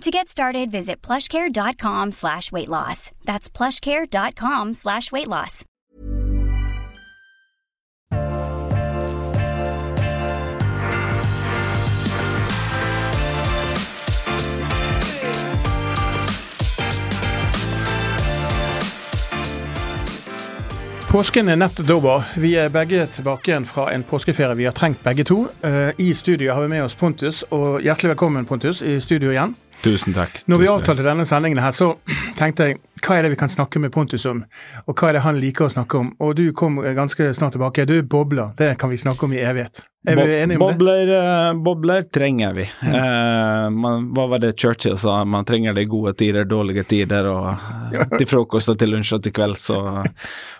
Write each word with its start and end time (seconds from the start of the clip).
To 0.00 0.10
get 0.10 0.28
started, 0.28 0.70
visit 0.70 1.00
plushcare.com 1.00 2.12
slash 2.12 2.52
weight 2.52 2.68
loss. 2.68 3.10
That's 3.24 3.48
plushcare.com 3.48 4.74
slash 4.74 5.12
weight 5.12 5.28
loss. 5.28 5.64
Påsken 21.14 21.46
er 21.48 21.54
nettopp 21.54 21.90
over. 21.94 22.22
Vi 22.42 22.56
er 22.58 22.72
begge 22.74 23.04
tilbake 23.06 23.52
igjen 23.52 23.64
fra 23.68 23.84
en 23.94 24.02
påskeferie 24.02 24.56
vi 24.58 24.64
har 24.66 24.74
trengt 24.74 24.98
begge 25.04 25.22
to. 25.24 25.44
Eh, 25.62 25.92
I 26.02 26.08
studio 26.14 26.52
har 26.52 26.64
vi 26.66 26.72
med 26.72 26.82
oss 26.82 26.96
Pontus, 26.98 27.44
og 27.54 27.84
hjertelig 27.86 28.16
velkommen 28.16 28.48
Pontus 28.50 28.82
i 28.82 28.96
studio 29.00 29.30
igjen. 29.30 29.54
Tusen 29.82 30.14
takk. 30.16 30.42
Når 30.48 30.60
vi 30.62 30.68
avtalte 30.70 31.04
denne 31.06 31.26
sendingen 31.28 31.58
her, 31.60 31.74
så 31.76 31.94
tenkte 32.38 32.70
jeg 32.70 32.78
hva 33.02 33.18
er 33.18 33.26
det 33.26 33.34
vi 33.34 33.40
kan 33.40 33.50
snakke 33.50 33.80
med 33.82 33.92
Pontus 33.92 34.26
om? 34.30 34.44
Og 34.86 34.94
hva 34.94 35.10
er 35.10 35.18
det 35.18 35.24
han 35.24 35.40
liker 35.40 35.66
å 35.66 35.72
snakke 35.72 35.98
om? 35.98 36.12
Og 36.22 36.36
du 36.38 36.46
kom 36.56 36.78
ganske 36.78 37.32
snart 37.34 37.56
tilbake. 37.56 37.88
Du 37.88 37.96
er 37.98 38.06
bobler. 38.06 38.54
Det 38.58 38.74
kan 38.78 38.92
vi 38.92 39.00
snakke 39.00 39.26
om 39.26 39.34
i 39.34 39.42
evighet. 39.42 39.84
Er 40.04 40.18
vi 40.20 40.34
enige 40.36 40.58
om 40.60 40.66
bobler, 40.66 41.06
det? 41.06 41.62
bobler 41.64 42.02
trenger 42.12 42.52
vi. 42.52 42.66
Eh, 42.84 43.68
man, 43.72 44.10
hva 44.12 44.26
var 44.28 44.42
det 44.42 44.52
Churchill 44.60 44.98
sa? 45.00 45.22
Man 45.24 45.46
trenger 45.48 45.72
det 45.72 45.86
i 45.86 45.88
gode 45.88 46.12
tider, 46.20 46.44
dårlige 46.44 46.84
tider, 46.90 47.24
og 47.30 47.46
eh, 47.96 48.04
til 48.18 48.28
frokost 48.28 48.68
og 48.68 48.76
til 48.82 48.92
lunsj 48.92 49.14
og 49.16 49.22
til 49.24 49.32
kvelds 49.32 49.64
og, 49.72 50.02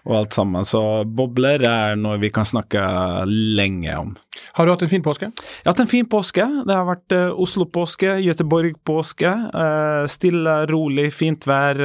og 0.08 0.16
alt 0.22 0.38
sammen. 0.38 0.64
Så 0.64 0.80
bobler 1.04 1.66
er 1.69 2.00
noe 2.00 2.16
vi 2.22 2.32
kan 2.32 2.48
snakke 2.48 2.80
lenge 3.28 3.98
om. 4.00 4.14
Har 4.56 4.64
du 4.64 4.72
hatt 4.72 4.86
en 4.86 4.92
fin 4.94 5.04
påske? 5.04 5.28
Jeg 5.28 5.66
har 5.66 5.74
hatt 5.74 5.84
en 5.84 5.92
fin 5.92 6.08
påske. 6.08 6.48
Det 6.64 6.78
har 6.78 6.88
vært 6.88 7.16
eh, 7.19 7.42
Oslo-påske, 7.44 8.16
Göteborg-påske. 8.24 9.34
eh, 9.52 10.06
stille, 10.08 10.56
rolig, 10.72 11.10
fint 11.12 11.44
vær. 11.44 11.84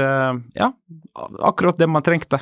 Ja, 0.58 0.73
akkurat 1.40 1.78
det 1.80 1.90
man 1.90 2.06
trengte. 2.06 2.42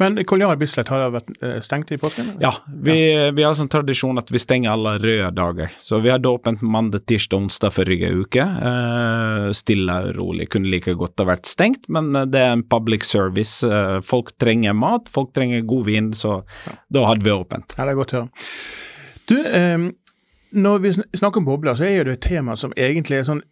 Men 0.00 0.16
Koljar 0.24 0.56
Bislett 0.56 0.88
har 0.90 1.10
vært 1.12 1.28
eh, 1.44 1.58
stengt 1.62 1.92
i 1.92 1.98
påsken? 2.00 2.32
eller? 2.32 2.42
Ja, 2.42 2.52
vi, 2.86 2.96
vi 3.36 3.44
har 3.44 3.52
sånn 3.54 3.70
tradisjon 3.70 4.18
at 4.18 4.30
vi 4.32 4.40
stenger 4.40 4.72
alle 4.72 4.94
røde 5.02 5.28
dager. 5.36 5.74
Så 5.78 6.00
vi 6.02 6.10
hadde 6.10 6.30
åpent 6.30 6.62
mandag, 6.64 7.04
tirsdag, 7.10 7.44
onsdag 7.44 7.74
forrige 7.76 8.08
uke. 8.16 8.42
Eh, 8.42 9.50
stille 9.56 9.98
og 10.08 10.16
rolig. 10.16 10.48
Kunne 10.54 10.72
like 10.72 10.96
godt 10.98 11.20
ha 11.22 11.28
vært 11.28 11.50
stengt, 11.50 11.86
men 11.92 12.10
eh, 12.16 12.26
det 12.32 12.40
er 12.40 12.56
en 12.56 12.64
public 12.64 13.06
service. 13.06 13.60
Eh, 13.68 14.00
folk 14.06 14.32
trenger 14.42 14.74
mat, 14.74 15.12
folk 15.12 15.34
trenger 15.36 15.62
god 15.68 15.86
vin, 15.90 16.10
så 16.16 16.40
da 16.92 17.06
hadde 17.10 17.28
vi 17.28 17.36
åpent. 17.36 17.76
Ja, 17.76 17.84
det 17.84 17.94
er 17.94 18.00
godt 18.00 18.16
å 18.16 18.22
høre. 18.22 18.48
Du, 19.30 19.36
eh, 19.44 19.88
når 20.64 20.82
vi 20.82 20.96
snakker 20.96 21.44
om 21.44 21.50
bobler, 21.52 21.76
så 21.78 21.86
er 21.86 22.08
det 22.08 22.18
et 22.18 22.26
tema 22.32 22.56
som 22.58 22.74
egentlig 22.76 23.20
er 23.20 23.28
sånn 23.28 23.44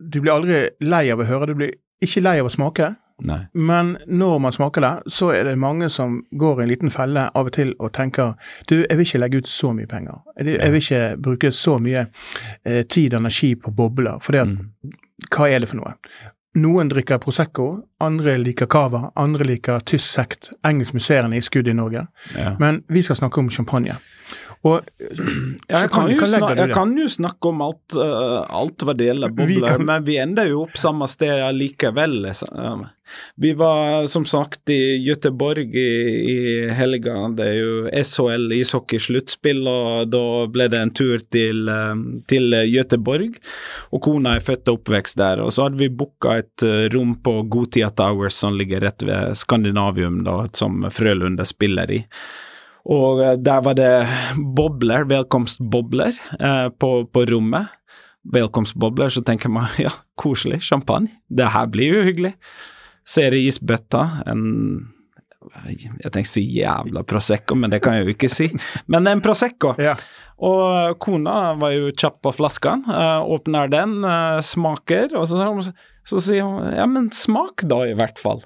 Du 0.00 0.16
blir 0.22 0.32
aldri 0.32 0.62
lei 0.80 1.10
av 1.12 1.20
å 1.20 1.26
høre, 1.28 1.50
du 1.50 1.58
blir 1.58 1.74
ikke 2.02 2.22
lei 2.24 2.38
av 2.40 2.46
å 2.48 2.52
smake. 2.52 2.94
Nei. 3.28 3.42
Men 3.52 3.98
når 4.08 4.38
man 4.40 4.52
smaker 4.56 4.80
det, 4.80 4.92
så 5.12 5.28
er 5.36 5.44
det 5.44 5.58
mange 5.60 5.90
som 5.92 6.22
går 6.40 6.60
i 6.60 6.64
en 6.64 6.70
liten 6.70 6.90
felle 6.90 7.26
av 7.36 7.50
og 7.50 7.52
til 7.52 7.74
og 7.78 7.92
tenker 7.92 8.30
du, 8.70 8.78
jeg 8.88 8.96
vil 8.96 9.04
ikke 9.04 9.20
legge 9.20 9.42
ut 9.42 9.50
så 9.52 9.74
mye 9.76 9.86
penger. 9.90 10.22
Jeg, 10.38 10.54
jeg 10.56 10.72
vil 10.72 10.80
ikke 10.80 11.02
bruke 11.20 11.50
så 11.52 11.74
mye 11.84 12.06
eh, 12.64 12.82
tid 12.88 13.12
og 13.14 13.20
energi 13.20 13.54
på 13.60 13.74
bobler. 13.76 14.18
For 14.24 14.32
det 14.32 14.40
at, 14.46 14.48
Mm. 14.48 14.92
hva 15.36 15.50
er 15.52 15.60
det 15.60 15.68
for 15.68 15.76
noe? 15.82 15.92
Noen 16.56 16.88
drikker 16.90 17.20
Prosecco, 17.22 17.66
andre 18.00 18.38
liker 18.40 18.66
Cava, 18.66 19.12
andre 19.20 19.44
liker 19.44 19.84
tysk 19.86 20.08
sekt. 20.16 20.48
Engelsk 20.66 20.94
musserende 20.96 21.36
i 21.36 21.44
skudd 21.44 21.68
i 21.68 21.76
Norge. 21.76 22.06
Ja. 22.34 22.56
Men 22.58 22.80
vi 22.88 23.02
skal 23.02 23.16
snakke 23.20 23.38
om 23.38 23.50
champagne. 23.50 23.94
Og 24.60 24.84
jeg, 25.72 25.88
kan 25.88 26.10
jo 26.10 26.20
hva 26.20 26.28
legger 26.28 26.36
snak 26.36 26.50
du 26.52 26.60
i 26.60 26.64
jeg 26.66 26.76
kan 26.76 26.90
jo 26.98 27.08
snakke 27.08 27.48
om 27.48 27.62
alt, 27.64 27.96
uh, 27.96 28.40
alt 28.60 28.84
hva 28.84 28.94
det 28.96 29.06
gjelder 29.08 29.36
Vi 29.48 29.60
men 29.80 30.04
vi 30.04 30.18
ender 30.20 30.50
jo 30.50 30.64
opp 30.66 30.76
samme 30.80 31.08
sted 31.08 31.40
likevel. 31.56 32.26
Vi 33.40 33.52
var 33.58 34.06
som 34.12 34.26
sagt 34.28 34.70
i 34.70 35.00
Göteborg 35.02 35.72
i, 35.74 35.92
i 36.32 36.36
helga. 36.76 37.14
Det 37.34 37.46
er 37.48 37.56
jo 37.56 37.72
SHL 37.88 38.52
ishockey-sluttspill, 38.60 39.64
og 39.66 40.12
da 40.12 40.22
ble 40.52 40.68
det 40.70 40.82
en 40.84 40.92
tur 40.94 41.24
til, 41.32 41.64
um, 41.66 42.04
til 42.30 42.54
Göteborg. 42.70 43.40
Og 43.90 44.04
kona 44.04 44.36
er 44.36 44.44
født 44.44 44.68
og 44.68 44.82
oppvekst 44.82 45.18
der. 45.18 45.42
Og 45.42 45.54
så 45.56 45.66
hadde 45.66 45.80
vi 45.80 45.88
booka 45.88 46.36
et 46.44 46.66
eh, 46.66 46.84
rom 46.92 47.16
på 47.24 47.40
Gotia 47.50 47.88
Towers 47.96 48.36
som 48.44 48.54
ligger 48.60 48.84
rett 48.84 49.02
ved 49.08 49.34
Skandinavium, 49.40 50.20
da, 50.28 50.44
som 50.54 50.84
Frølunda 50.94 51.48
spiller 51.48 51.96
i. 51.96 52.04
Og 52.88 53.20
eh, 53.24 53.36
der 53.40 53.64
var 53.64 53.76
det 53.78 53.92
bobler, 54.56 55.04
velkomstbobler, 55.10 56.16
eh, 56.38 56.68
på, 56.80 56.92
på 57.12 57.24
rommet. 57.30 57.76
Velkomstbobler, 58.32 59.08
så 59.08 59.22
tenker 59.24 59.52
man 59.52 59.68
ja, 59.78 59.92
koselig, 60.20 60.62
champagne. 60.62 61.12
Det 61.28 61.50
her 61.54 61.68
blir 61.72 61.98
jo 61.98 62.06
hyggelig. 62.08 62.34
Ser 63.08 63.34
i 63.34 63.46
isbøtta 63.48 64.22
en 64.28 64.42
Jeg 65.70 66.10
tenker 66.12 66.28
å 66.28 66.30
si 66.34 66.42
jævla 66.52 67.02
Prosecco, 67.08 67.56
men 67.56 67.72
det 67.72 67.80
kan 67.80 67.96
jeg 67.96 68.04
jo 68.04 68.12
ikke 68.12 68.28
si. 68.28 68.50
Men 68.92 69.08
en 69.08 69.22
Prosecco. 69.24 69.74
Ja. 69.90 69.96
Og 70.40 70.96
kona 71.04 71.52
var 71.60 71.74
jo 71.74 71.90
kjapp 71.92 72.22
på 72.24 72.30
flasken, 72.32 72.86
eh, 72.88 73.18
åpner 73.28 73.68
den, 73.68 73.98
eh, 74.08 74.38
smaker, 74.40 75.12
og 75.20 75.26
så, 75.28 75.50
så 76.08 76.20
sier 76.24 76.46
hun 76.48 76.70
ja, 76.72 76.86
men 76.88 77.10
smak 77.12 77.66
da, 77.68 77.82
i 77.84 77.92
hvert 77.92 78.16
fall. 78.16 78.40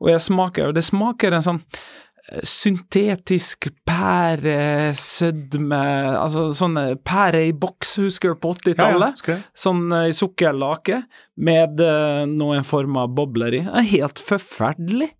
Og 0.00 0.08
jeg 0.08 0.22
smaker, 0.24 0.70
og 0.70 0.76
det 0.76 0.86
smaker 0.86 1.36
en 1.36 1.44
sånn 1.44 1.60
eh, 1.60 1.84
syntetisk 2.24 3.68
pære, 3.84 4.94
sødme 4.96 5.80
Altså 6.16 6.46
sånn 6.56 6.78
eh, 6.80 6.94
pære 7.04 7.42
i 7.50 7.52
boks, 7.52 7.98
husker 8.00 8.32
du 8.32 8.40
på 8.40 8.54
Ja, 8.54 8.56
ja, 8.56 8.72
80-tallet? 8.72 9.24
Ja, 9.28 9.34
ja, 9.36 9.56
Sånn 9.64 9.84
eh, 9.92 10.08
i 10.08 10.16
sukkerlake 10.16 11.02
med 11.36 11.82
eh, 11.84 12.24
noen 12.30 12.64
form 12.64 12.96
av 13.02 13.12
bobler 13.16 13.58
i. 13.60 13.62
Helt 13.92 14.22
forferdelig. 14.22 15.10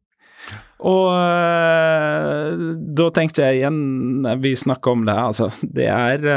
Og 0.84 1.08
eh, 1.16 2.64
da 2.96 3.08
tenkte 3.16 3.44
jeg 3.46 3.62
igjen, 3.62 3.80
vi 4.44 4.54
snakka 4.58 4.96
om 4.96 5.04
det, 5.08 5.18
altså 5.30 5.52
Det 5.62 5.88
er 5.88 6.28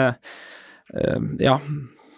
Ja. 1.43 1.59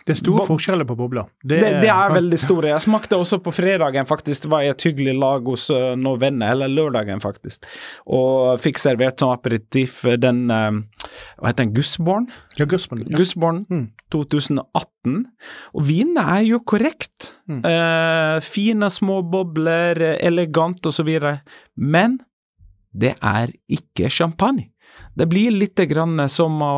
Det 0.09 0.15
er 0.15 0.19
store 0.23 0.43
forskjeller 0.47 0.87
på 0.89 0.95
bobler. 0.97 1.27
Det, 1.45 1.59
det 1.83 1.89
er 1.93 2.13
veldig 2.15 2.37
store. 2.41 2.71
Jeg 2.71 2.81
smakte 2.81 3.17
også 3.21 3.37
på 3.45 3.53
fredagen, 3.53 4.07
faktisk. 4.09 4.47
Det 4.47 4.49
var 4.51 4.63
i 4.65 4.71
et 4.71 4.85
hyggelig 4.87 5.13
lag 5.21 5.45
hos 5.45 5.67
eh, 5.69 5.91
noen 6.01 6.19
venner, 6.23 6.55
eller 6.55 6.71
lørdagen, 6.73 7.21
faktisk. 7.21 7.67
Og 8.09 8.57
fikk 8.63 8.81
servert 8.81 9.21
som 9.21 9.35
aperitiff 9.35 10.01
den 10.17 10.47
eh, 10.49 10.79
Hva 11.37 11.51
heter 11.51 11.67
den? 11.67 11.75
Gussborn? 11.77 12.25
Ja, 12.57 12.65
Gussborn. 12.69 13.05
Ja. 13.05 13.17
Gussborn 13.19 13.61
Mm. 13.69 13.85
2018. 14.09 15.19
Og 15.77 15.83
vinene 15.85 16.23
er 16.39 16.47
jo 16.47 16.59
korrekt. 16.65 17.33
Mm. 17.49 17.61
Eh, 17.69 18.39
fine 18.45 18.89
små 18.93 19.19
bobler, 19.29 20.01
eh, 20.01 20.17
elegant 20.25 20.89
osv. 20.89 21.11
Men 21.77 22.17
det 22.97 23.13
er 23.21 23.53
ikke 23.69 24.09
champagne. 24.09 24.71
Det 25.15 25.27
blir 25.29 25.53
litt 25.53 25.77
grann 25.89 26.17
som 26.31 26.57
å 26.65 26.73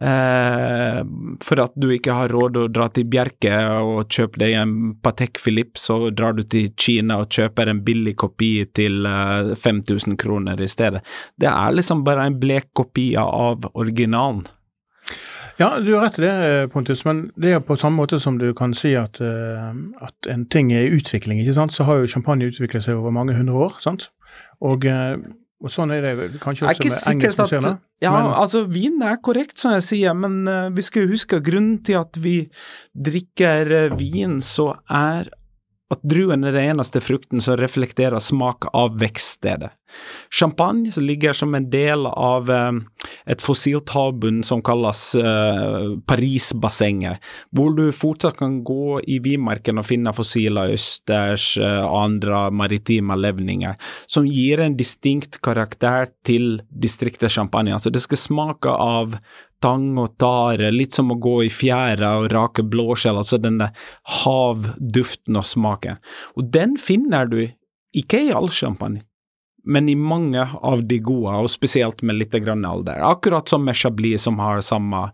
Eh, 0.00 1.00
for 1.44 1.60
at 1.62 1.76
du 1.78 1.86
ikke 1.94 2.16
har 2.16 2.32
råd 2.34 2.56
å 2.58 2.64
dra 2.72 2.88
til 2.90 3.06
Bjerke 3.06 3.54
og 3.78 4.10
kjøpe 4.10 4.40
deg 4.42 4.56
en 4.58 4.74
Patek 5.04 5.38
Philippe, 5.38 5.78
så 5.78 6.10
drar 6.10 6.34
du 6.34 6.42
til 6.42 6.72
Kina 6.74 7.20
og 7.22 7.30
kjøper 7.30 7.70
en 7.70 7.84
billig 7.86 8.16
kopi 8.18 8.52
til 8.74 9.06
eh, 9.06 9.54
5000 9.54 10.18
kroner 10.18 10.60
i 10.60 10.70
stedet. 10.70 11.04
Det 11.38 11.50
er 11.50 11.78
liksom 11.78 12.02
bare 12.06 12.26
en 12.26 12.40
blek 12.42 12.72
kopi 12.74 13.12
av 13.20 13.70
originalen. 13.74 14.44
Ja, 15.56 15.76
du 15.78 15.92
har 15.94 16.08
rett 16.08 16.18
i 16.18 16.24
det, 16.24 16.70
Pontus, 16.72 17.04
men 17.06 17.28
det 17.38 17.52
er 17.54 17.60
på 17.62 17.76
samme 17.78 18.02
måte 18.02 18.18
som 18.18 18.40
du 18.40 18.48
kan 18.58 18.74
si 18.74 18.96
at, 18.98 19.20
eh, 19.22 19.76
at 20.02 20.30
en 20.30 20.42
ting 20.50 20.72
er 20.74 20.88
i 20.88 20.98
utvikling, 20.98 21.38
ikke 21.38 21.54
sant? 21.54 21.76
så 21.76 21.86
har 21.86 22.02
jo 22.02 22.10
champagne 22.10 22.50
utviklet 22.50 22.82
seg 22.82 22.98
over 22.98 23.14
mange 23.14 23.36
hundre 23.38 23.54
år. 23.68 23.78
sant? 23.84 24.10
Og, 24.58 24.84
eh, 24.90 25.14
og 25.62 25.72
sånn 25.72 25.92
er 25.94 26.04
det 26.04 26.40
kanskje 26.42 26.66
også 26.68 26.82
med 26.82 26.96
sikkert 26.98 27.10
engelsk 27.12 27.42
at. 27.44 27.78
Ja, 28.02 28.10
men, 28.12 28.32
altså 28.36 28.64
vin 28.68 28.98
er 29.06 29.20
korrekt, 29.24 29.56
som 29.60 29.72
jeg 29.76 29.86
sier, 29.86 30.16
men 30.18 30.42
uh, 30.50 30.68
vi 30.74 30.84
skal 30.84 31.06
jo 31.06 31.14
huske 31.14 31.40
grunnen 31.44 31.78
til 31.86 32.00
at 32.02 32.18
vi 32.20 32.36
drikker 33.06 33.72
uh, 33.72 33.96
vin, 33.96 34.40
så 34.44 34.72
er 34.90 35.30
at 35.92 36.00
druen 36.02 36.46
er 36.46 36.54
den 36.56 36.74
eneste 36.74 37.00
frukten 37.04 37.42
som 37.44 37.58
reflekterer 37.60 38.22
smak 38.22 38.70
av 38.72 38.96
vekststedet. 39.00 39.72
Champagne 40.32 40.90
som 40.92 41.04
ligger 41.04 41.36
som 41.36 41.54
en 41.54 41.68
del 41.70 42.06
av 42.08 42.48
eh, 42.50 42.72
et 43.30 43.42
fossilt 43.44 43.92
havbunn 43.94 44.40
som 44.46 44.62
kalles 44.64 45.02
eh, 45.20 45.92
Parisbassenget, 46.08 47.22
hvor 47.54 47.76
du 47.76 47.84
fortsatt 47.94 48.40
kan 48.40 48.56
gå 48.66 48.98
i 49.04 49.20
Vimarken 49.22 49.78
og 49.78 49.86
finne 49.86 50.14
fossile 50.16 50.66
østers, 50.74 51.52
eh, 51.60 51.84
andre 51.84 52.48
maritime 52.50 53.20
levninger, 53.20 53.76
som 54.10 54.26
gir 54.26 54.64
en 54.64 54.78
distinkt 54.80 55.38
karakter 55.44 56.10
til 56.26 56.62
distriktet 56.70 57.30
Champagne. 57.30 57.76
Altså 57.76 57.92
det 57.94 58.02
skal 58.02 58.24
smake 58.24 58.72
av 58.72 59.18
tang 59.64 59.94
og 60.00 60.18
tare, 60.20 60.72
litt 60.74 60.96
som 60.96 61.12
å 61.14 61.18
gå 61.20 61.38
i 61.46 61.50
fjæra 61.52 62.18
og 62.20 62.28
rake 62.32 62.64
blåskjell, 62.68 63.18
altså 63.22 63.40
denne 63.40 63.70
havduften 64.20 65.40
og 65.40 65.48
smaken. 65.48 66.00
Og 66.36 66.52
den 66.54 66.78
finner 66.80 67.28
du 67.30 67.40
ikke 67.96 68.26
i 68.26 68.32
all 68.34 68.50
champagne, 68.52 69.04
men 69.64 69.88
i 69.88 69.94
mange 69.96 70.42
av 70.44 70.82
de 70.84 70.98
gode, 71.00 71.38
og 71.40 71.48
spesielt 71.48 72.02
med 72.04 72.18
litt 72.18 72.34
grann 72.44 72.66
alder. 72.68 73.00
Akkurat 73.06 73.48
som 73.48 73.64
med 73.64 73.78
Chablis, 73.80 74.26
som 74.26 74.36
har 74.42 74.60
samme, 74.60 75.06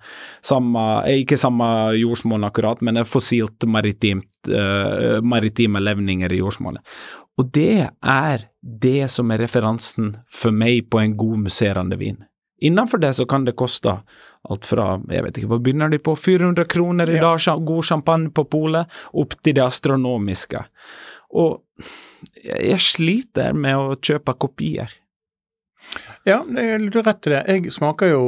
samme 0.42 0.86
eh, 1.04 1.22
ikke 1.22 1.38
samme 1.38 1.68
jordsmonn 2.00 2.48
akkurat, 2.48 2.82
men 2.82 2.98
fossilt 3.06 3.66
maritimt, 3.70 4.32
uh, 4.50 5.20
maritime 5.22 5.82
levninger 5.84 6.32
i 6.34 6.40
jordsmonnet. 6.42 6.82
Og 7.38 7.52
det 7.54 7.86
er 8.02 8.48
det 8.60 9.06
som 9.12 9.30
er 9.30 9.44
referansen 9.44 10.16
for 10.26 10.52
meg 10.52 10.90
på 10.90 10.98
en 11.00 11.14
god 11.20 11.46
musserende 11.46 12.00
vin. 12.00 12.18
Innenfor 12.60 13.00
det 13.00 13.14
så 13.16 13.26
kan 13.28 13.46
det 13.46 13.56
koste 13.58 13.96
alt 14.50 14.66
fra 14.68 14.94
jeg 15.08 15.24
vet 15.24 15.38
ikke, 15.40 15.50
hva 15.52 15.60
begynner 15.62 15.92
de 15.92 16.00
på, 16.02 16.14
400 16.16 16.68
kroner 16.70 17.10
i 17.12 17.20
dag, 17.20 17.40
god 17.66 17.86
champagne 17.88 18.32
på 18.36 18.44
polet, 18.52 19.00
opp 19.12 19.36
til 19.40 19.56
det 19.56 19.64
astronomiske. 19.64 20.62
Og 21.40 21.62
jeg 22.44 22.80
sliter 22.84 23.56
med 23.56 23.78
å 23.78 23.96
kjøpe 23.96 24.36
kopier. 24.40 24.92
Ja, 26.28 26.42
du 26.44 26.96
har 26.98 27.06
rett 27.06 27.26
i 27.28 27.34
det. 27.34 27.42
Jeg 27.48 27.74
smaker 27.74 28.12
jo 28.12 28.24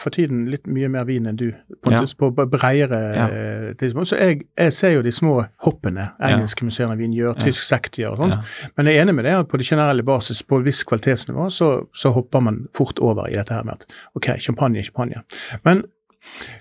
for 0.00 0.14
tiden 0.14 0.44
litt 0.52 0.66
mye 0.70 0.88
mer 0.92 1.06
vin 1.08 1.26
enn 1.30 1.38
du, 1.38 1.46
på, 1.84 1.92
ja. 1.92 2.02
på 2.18 2.30
bredere 2.34 3.00
ja. 3.14 3.26
eh, 3.30 3.96
Så 4.04 4.18
jeg, 4.18 4.44
jeg, 4.58 4.72
ser 4.74 4.94
jo 4.96 5.02
de 5.04 5.12
små 5.14 5.36
hoppene 5.66 6.10
engelske 6.22 6.68
ja. 6.68 6.88
av 6.90 7.00
vin 7.00 7.14
gjør, 7.14 7.38
tysk 7.40 7.66
sekt 7.66 7.98
gjør 8.00 8.16
og 8.16 8.22
sånt. 8.24 8.36
Ja. 8.38 8.70
Men 8.76 8.90
jeg 8.90 8.98
er 8.98 9.06
enig 9.06 9.16
med 9.18 9.28
det 9.28 9.36
at 9.38 9.50
på 9.50 9.60
det 9.60 9.68
generelle 9.68 10.06
basis, 10.06 10.42
på 10.42 10.60
et 10.60 10.68
visst 10.68 10.86
kvalitetsnivå, 10.90 11.48
så, 11.50 11.72
så, 11.94 12.14
hopper 12.14 12.44
man 12.44 12.64
fort 12.76 12.98
over 12.98 13.28
i 13.30 13.36
dette 13.38 13.54
her 13.54 13.66
med 13.66 13.80
at 13.80 13.98
OK, 14.18 14.34
champagne, 14.40 14.84
champagne. 14.84 15.24
Men 15.64 15.84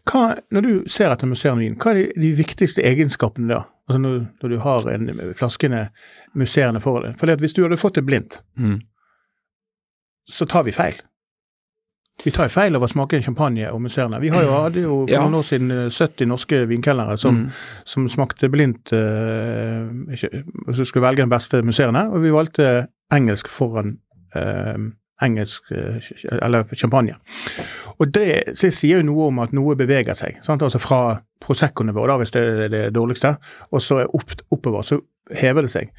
hva, 0.09 0.23
når 0.51 0.65
du 0.65 0.73
ser 0.91 1.13
etter 1.13 1.29
musserende 1.29 1.63
vin, 1.63 1.77
hva 1.79 1.93
er 1.93 2.01
de, 2.01 2.07
de 2.25 2.33
viktigste 2.37 2.83
egenskapene 2.85 3.51
da? 3.53 3.63
Altså 3.87 3.99
når, 3.99 4.19
når, 4.41 4.49
du 4.49 4.59
har 4.63 4.89
en 4.93 5.09
flaskene 5.35 5.85
musserende 6.39 6.81
for 6.83 7.03
deg. 7.03 7.17
For 7.19 7.39
hvis 7.39 7.55
du 7.55 7.63
hadde 7.65 7.79
fått 7.81 7.99
det 7.99 8.05
blindt, 8.07 8.39
mm. 8.59 8.77
så 10.31 10.47
tar 10.49 10.67
vi 10.67 10.75
feil. 10.75 10.99
Vi 12.21 12.31
tar 12.31 12.51
feil 12.53 12.77
av 12.77 12.83
å 12.85 12.87
smake 12.87 13.19
champagne 13.25 13.67
og 13.73 13.81
musserende. 13.83 14.19
Vi 14.21 14.29
har 14.31 14.45
jo, 14.45 14.51
hadde 14.53 14.83
jo 14.83 14.97
for 15.01 15.11
ja. 15.11 15.23
noen 15.23 15.39
år 15.39 15.47
siden 15.47 15.71
70 15.89 16.29
norske 16.29 16.59
vinkelnere 16.69 17.17
som, 17.19 17.41
mm. 17.41 17.63
som, 17.89 18.05
smakte 18.11 18.51
blindt 18.53 18.93
uh, 18.93 19.89
ikke, 20.13 20.43
skulle 20.85 21.07
velge 21.07 21.25
den 21.25 21.33
beste 21.33 21.63
musserende, 21.65 22.05
og 22.13 22.23
vi 22.23 22.35
valgte 22.35 22.69
engelsk 23.13 23.49
foran 23.51 23.97
uh, 24.37 24.77
engelsk 25.23 25.71
eller 25.73 26.69
champagne. 26.75 27.17
Og 27.97 28.09
det, 28.13 28.55
det, 28.59 28.71
sier 28.73 29.01
jo 29.01 29.09
noe 29.09 29.29
om 29.31 29.43
at 29.43 29.53
noe 29.55 29.77
beveger 29.79 30.17
seg. 30.17 30.39
Sant? 30.45 30.63
Altså 30.65 30.81
fra 30.81 31.19
Prosecco-nivå, 31.43 32.05
hvis 32.19 32.33
det 32.35 32.43
er 32.43 32.73
det 32.73 32.83
dårligste, 32.95 33.35
og 33.71 33.83
så 33.83 34.03
opp, 34.05 34.35
oppover, 34.51 34.85
så 34.87 34.99
hever 35.33 35.67
det 35.67 35.73
seg. 35.73 35.93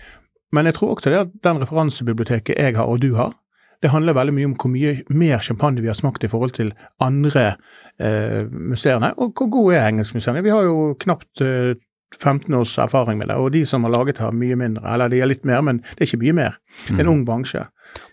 Men 0.55 0.69
jeg 0.69 0.79
tror 0.79 0.95
også 0.95 1.11
det 1.11 1.23
at 1.25 1.33
den 1.47 1.63
referansebiblioteket 1.63 2.59
jeg 2.59 2.77
har, 2.77 2.87
og 2.91 3.01
du 3.03 3.15
har, 3.19 3.33
det 3.83 3.93
handler 3.93 4.17
veldig 4.17 4.35
mye 4.37 4.51
om 4.51 4.59
hvor 4.61 4.73
mye 4.73 4.95
mer 5.13 5.43
champagne 5.45 5.83
vi 5.83 5.91
har 5.91 5.99
smakt 5.99 6.25
i 6.25 6.31
forhold 6.33 6.55
til 6.57 6.73
andre 7.03 7.55
eh, 7.99 8.45
museene. 8.51 9.15
Og 9.19 9.35
hvor 9.35 9.51
gode 9.53 9.79
er 9.79 9.89
engelskmuseene? 9.89 10.45
Vi 10.45 10.55
har 10.55 10.67
jo 10.69 10.95
knapt 11.01 11.45
eh, 11.45 11.75
15 12.21 12.55
års 12.55 12.79
erfaring 12.79 13.19
med 13.19 13.29
det, 13.29 13.37
og 13.37 13.53
de 13.53 13.65
som 13.67 13.85
har 13.85 13.95
laget 13.95 14.21
har 14.23 14.35
mye 14.35 14.57
mindre. 14.59 14.85
Eller 14.95 15.11
de 15.11 15.23
har 15.23 15.31
litt 15.31 15.47
mer, 15.49 15.63
men 15.67 15.83
det 15.83 16.05
er 16.05 16.11
ikke 16.11 16.23
mye 16.23 16.37
mer. 16.37 16.61
Det 16.87 16.95
er 16.95 17.01
en 17.03 17.09
mm. 17.09 17.15
ung 17.15 17.25
bransje. 17.27 17.65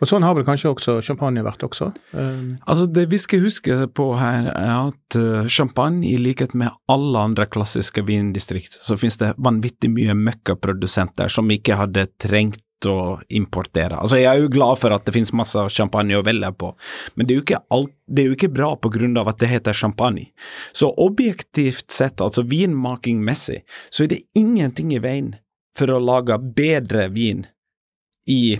Og 0.01 0.09
sånn 0.09 0.25
har 0.25 0.35
vel 0.37 0.45
kanskje 0.45 0.71
også 0.71 0.97
champagne 1.05 1.43
vært 1.45 1.63
også? 1.65 1.89
Um. 2.13 2.57
Altså 2.69 2.85
Det 2.85 3.07
vi 3.09 3.17
skal 3.21 3.45
huske 3.45 3.77
på 3.97 4.07
her, 4.19 4.51
er 4.51 4.73
at 4.91 5.17
uh, 5.17 5.47
champagne, 5.49 6.05
i 6.05 6.17
likhet 6.21 6.53
med 6.57 6.73
alle 6.91 7.25
andre 7.29 7.47
klassiske 7.49 8.03
vindistrikt, 8.05 8.75
så 8.77 8.97
finnes 8.99 9.17
det 9.21 9.33
vanvittig 9.41 9.91
mye 9.93 10.17
møkkaprodusenter 10.17 11.31
som 11.33 11.49
ikke 11.53 11.79
hadde 11.81 12.09
trengt 12.21 12.61
å 12.89 13.19
importere. 13.29 13.97
Altså 13.99 14.19
Jeg 14.19 14.29
er 14.31 14.41
jo 14.41 14.51
glad 14.53 14.79
for 14.81 14.95
at 14.95 15.05
det 15.05 15.13
finnes 15.15 15.33
masse 15.37 15.65
champagne 15.73 16.17
å 16.17 16.25
velge 16.25 16.51
på, 16.57 16.71
men 17.15 17.27
det 17.27 17.35
er 17.35 17.39
jo 17.39 17.45
ikke, 17.45 17.61
alt, 17.77 17.93
det 18.07 18.23
er 18.23 18.31
jo 18.31 18.37
ikke 18.37 18.53
bra 18.55 18.71
på 18.79 18.91
grunn 18.93 19.17
av 19.21 19.31
at 19.31 19.39
det 19.43 19.51
heter 19.51 19.77
champagne. 19.77 20.29
Så 20.73 20.91
objektivt 20.97 21.91
sett, 21.91 22.21
altså 22.21 22.45
vinmakingmessig, 22.47 23.61
så 23.89 24.05
er 24.05 24.13
det 24.15 24.23
ingenting 24.37 24.93
i 24.95 25.01
veien 25.03 25.35
for 25.77 25.91
å 25.91 26.01
lage 26.01 26.37
bedre 26.41 27.07
vin 27.13 27.45
i 28.29 28.59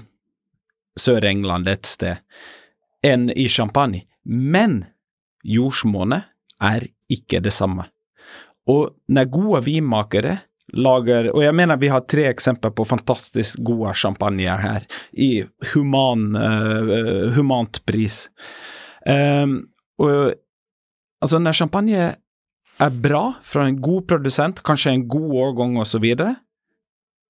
Sør-England 1.00 1.70
et 1.72 1.88
sted 1.88 2.22
enn 3.06 3.30
i 3.34 3.48
champagne. 3.50 4.06
Men 4.24 4.84
jordsmonnet 5.44 6.30
er 6.62 6.86
ikke 7.12 7.42
det 7.44 7.54
samme. 7.56 7.88
Og 8.70 8.94
når 9.10 9.32
gode 9.34 9.64
vinmakere 9.66 10.36
lager 10.78 11.30
Og 11.34 11.42
jeg 11.44 11.56
mener 11.58 11.80
vi 11.80 11.92
har 11.92 12.06
tre 12.08 12.28
eksempler 12.30 12.74
på 12.76 12.86
fantastisk 12.88 13.60
gode 13.66 13.94
champagne 13.98 14.58
her, 14.62 14.86
i 15.14 15.44
human, 15.74 16.32
uh, 16.36 17.32
humant 17.36 17.82
pris. 17.86 18.26
Um, 19.06 19.58
og 20.02 20.34
altså, 21.22 21.40
når 21.40 21.58
champagne 21.58 22.12
er 22.82 23.02
bra 23.04 23.24
fra 23.46 23.68
en 23.68 23.80
god 23.82 24.08
produsent, 24.10 24.62
kanskje 24.66 24.96
en 24.96 25.08
god 25.10 25.36
årgang 25.48 25.78
osv., 25.82 25.92
så, 25.92 26.02
videre, 26.04 26.36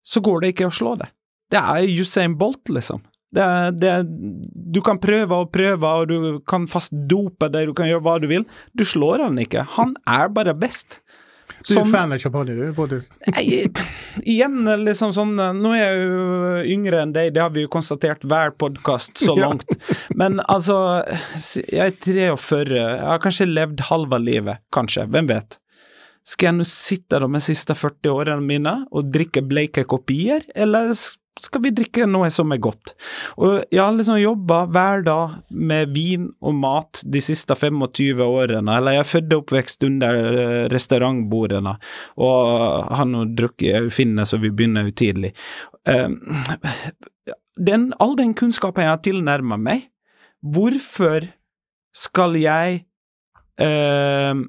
så 0.04 0.22
går 0.24 0.42
det 0.42 0.54
ikke 0.54 0.70
å 0.70 0.76
slå 0.76 0.96
det. 1.02 1.10
Det 1.52 1.60
er 1.60 1.90
Usain 2.00 2.38
Bolt, 2.40 2.70
liksom. 2.72 3.02
Det, 3.32 3.44
det, 3.80 3.92
du 4.76 4.82
kan 4.84 5.00
prøve 5.00 5.38
og 5.40 5.52
prøve, 5.56 5.88
og 5.88 6.08
du 6.12 6.40
kan 6.48 6.68
fast 6.72 6.96
dope 7.08 7.48
deg, 7.52 7.70
du 7.70 7.76
kan 7.76 7.88
gjøre 7.88 8.04
hva 8.04 8.16
du 8.20 8.28
vil. 8.32 8.46
Du 8.76 8.84
slår 8.88 9.24
han 9.24 9.40
ikke. 9.40 9.64
Han 9.78 9.96
er 10.08 10.32
bare 10.36 10.56
best. 10.58 11.00
Du 11.68 11.74
er 11.78 11.88
fan 11.92 12.14
av 12.14 12.22
champagne, 12.22 12.56
du? 12.58 12.74
faktisk? 12.76 13.14
Igjen, 14.22 14.66
liksom 14.84 15.14
sånn 15.16 15.36
Nå 15.60 15.74
er 15.78 15.82
jeg 15.82 16.02
jo 16.02 16.26
yngre 16.76 17.02
enn 17.06 17.14
deg, 17.16 17.32
det 17.36 17.44
har 17.44 17.54
vi 17.54 17.66
jo 17.66 17.72
konstatert 17.72 18.26
hver 18.26 18.54
podkast 18.58 19.22
så 19.22 19.36
langt. 19.44 19.68
Men 20.18 20.42
altså, 20.48 20.78
jeg 21.38 21.94
er 21.94 21.98
43, 22.02 22.78
jeg 22.80 23.10
har 23.12 23.22
kanskje 23.24 23.50
levd 23.50 23.86
halve 23.92 24.22
livet, 24.22 24.64
kanskje, 24.74 25.08
hvem 25.12 25.30
vet? 25.32 25.60
Skal 26.28 26.52
jeg 26.52 26.58
nå 26.60 26.66
sitte 26.70 27.22
de 27.24 27.42
siste 27.42 27.74
40 27.78 28.12
årene 28.14 28.46
mine 28.46 28.76
og 28.94 29.10
drikke 29.14 29.42
bleike 29.46 29.88
kopier, 29.90 30.46
eller 30.54 30.94
skal 31.42 31.64
vi 31.66 31.72
drikke 31.76 32.06
noe 32.10 32.30
som 32.34 32.52
er 32.54 32.62
godt. 32.62 32.94
Og 33.42 33.64
jeg 33.72 33.82
har 33.82 33.96
liksom 33.96 34.20
jobba 34.22 34.62
hver 34.72 35.06
dag 35.06 35.36
med 35.50 35.94
vin 35.96 36.30
og 36.42 36.56
mat 36.62 37.02
de 37.04 37.22
siste 37.24 37.56
25 37.58 38.22
årene, 38.26 38.78
eller 38.78 38.98
jeg 39.00 39.08
er 39.22 39.38
oppvekst 39.40 39.86
under 39.88 40.22
eh, 40.32 40.64
restaurantbordene, 40.72 41.76
og 42.22 42.96
har 42.98 43.10
nå 43.10 43.26
drukket 43.38 43.92
Finne, 43.92 44.26
så 44.28 44.40
vi 44.42 44.52
begynner 44.54 44.88
jo 44.88 44.96
tidlig. 44.98 45.34
Ehm, 45.90 46.20
den, 47.58 47.92
all 48.00 48.16
den 48.20 48.34
kunnskapen 48.38 48.86
jeg 48.86 48.94
har 48.94 49.04
tilnærma 49.04 49.58
meg, 49.60 49.90
hvorfor 50.42 51.28
skal 51.98 52.38
jeg 52.40 52.84
eh, 53.62 54.44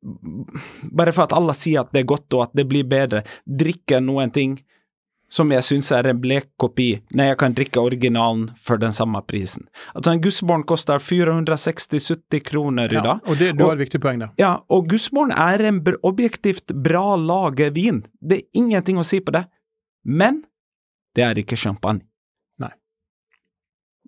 bare 0.00 1.12
for 1.12 1.26
at 1.26 1.34
alle 1.36 1.54
sier 1.56 1.82
at 1.82 1.92
det 1.94 2.02
er 2.02 2.10
godt 2.10 2.36
og 2.36 2.46
at 2.48 2.56
det 2.56 2.66
blir 2.68 2.88
bedre, 2.88 3.24
drikke 3.44 4.00
noen 4.04 4.32
ting 4.34 4.58
som 5.30 5.52
jeg 5.54 5.62
syns 5.62 5.92
er 5.94 6.08
en 6.10 6.18
blek 6.20 6.48
kopi, 6.60 6.88
når 7.14 7.30
jeg 7.30 7.38
kan 7.40 7.54
drikke 7.54 7.82
originalen 7.82 8.48
for 8.58 8.80
den 8.82 8.92
samme 8.94 9.22
prisen. 9.26 9.68
Altså 9.94 10.14
En 10.14 10.22
Gussborn 10.22 10.64
koster 10.66 10.98
460-70 10.98 12.42
kroner 12.50 12.90
i 12.90 12.98
dag. 12.98 13.22
Og 13.26 13.38
det, 13.38 13.52
du 13.58 13.64
har 13.64 13.78
et 13.78 13.84
viktig 13.84 14.02
poeng 14.02 14.20
der. 14.24 14.34
Ja, 14.40 14.56
og 14.68 14.90
Gussborn 14.90 15.30
er 15.30 15.62
en 15.70 15.80
objektivt 16.02 16.74
bra 16.74 17.14
laget 17.16 17.76
vin. 17.78 18.04
Det 18.20 18.40
er 18.40 18.62
ingenting 18.62 18.98
å 18.98 19.06
si 19.06 19.22
på 19.22 19.34
det. 19.38 19.46
Men 20.04 20.42
det 21.14 21.26
er 21.26 21.38
ikke 21.38 21.58
champagne. 21.58 22.02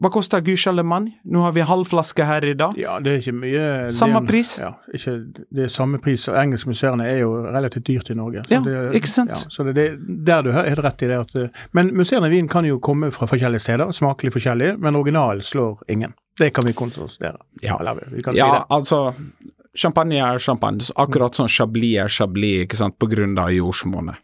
Hva 0.02 0.10
koster 0.10 0.42
Guche 0.42 0.70
Allemagne? 0.70 1.12
Nå 1.30 1.44
har 1.44 1.52
vi 1.54 1.62
halv 1.66 1.86
flaske 1.86 2.24
her 2.26 2.44
i 2.48 2.54
dag. 2.58 2.74
Ja, 2.80 2.96
det 3.02 3.12
er 3.12 3.20
ikke 3.20 3.34
mye 3.38 3.66
Samme 3.94 4.22
pris? 4.26 4.56
Ja, 4.58 4.72
ikke, 4.90 5.14
det 5.54 5.68
er 5.68 5.70
samme 5.70 6.00
pris. 6.02 6.24
og 6.30 6.38
Engelskmuseene 6.40 7.06
er 7.06 7.20
jo 7.20 7.36
relativt 7.44 7.86
dyrt 7.86 8.10
i 8.10 8.16
Norge. 8.18 8.42
Ja, 8.50 8.58
det, 8.64 8.74
ikke 8.98 9.12
sant? 9.12 9.30
Ja, 9.30 9.52
så 9.52 9.66
det, 9.68 9.76
er 9.78 10.00
der 10.00 10.42
du 10.42 10.50
har 10.56 10.66
helt 10.66 10.82
rett 10.82 11.06
i 11.06 11.10
det. 11.12 11.20
At, 11.22 11.62
men 11.76 11.92
museene 11.94 12.26
i 12.26 12.34
Wien 12.34 12.50
kan 12.50 12.66
jo 12.66 12.80
komme 12.82 13.12
fra 13.14 13.28
forskjellige 13.30 13.62
steder, 13.62 13.94
smakelig 13.94 14.34
forskjellige, 14.34 14.74
men 14.82 14.98
originalen 14.98 15.46
slår 15.46 15.84
ingen. 15.92 16.16
Det 16.38 16.50
kan 16.56 16.66
vi 16.66 16.74
konstatere. 16.74 17.38
Ja, 17.62 17.78
Eller, 17.78 18.02
vi 18.10 18.22
kan 18.22 18.34
ja 18.34 18.48
si 18.48 18.58
det. 18.58 18.66
altså 18.68 19.14
Champagne 19.78 20.18
er 20.20 20.38
champagne, 20.38 20.84
akkurat 20.96 21.34
som 21.34 21.48
Chablis 21.48 21.96
er 22.02 22.08
Chablis, 22.08 22.66
ikke 22.66 22.76
sant, 22.76 22.98
på 23.00 23.06
grunn 23.08 23.38
av 23.40 23.52
jordsmonnet. 23.54 24.18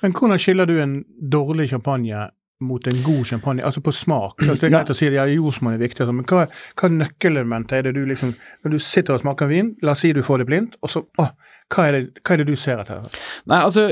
Men 0.00 0.14
hvordan 0.16 0.40
skiller 0.40 0.68
du 0.68 0.78
en 0.80 0.94
dårlig 1.20 1.68
champagne 1.74 2.30
mot 2.60 2.86
en 2.86 3.02
god 3.02 3.24
champagne, 3.26 3.64
altså 3.64 3.80
på 3.84 3.92
smak? 3.92 4.42
Altså 4.42 4.60
det 4.60 4.68
er 4.68 4.74
greit 4.76 4.92
å 4.92 4.96
si 4.96 5.08
at 5.08 5.16
ja, 5.16 5.24
jordsmonn 5.30 5.74
er 5.74 5.82
viktig, 5.82 6.04
altså, 6.04 6.14
men 6.14 6.28
hva, 6.30 6.44
hva 6.80 6.92
nøkkelelementet 6.92 7.78
er 7.78 7.88
det 7.88 7.94
du 7.96 8.04
liksom 8.08 8.34
Når 8.64 8.76
du 8.76 8.78
sitter 8.82 9.16
og 9.16 9.24
smaker 9.24 9.50
vin, 9.50 9.74
la 9.82 9.96
oss 9.96 10.04
si 10.04 10.12
du 10.14 10.22
får 10.24 10.42
det 10.42 10.48
blindt, 10.50 10.78
og 10.82 10.92
så 10.92 11.02
å, 11.02 11.26
hva, 11.72 11.86
er 11.88 11.96
det, 11.96 12.22
hva 12.22 12.34
er 12.34 12.42
det 12.42 12.46
du 12.52 12.54
ser 12.60 12.82
etter? 12.82 13.02
Nei, 13.50 13.58
altså, 13.58 13.88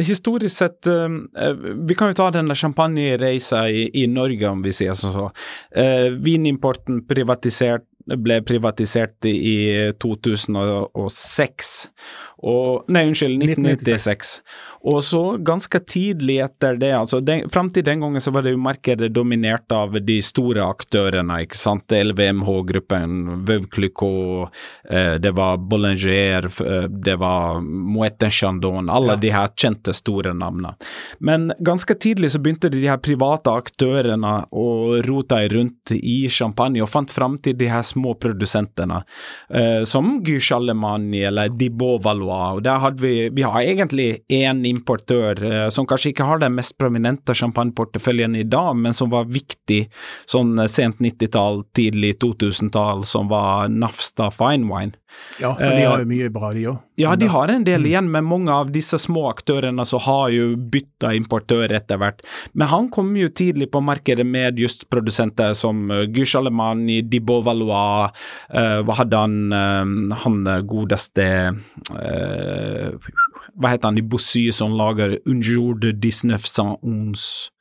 historisk 0.00 0.54
sett 0.54 0.88
uh, 0.90 1.08
Vi 1.86 1.96
kan 1.98 2.10
jo 2.10 2.18
ta 2.18 2.30
den 2.34 2.50
champagnereisa 2.56 3.66
i, 3.70 3.86
i 4.02 4.06
Norge, 4.10 4.48
om 4.48 4.64
vi 4.64 4.74
sier 4.74 4.96
sånn. 4.98 5.14
Så. 5.14 5.28
Uh, 5.76 6.08
vinimporten 6.24 7.02
privatisert 7.08 7.86
ble 8.02 8.40
privatisert 8.42 9.28
i 9.28 9.92
2006. 10.02 11.72
Og, 12.42 12.84
nei, 12.90 13.04
unnskyld, 13.10 13.38
1996. 13.38 14.40
Og 14.82 15.04
så 15.06 15.20
ganske 15.38 15.78
tidlig 15.86 16.40
etter 16.42 16.74
det, 16.80 16.90
altså 16.96 17.20
den, 17.22 17.46
fram 17.54 17.68
til 17.70 17.84
den 17.86 18.00
gangen 18.02 18.22
så 18.22 18.32
var 18.34 18.42
det 18.42 18.56
jo 18.56 18.58
markedet 18.62 19.12
dominert 19.14 19.70
av 19.70 19.94
de 20.02 20.16
store 20.24 20.64
aktørene, 20.66 21.36
ikke 21.44 21.58
sant. 21.58 21.92
LVMH-gruppen, 21.92 23.44
Veuve 23.46 23.70
Clicquot, 23.70 24.50
eh, 24.90 25.14
det 25.22 25.30
var 25.38 25.60
Bollinger, 25.62 26.48
eh, 26.66 26.88
det 26.90 27.14
var 27.22 27.62
Moët 27.62 28.26
Chandon, 28.30 28.90
alle 28.90 29.14
ja. 29.14 29.20
de 29.22 29.32
her 29.36 29.54
kjente 29.54 29.94
store 29.94 30.34
navnene. 30.34 30.74
Men 31.22 31.52
ganske 31.62 31.94
tidlig 31.94 32.32
så 32.34 32.42
begynte 32.42 32.72
de 32.72 32.82
her 32.82 32.98
private 33.02 33.54
aktørene 33.54 34.34
å 34.50 34.66
rote 35.06 35.38
rundt 35.52 35.94
i 35.94 36.26
champagne 36.32 36.82
og 36.82 36.90
fant 36.90 37.10
fram 37.12 37.38
til 37.42 37.54
de 37.58 37.70
her 37.70 37.86
små 37.86 38.16
produsentene, 38.18 39.04
eh, 39.54 39.86
som 39.86 40.16
Guy 40.26 40.40
Charlemagne 40.42 41.22
eller 41.30 41.54
Dibot 41.54 42.02
Valois. 42.02 42.31
Og 42.56 42.62
der 42.66 42.80
hadde 42.82 43.02
vi, 43.02 43.28
vi 43.34 43.44
har 43.46 43.60
egentlig 43.60 44.22
én 44.32 44.62
importør 44.68 45.42
eh, 45.44 45.66
som 45.74 45.86
kanskje 45.88 46.12
ikke 46.12 46.26
har 46.28 46.42
den 46.42 46.56
mest 46.56 46.76
prominente 46.80 47.34
champagneporteføljen 47.36 48.36
i 48.38 48.46
dag, 48.48 48.72
men 48.76 48.96
som 48.96 49.12
var 49.12 49.30
viktig 49.32 49.84
sånn 50.30 50.56
sent 50.70 51.02
90-tall, 51.02 51.64
tidlig 51.76 52.16
2000-tall, 52.24 53.04
som 53.08 53.30
var 53.32 53.72
Nafsta 53.72 54.30
Fine 54.34 54.68
Wine. 54.70 54.98
Ja, 55.40 55.52
men 55.58 55.76
de 55.76 55.84
har 55.88 56.02
jo 56.02 56.08
mye 56.08 56.28
bra, 56.32 56.52
de 56.54 56.66
òg. 56.70 56.80
Ja, 57.00 57.14
de 57.16 57.26
har 57.32 57.50
en 57.50 57.64
del 57.64 57.80
mm. 57.80 57.86
igjen, 57.88 58.10
men 58.12 58.26
mange 58.28 58.52
av 58.52 58.70
disse 58.74 58.98
små 59.00 59.24
aktørene 59.30 59.84
så 59.88 59.98
har 60.04 60.32
jo 60.34 60.52
bytta 60.56 61.14
importør 61.16 61.72
etter 61.72 62.00
hvert. 62.00 62.20
Men 62.52 62.70
han 62.70 62.90
kom 62.92 63.14
jo 63.16 63.30
tidlig 63.32 63.70
på 63.72 63.80
markedet 63.84 64.26
med 64.28 64.60
just 64.60 64.86
produsenter 64.92 65.56
som 65.58 65.88
Gush 66.12 66.36
Alemani, 66.38 67.00
Dibot 67.02 67.46
Valois, 67.46 68.12
uh, 68.52 68.80
hva 68.84 68.98
hadde 69.00 69.22
han, 69.24 70.12
han 70.24 70.42
godeste 70.68 71.24
Hva 71.92 73.70
heter 73.72 73.88
han 73.88 73.98
i 73.98 74.04
Bossy 74.04 74.44
som 74.54 74.74
lager 74.76 75.16
Unjour 75.28 75.80
de 75.80 75.92
1911 75.96 77.52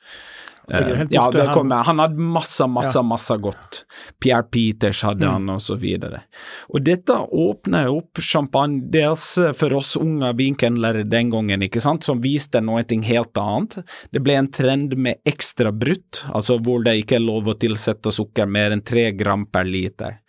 Uh, 0.74 1.04
ja, 1.10 1.32
det 1.32 1.48
kommer. 1.54 1.84
Han 1.84 2.00
hadde 2.00 2.16
masse, 2.16 2.68
masse, 2.68 2.98
ja. 2.98 3.04
masse 3.04 3.36
godt. 3.38 3.84
Pierre 4.24 4.44
Peters 4.44 5.02
hadde 5.04 5.26
mm. 5.26 5.32
han, 5.34 5.50
og 5.50 5.62
så 5.62 5.76
videre. 5.76 6.24
Og 6.72 6.84
dette 6.86 7.16
åpner 7.16 7.90
opp 7.92 8.22
champagne 8.24 8.86
dels 8.94 9.26
for 9.58 9.76
oss 9.76 9.98
unge 10.00 10.32
vinkendlere 10.40 11.04
den 11.10 11.32
gangen, 11.34 11.66
ikke 11.66 11.82
sant, 11.84 12.06
som 12.08 12.22
viste 12.24 12.62
noe 12.64 12.86
helt 13.08 13.38
annet. 13.38 13.78
Det 14.12 14.22
ble 14.24 14.38
en 14.40 14.52
trend 14.52 14.96
med 14.96 15.20
ekstra 15.28 15.72
brutt, 15.76 16.24
altså 16.32 16.58
hvor 16.64 16.84
det 16.86 16.98
ikke 17.02 17.20
er 17.20 17.26
lov 17.26 17.52
å 17.52 17.58
tilsette 17.60 18.14
sukker 18.14 18.48
mer 18.48 18.76
enn 18.76 18.84
tre 18.86 19.10
gram 19.18 19.46
per 19.52 19.68
liter. 19.68 20.22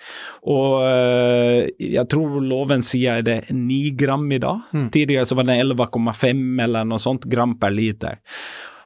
Og 0.50 0.82
uh, 0.82 1.62
jeg 1.78 2.06
tror 2.11 2.40
loven 2.42 2.82
sier 2.87 3.22
det 3.26 3.38
ni 3.54 3.92
gram 3.94 4.26
i 4.32 4.40
dag. 4.42 4.66
Mm. 4.75 4.90
Tidligere 4.94 5.28
så 5.28 5.38
var 5.38 5.49
det 5.49 5.61
11,5 5.62 6.62
eller 6.66 6.88
noe 6.88 7.02
sånt 7.02 7.26
gram 7.30 7.56
per 7.61 7.75
liter. 7.75 8.20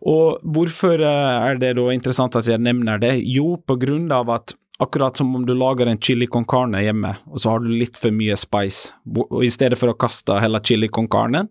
Og 0.04 0.42
hvorfor 0.42 1.00
eh, 1.00 1.48
er 1.50 1.60
det 1.62 1.74
da 1.78 1.88
interessant 1.94 2.36
at 2.38 2.48
jeg 2.50 2.62
nevner 2.62 3.00
det? 3.02 3.14
Jo, 3.24 3.56
på 3.56 3.78
grunn 3.80 4.10
av 4.12 4.32
at 4.34 4.56
akkurat 4.82 5.16
som 5.16 5.30
om 5.36 5.44
du 5.46 5.54
lager 5.56 5.88
en 5.88 6.00
chili 6.00 6.26
con 6.28 6.44
carne 6.44 6.82
hjemme, 6.84 7.14
og 7.30 7.40
så 7.40 7.54
har 7.54 7.64
du 7.64 7.70
litt 7.72 7.96
for 7.96 8.12
mye 8.12 8.36
spice, 8.36 8.92
og 9.08 9.40
i 9.44 9.52
stedet 9.52 9.78
for 9.80 9.92
å 9.92 9.96
kaste 9.96 10.36
hele 10.42 10.60
chili 10.64 10.90
con 10.92 11.08
carne, 11.08 11.46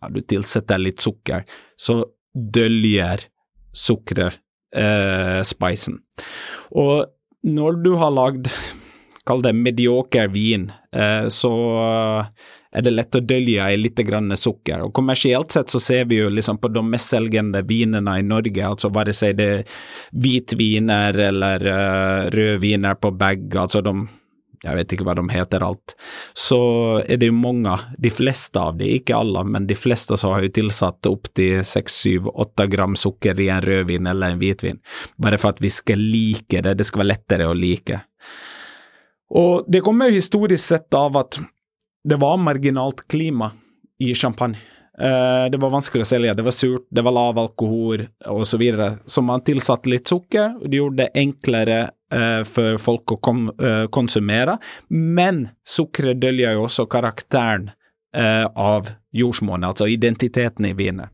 ja, 0.00 0.08
du 0.08 0.22
tilsetter 0.24 0.80
litt 0.80 1.04
sukker, 1.04 1.44
så 1.76 2.00
døljer 2.32 3.26
sukkeret 3.76 4.40
eh, 4.72 5.40
spicen. 5.44 6.00
Og 6.72 7.04
når 7.46 7.82
du 7.84 7.92
har 8.00 8.14
lagd, 8.14 8.48
kall 9.26 9.42
det 9.44 9.52
medioker 9.56 10.30
vin, 10.32 10.70
eh, 10.92 11.26
så 11.28 11.52
er 12.70 12.84
det 12.86 12.92
lett 12.94 13.16
å 13.18 13.22
dølje 13.24 13.66
i 13.72 13.78
litt 13.78 13.98
grann 14.06 14.30
sukker. 14.38 14.86
Og 14.86 14.94
Kommersielt 14.94 15.52
sett 15.52 15.72
så 15.72 15.80
ser 15.82 16.06
vi 16.10 16.20
jo 16.20 16.30
liksom 16.30 16.60
på 16.62 16.70
de 16.72 16.82
mest 16.86 17.10
selgende 17.10 17.64
vinene 17.66 18.18
i 18.20 18.26
Norge, 18.26 18.62
altså 18.66 18.92
bare 18.94 19.14
si 19.16 19.32
det 19.36 19.50
er 19.56 19.82
hvitviner 20.14 21.18
eller 21.30 21.66
uh, 21.66 22.30
rødviner 22.30 22.98
på 23.00 23.12
bag, 23.18 23.48
altså 23.58 23.82
de 23.84 23.98
jeg 24.60 24.76
vet 24.76 24.92
ikke 24.92 25.06
hva 25.08 25.14
de 25.16 25.22
heter 25.32 25.62
alt, 25.64 25.94
så 26.36 26.58
er 27.00 27.16
det 27.20 27.30
jo 27.30 27.36
mange, 27.36 27.72
de 27.96 28.10
fleste 28.12 28.60
av 28.60 28.76
de, 28.76 28.90
ikke 28.98 29.16
alle, 29.16 29.40
men 29.48 29.64
de 29.64 29.76
fleste 29.78 30.18
som 30.20 30.34
har 30.34 30.44
jo 30.44 30.52
tilsatt 30.58 31.08
opptil 31.08 31.62
seks, 31.64 31.96
syv, 32.04 32.28
åtte 32.28 32.66
gram 32.68 32.92
sukker 32.92 33.40
i 33.40 33.48
en 33.54 33.64
rødvin 33.64 34.10
eller 34.10 34.34
en 34.34 34.42
hvitvin, 34.42 34.82
bare 35.16 35.40
for 35.40 35.54
at 35.54 35.64
vi 35.64 35.72
skal 35.72 36.04
like 36.04 36.60
det, 36.60 36.76
det 36.76 36.88
skal 36.88 37.06
være 37.06 37.12
lettere 37.14 37.48
å 37.48 37.56
like. 37.56 38.02
Og 39.30 39.64
det 39.70 39.82
kommer 39.86 40.10
jo 40.10 40.18
historisk 40.18 40.64
sett 40.64 40.94
av 40.94 41.16
at 41.20 41.38
det 42.04 42.16
var 42.18 42.40
marginalt 42.40 43.04
klima 43.08 43.52
i 44.00 44.14
champagne. 44.14 44.58
Uh, 45.00 45.50
det 45.50 45.56
var 45.56 45.70
vanskelig 45.72 46.04
å 46.04 46.08
selge, 46.08 46.34
det 46.36 46.44
var 46.44 46.52
surt, 46.52 46.84
det 46.92 47.04
var 47.06 47.14
lav 47.16 47.38
alkohol 47.40 48.02
osv. 48.26 48.44
Så, 48.50 48.58
videre. 48.60 48.88
så 49.06 49.22
man 49.24 49.44
tilsatte 49.46 49.88
litt 49.88 50.10
sukker, 50.10 50.58
og 50.60 50.66
det 50.68 50.80
gjorde 50.80 51.04
det 51.04 51.22
enklere 51.22 51.78
uh, 52.12 52.42
for 52.48 52.80
folk 52.82 53.14
å 53.14 53.20
uh, 53.20 53.86
konsumere. 53.92 54.58
Men 54.92 55.46
sukkeret 55.64 56.20
døljer 56.20 56.58
jo 56.58 56.66
også 56.68 56.88
karakteren 56.90 57.70
av 58.10 58.88
jordsmonnet, 59.14 59.68
altså 59.68 59.86
identiteten 59.86 60.66
i 60.66 60.72
vinet. 60.74 61.12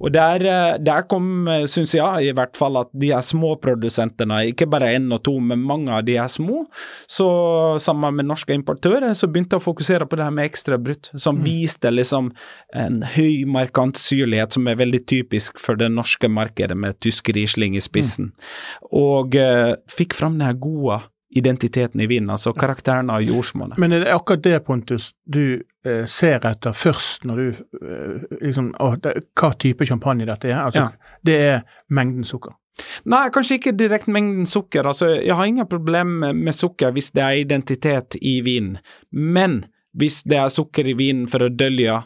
Og 0.00 0.12
der, 0.14 0.44
eh, 0.46 0.78
der 0.78 1.02
kom, 1.10 1.48
eh, 1.48 1.66
syns 1.66 1.94
jeg 1.94 2.28
i 2.28 2.32
hvert 2.32 2.56
fall, 2.56 2.76
at 2.76 2.88
de 2.92 3.12
her 3.12 3.24
små 3.24 3.56
produsentene, 3.60 4.40
ikke 4.52 4.68
bare 4.70 4.92
én 4.96 5.12
og 5.14 5.22
to, 5.26 5.38
men 5.40 5.64
mange 5.64 5.90
av 5.90 6.04
de 6.04 6.16
er 6.16 6.30
små, 6.30 6.66
så 7.08 7.80
sammen 7.80 8.14
med 8.16 8.28
norske 8.28 8.54
importører, 8.54 9.14
så 9.14 9.30
begynte 9.30 9.58
å 9.58 9.64
fokusere 9.64 10.08
på 10.08 10.16
det 10.16 10.24
her 10.24 10.34
med 10.34 10.50
ekstra 10.50 10.78
brutt, 10.78 11.10
som 11.14 11.38
mm. 11.38 11.44
viste 11.44 11.92
liksom 11.92 12.32
en 12.74 13.02
høy 13.02 13.44
markant 13.46 13.98
syrlighet 13.98 14.52
som 14.52 14.68
er 14.68 14.78
veldig 14.78 15.04
typisk 15.06 15.58
for 15.58 15.76
det 15.76 15.90
norske 15.92 16.28
markedet, 16.30 16.76
med 16.78 16.98
tysk 17.00 17.30
Riesling 17.34 17.76
i 17.76 17.82
spissen, 17.82 18.32
mm. 18.32 18.88
og 18.98 19.34
uh, 19.38 19.74
fikk 19.90 20.14
fram 20.16 20.38
den 20.38 20.46
her 20.46 20.58
gode 20.58 21.02
identiteten 21.30 22.00
i 22.00 22.06
vinen, 22.08 22.30
altså 22.32 22.54
karakteren 22.56 23.10
av 23.12 23.22
jordsmonnet. 23.24 23.78
Men 23.80 23.92
er 23.92 24.06
det 24.06 24.14
akkurat 24.14 24.44
det, 24.46 24.60
Pontus, 24.64 25.12
du 25.28 25.60
ser 26.10 26.44
etter 26.46 26.76
først 26.76 27.26
når 27.28 27.40
du 27.40 27.46
eh, 27.82 28.26
liksom, 28.42 28.72
å, 28.82 28.92
det, 29.02 29.14
Hva 29.38 29.52
type 29.60 29.86
champagne 29.88 30.26
dette 30.28 30.50
er? 30.50 30.60
Altså, 30.62 30.88
ja. 30.88 31.14
Det 31.24 31.38
er 31.48 31.62
mengden 31.94 32.26
sukker. 32.28 32.56
Nei, 33.10 33.24
kanskje 33.34 33.58
ikke 33.58 33.74
direkte 33.74 34.12
mengden 34.14 34.46
sukker. 34.46 34.86
Altså, 34.86 35.10
jeg 35.16 35.34
har 35.34 35.48
ingen 35.48 35.66
problem 35.70 36.20
med 36.22 36.54
sukker 36.54 36.94
hvis 36.94 37.10
det 37.16 37.24
er 37.24 37.42
identitet 37.42 38.18
i 38.22 38.38
vinen, 38.46 38.78
men 39.10 39.64
hvis 39.98 40.22
det 40.28 40.38
er 40.38 40.54
sukker 40.54 40.86
i 40.86 40.94
vinen 40.98 41.26
for 41.30 41.42
å 41.42 41.50
dølge 41.50 42.02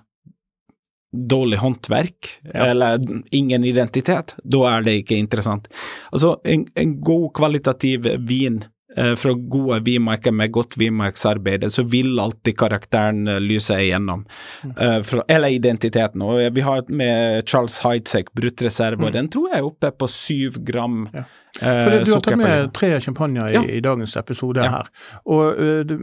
dårlig 1.12 1.58
håndverk 1.60 2.28
ja. 2.54 2.70
eller 2.70 3.02
ingen 3.36 3.66
identitet, 3.68 4.32
da 4.40 4.62
er 4.70 4.86
det 4.86 4.94
ikke 5.02 5.18
interessant. 5.20 5.68
Altså, 6.08 6.38
en, 6.48 6.64
en 6.72 6.94
god 7.04 7.26
kvalitativ 7.36 8.08
vin 8.24 8.62
Eh, 8.62 8.71
fra 9.16 9.32
gode 9.34 9.80
vinmarker 9.86 10.34
med 10.34 10.52
godt 10.52 10.76
vinmarksarbeid, 10.80 11.64
så 11.72 11.84
vil 11.88 12.18
alltid 12.20 12.58
karakteren 12.58 13.28
eh, 13.28 13.40
lyse 13.40 13.76
igjennom. 13.80 14.24
Mm. 14.62 14.74
Uh, 14.76 14.98
fra, 15.06 15.24
eller 15.28 15.48
identiteten. 15.48 16.22
Og 16.22 16.42
vi 16.54 16.64
har 16.66 16.84
med 16.88 17.48
Charles 17.48 17.78
Heidsek 17.84 18.32
bruttreserve, 18.36 19.00
mm. 19.00 19.06
og 19.06 19.16
den 19.16 19.30
tror 19.32 19.48
jeg 19.50 19.62
er 19.62 19.70
oppe 19.70 19.92
på 19.98 20.10
syv 20.10 20.60
gram. 20.66 21.06
Ja. 21.14 21.24
For 21.58 22.04
Du 22.04 22.12
har 22.12 22.20
tatt 22.24 22.38
med 22.40 22.70
tre 22.74 22.88
champagner 23.04 23.50
i, 23.50 23.54
ja. 23.54 23.62
i, 23.68 23.80
dagens 23.84 24.16
episode 24.16 24.62
ja. 24.64 24.70
her. 24.78 24.88
Og 25.28 25.58
uh, 25.58 25.80
du, 25.84 25.96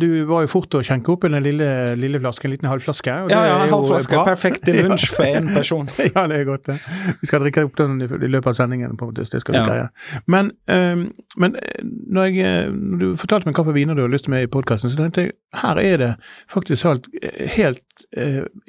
du, 0.00 0.06
var 0.28 0.44
jo 0.44 0.50
fort 0.52 0.76
å 0.76 0.82
skjenke 0.84 1.14
opp 1.14 1.24
en 1.28 1.38
lille, 1.42 1.68
lille 1.96 2.20
flaske, 2.20 2.48
en 2.48 2.54
liten 2.54 2.68
halvflaske. 2.68 3.14
ja, 3.32 3.40
ja, 3.48 3.56
en 3.64 3.72
halvflaske. 3.72 4.20
Perfekt 4.28 4.66
til 4.68 4.80
lunsj 4.86 5.08
for 5.14 5.24
én 5.28 5.48
person. 5.54 5.88
ja, 6.14 6.26
det 6.28 6.42
er 6.42 6.48
godt, 6.48 6.68
det. 6.68 6.78
Vi 7.22 7.30
skal 7.30 7.44
drikke 7.46 7.64
opp 7.68 7.76
den 7.80 8.02
i, 8.04 8.10
i 8.10 8.32
løpet 8.34 8.52
av 8.52 8.58
sendingen. 8.60 8.96
på 8.96 9.08
en 9.08 9.14
måte, 9.14 9.24
det 9.32 9.42
skal 9.42 9.58
vi 9.58 9.64
greie. 9.70 9.88
Men, 10.26 10.52
um, 10.68 11.08
men 11.36 11.56
når, 11.86 12.30
jeg, 12.36 12.70
når, 12.76 13.00
du 13.00 13.08
fortalte 13.20 13.48
meg 13.48 13.56
hvilke 13.56 13.76
viner 13.76 13.96
du 13.96 14.04
har 14.04 14.12
lyst 14.12 14.28
til 14.28 14.36
med 14.36 14.46
i 14.46 14.52
podkasten, 14.52 14.92
så 14.92 15.00
tenkte 15.00 15.28
jeg 15.28 15.36
her 15.56 15.80
er 15.80 16.00
det 16.02 16.12
faktisk 16.52 16.84
helt, 16.84 17.08
helt 17.56 17.80
eh, 17.80 17.85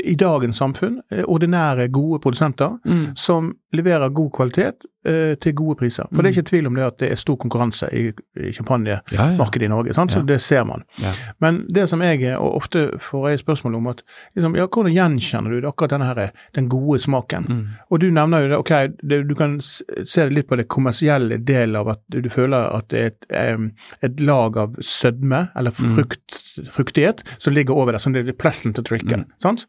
i 0.06 0.16
dagens 0.16 0.58
samfunn 0.58 1.00
eh, 1.12 1.24
ordinære, 1.28 1.88
gode 1.92 2.20
produsenter 2.24 2.78
Mm. 2.86 3.16
som 3.16 3.54
leverer 3.74 4.10
god 4.16 4.32
kvalitet 4.32 4.86
eh, 5.06 5.36
til 5.42 5.54
gode 5.56 5.76
priser. 5.76 6.08
For 6.14 6.22
det 6.24 6.30
er 6.32 6.38
ikke 6.42 6.50
tvil 6.50 6.68
om 6.68 6.76
det 6.76 6.84
at 6.84 6.98
det 7.00 7.12
er 7.12 7.16
stor 7.20 7.36
konkurranse 7.36 7.90
i, 7.94 8.06
i 8.40 8.52
champagnemarkedet 8.56 9.66
i 9.66 9.68
Norge, 9.68 9.94
sant? 9.94 10.12
så 10.12 10.20
Ja. 10.20 10.26
det 10.26 10.42
ser 10.42 10.64
man. 10.64 10.84
Ja. 11.02 11.12
Men 11.40 11.66
det 11.74 11.90
som 11.90 12.02
jeg 12.02 12.38
og 12.38 12.56
ofte 12.56 12.90
får 13.00 13.30
jeg 13.30 13.40
spørsmål 13.40 13.76
om 13.76 13.88
at 13.88 14.02
liksom, 14.36 14.56
ja, 14.56 14.66
hvordan 14.68 14.94
gjenkjenner 14.96 15.62
du 15.62 15.68
akkurat 15.68 15.90
denne 15.92 16.06
her, 16.06 16.32
den 16.56 16.70
gode 16.70 17.00
smaken? 17.00 17.46
Mm. 17.50 17.68
Og 17.92 18.00
du 18.02 18.10
nevner 18.12 18.40
jo 18.42 18.48
det, 18.50 18.58
ok, 18.58 18.72
det, 19.10 19.22
du 19.30 19.36
kan 19.36 19.60
se 19.62 20.30
litt 20.30 20.48
på 20.48 20.56
det 20.58 20.68
kommersielle 20.68 21.38
delen 21.38 21.76
av 21.76 21.90
at 21.90 22.00
du, 22.12 22.30
føler 22.30 22.72
at 22.78 22.88
det 22.90 23.04
er 23.30 23.54
et, 23.54 23.72
et 24.04 24.20
lag 24.20 24.58
av 24.58 24.76
sødme, 24.82 25.48
eller 25.56 25.72
Mm. 25.78 25.96
frukt, 25.96 26.44
fruktighet, 26.72 27.24
som 27.40 27.54
ligger 27.54 27.74
over 27.76 27.92
der, 27.92 28.00
som 28.00 28.14
det 28.14 28.28
er 28.28 28.34
pleasant 28.34 28.76
to 28.76 28.82
drikke. 28.82 29.17
Sant? 29.42 29.66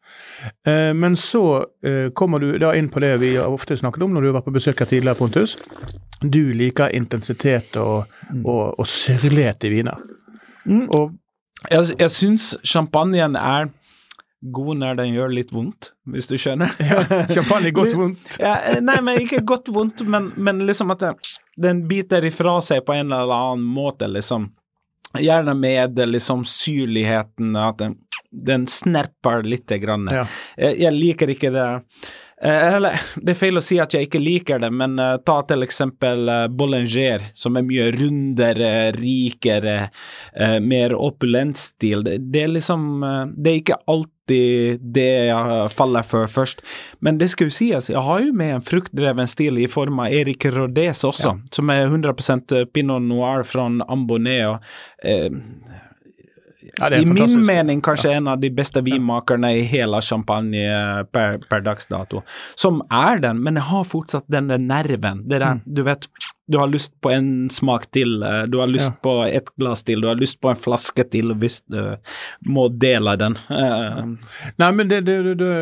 Eh, 0.67 0.93
men 0.95 1.17
så 1.19 1.45
eh, 1.85 2.11
kommer 2.17 2.43
du 2.43 2.53
da 2.61 2.75
inn 2.77 2.91
på 2.93 3.03
det 3.05 3.15
vi 3.23 3.35
har 3.37 3.53
ofte 3.53 3.77
snakket 3.79 4.05
om 4.07 4.15
når 4.15 4.25
du 4.25 4.31
har 4.31 4.39
vært 4.41 4.51
på 4.51 4.57
besøk 4.59 4.83
her 4.85 4.91
tidligere, 4.91 5.19
Pontus. 5.19 5.57
Du 6.21 6.53
liker 6.57 6.95
intensitet 6.97 7.77
og, 7.79 8.11
og, 8.43 8.63
og 8.79 8.87
syrlighet 8.87 9.69
i 9.69 9.75
viner. 9.79 10.07
Mm. 10.67 10.87
Og 10.91 11.17
Jeg, 11.71 11.89
jeg 11.99 12.11
syns 12.15 12.53
champagnen 12.63 13.35
er 13.35 13.71
god 14.41 14.79
når 14.79 14.99
den 15.01 15.15
gjør 15.17 15.33
litt 15.35 15.51
vondt, 15.53 15.93
hvis 16.13 16.29
du 16.31 16.37
skjønner. 16.39 16.71
champagne 17.35 17.71
er 17.71 17.75
godt 17.75 17.97
vondt. 17.99 18.37
Ja, 18.43 18.55
eh, 18.71 18.81
nei, 18.85 19.01
men 19.05 19.25
ikke 19.25 19.43
godt 19.47 19.71
vondt, 19.75 20.05
men, 20.07 20.31
men 20.37 20.63
liksom 20.69 20.95
at 20.95 21.03
den, 21.03 21.19
den 21.59 21.83
biter 21.91 22.25
ifra 22.29 22.59
seg 22.65 22.85
på 22.87 22.95
en 22.95 23.11
eller 23.13 23.35
annen 23.35 23.67
måte, 23.67 24.09
liksom. 24.11 24.53
Gjerne 25.19 25.55
med 25.57 25.99
liksom 26.13 26.45
syrligheten, 26.47 27.57
at 27.57 27.81
den, 27.81 27.97
den 28.31 28.67
snerper 28.67 29.43
litt. 29.43 29.69
grann. 29.69 30.09
Ja. 30.13 30.27
Jeg, 30.57 30.79
jeg 30.81 30.95
liker 30.95 31.31
ikke 31.33 31.51
det 31.53 31.67
eh, 32.43 32.75
Eller, 32.77 33.01
det 33.17 33.35
er 33.35 33.39
feil 33.39 33.61
å 33.61 33.63
si 33.65 33.77
at 33.83 33.93
jeg 33.95 34.09
ikke 34.09 34.21
liker 34.23 34.63
det, 34.63 34.71
men 34.73 34.97
uh, 35.01 35.17
ta 35.21 35.41
til 35.49 35.67
eksempel 35.67 36.29
uh, 36.31 36.45
Bollinger, 36.49 37.27
som 37.37 37.59
er 37.59 37.67
mye 37.67 37.91
rundere, 37.97 38.71
rikere, 38.97 39.91
uh, 40.39 40.59
mer 40.65 40.95
opulent 40.97 41.59
stil. 41.61 42.05
Det, 42.07 42.19
det 42.33 42.47
er 42.47 42.55
liksom 42.55 43.03
eh, 43.05 43.25
Det 43.35 43.51
er 43.51 43.61
ikke 43.63 43.81
alltid 43.89 44.15
det 44.95 45.09
jeg 45.31 45.69
faller 45.73 46.05
for 46.05 46.29
først. 46.29 46.61
Men 47.05 47.19
det 47.21 47.31
skal 47.33 47.49
jo 47.49 47.57
sies, 47.59 47.91
jeg 47.91 48.05
har 48.05 48.23
jo 48.23 48.33
med 48.37 48.59
en 48.59 48.65
fruktdreven 48.65 49.31
stil 49.31 49.59
i 49.61 49.69
form 49.71 50.03
av 50.05 50.13
Erik 50.13 50.45
Rodez 50.53 51.05
også, 51.09 51.39
som 51.53 51.73
er 51.73 51.87
100% 51.89 52.57
pinot 52.73 53.05
noir 53.05 53.45
fra 53.49 53.69
Ambonnet. 53.89 54.47
og 54.49 55.05
eh, 55.05 55.33
Ja, 56.79 56.89
i 56.95 57.05
min 57.07 57.41
mening 57.47 57.81
kanskje 57.83 58.13
en 58.19 58.29
av 58.29 58.41
de 58.41 58.51
beste 58.55 58.81
vinmakerne 58.87 59.51
i 59.59 59.63
hele 59.67 60.01
champagne 60.05 61.05
per, 61.13 61.39
per 61.51 61.61
dags 61.67 61.89
dato. 61.91 62.23
Som 62.55 62.83
er 62.91 63.19
den, 63.25 63.43
men 63.43 63.59
jeg 63.59 63.67
har 63.71 63.85
fortsatt 63.85 64.25
den 64.31 64.49
der 64.53 64.59
nerven. 64.63 65.25
Det 65.29 65.41
der, 65.43 65.61
du 65.67 65.83
vet, 65.87 66.07
du 66.49 66.59
har 66.59 66.71
lyst 66.71 66.93
på 67.05 67.11
en 67.13 67.51
smak 67.53 67.91
til, 67.93 68.23
eh, 68.23 68.45
du 68.49 68.59
har 68.63 68.71
lyst 68.71 68.89
Ja. 68.93 68.97
på 69.03 69.17
et 69.27 69.51
glass 69.59 69.83
til, 69.85 70.01
du 70.01 70.07
har 70.09 70.17
lyst 70.17 70.41
på 70.41 70.49
en 70.51 70.57
flaske 70.57 71.05
til 71.11 71.35
hvis 71.35 71.61
du 71.69 71.97
må 72.49 72.69
dele 72.73 73.17
den. 73.21 73.37
Eh, 73.51 74.05
Nei, 74.59 74.71
men 74.73 74.89
det, 74.89 75.03
det, 75.05 75.35
det 75.39 75.53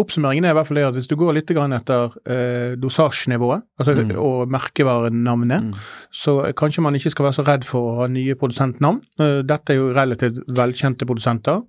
Oppsummeringen 0.00 0.44
er 0.48 0.54
i 0.54 0.56
hvert 0.56 0.66
fall 0.68 0.78
det 0.80 0.84
at 0.88 0.94
hvis 0.96 1.08
du 1.10 1.16
går 1.20 1.34
litt 1.36 1.50
grann 1.54 1.74
etter 1.76 2.14
eh, 2.26 2.76
dosasjenivået 2.80 3.62
altså, 3.78 3.94
Mm. 4.00 4.14
og 4.18 4.48
merkevarenavnet, 4.50 5.62
Mm. 5.62 5.74
så 6.12 6.52
kanskje 6.56 6.82
man 6.82 6.94
ikke 6.96 7.10
skal 7.12 7.24
være 7.28 7.38
så 7.38 7.44
redd 7.46 7.64
for 7.68 7.80
å 7.92 7.96
ha 8.00 8.06
nye 8.08 8.34
produsentnavn. 8.34 9.00
Eh, 9.20 9.42
dette 9.42 9.70
er 9.74 9.76
jo 9.80 9.92
relativt 9.92 10.40
velkjente 10.48 11.06
produsenter. 11.06 11.62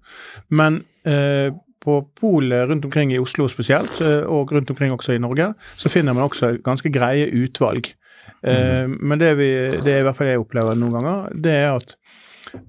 Men 0.50 0.84
eh, 1.06 1.52
på 1.82 1.96
polet 2.16 2.70
rundt 2.70 2.86
omkring 2.86 3.12
i 3.12 3.18
Oslo 3.20 3.48
spesielt, 3.50 4.02
eh, 4.02 4.22
og 4.30 4.52
rundt 4.54 4.70
omkring 4.70 4.92
også 4.94 5.16
i 5.16 5.20
Norge, 5.20 5.54
så 5.78 5.90
finner 5.90 6.14
man 6.14 6.28
også 6.30 6.62
ganske 6.64 6.92
greie 6.94 7.28
utvalg. 7.32 7.94
Eh, 8.44 8.86
Mm. 8.88 8.98
Men 9.02 9.20
det, 9.20 9.36
vi, 9.38 9.50
det 9.84 9.88
er 9.88 10.00
i 10.00 10.04
hvert 10.04 10.16
fall 10.18 10.28
jeg 10.28 10.40
opplever 10.40 10.76
noen 10.76 10.94
ganger, 10.94 11.30
det 11.42 11.52
er 11.52 11.76
at, 11.76 11.96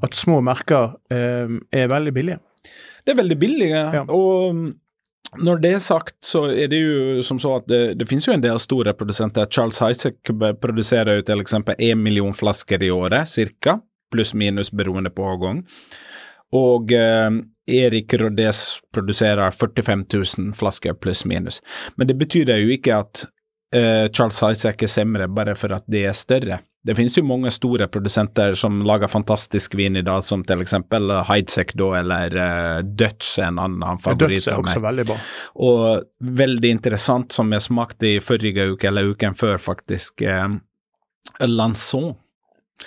at 0.02 0.14
små 0.14 0.40
merker 0.44 0.96
eh, 1.10 1.48
er 1.72 1.88
veldig 1.88 2.12
billige. 2.14 2.38
Det 3.06 3.12
er 3.14 3.22
veldig 3.22 3.38
billig, 3.40 3.68
Ja. 3.70 4.04
og 4.08 4.54
mm, 4.54 4.74
når 5.40 5.62
det 5.62 5.70
er 5.72 5.80
sagt, 5.80 6.16
så 6.24 6.44
er 6.52 6.68
det 6.68 6.80
jo 6.82 7.22
som 7.24 7.38
så 7.40 7.54
at 7.60 7.68
det, 7.70 7.80
det 8.00 8.08
finnes 8.10 8.26
jo 8.28 8.34
en 8.34 8.44
del 8.44 8.58
store 8.60 8.92
produsenter. 8.96 9.48
Charles 9.48 9.80
Heisek 9.80 10.18
produserer 10.60 11.20
jo 11.20 11.26
til 11.28 11.40
eksempel 11.40 11.78
én 11.80 12.00
million 12.02 12.34
flasker 12.36 12.82
i 12.84 12.90
året, 12.92 13.30
cirka, 13.30 13.78
pluss 14.12 14.34
minus 14.36 14.72
beroende 14.72 15.12
på 15.14 15.24
avgang. 15.24 15.62
Og 16.52 16.92
eh, 16.92 17.30
Erik 17.72 18.12
Rodés 18.20 18.60
produserer 18.92 19.50
45 19.56 20.04
000 20.12 20.52
flasker 20.58 20.98
pluss 21.00 21.24
minus. 21.24 21.62
Men 21.96 22.10
det 22.10 22.18
betyr 22.20 22.52
jo 22.60 22.74
ikke 22.74 22.98
at 23.00 23.24
eh, 23.74 24.08
Charles 24.12 24.42
Isaac 24.42 24.82
er 24.84 24.90
semre 24.90 25.28
bare 25.28 25.56
for 25.58 25.74
at 25.76 25.84
det 25.90 26.06
er 26.08 26.16
større. 26.16 26.60
Det 26.82 26.96
finnes 26.98 27.14
jo 27.14 27.22
mange 27.22 27.50
store 27.54 27.86
produsenter 27.92 28.56
som 28.58 28.80
lager 28.86 29.10
fantastisk 29.10 29.76
vin 29.78 29.96
i 30.00 30.02
dag, 30.02 30.24
som 30.26 30.42
til 30.46 30.64
eksempel 30.64 31.12
eh, 31.14 31.22
Heidsek 31.28 31.76
da, 31.78 31.92
eller 32.00 32.34
uh, 32.34 32.80
Dutch, 32.82 33.36
en 33.44 33.60
annen 33.62 34.02
favoritt 34.02 34.42
Døds 34.42 34.50
er 34.50 34.58
også 34.58 34.82
veldig 34.82 35.06
bra. 35.12 35.20
Og 35.62 36.32
veldig 36.42 36.74
interessant, 36.78 37.30
som 37.34 37.54
jeg 37.54 37.66
smakte 37.68 38.16
i 38.16 38.18
forrige 38.24 38.72
uke, 38.74 38.90
eller 38.90 39.14
uken 39.14 39.38
før 39.38 39.62
faktisk, 39.62 40.26
uh, 40.26 40.58
Lanson. 41.46 42.12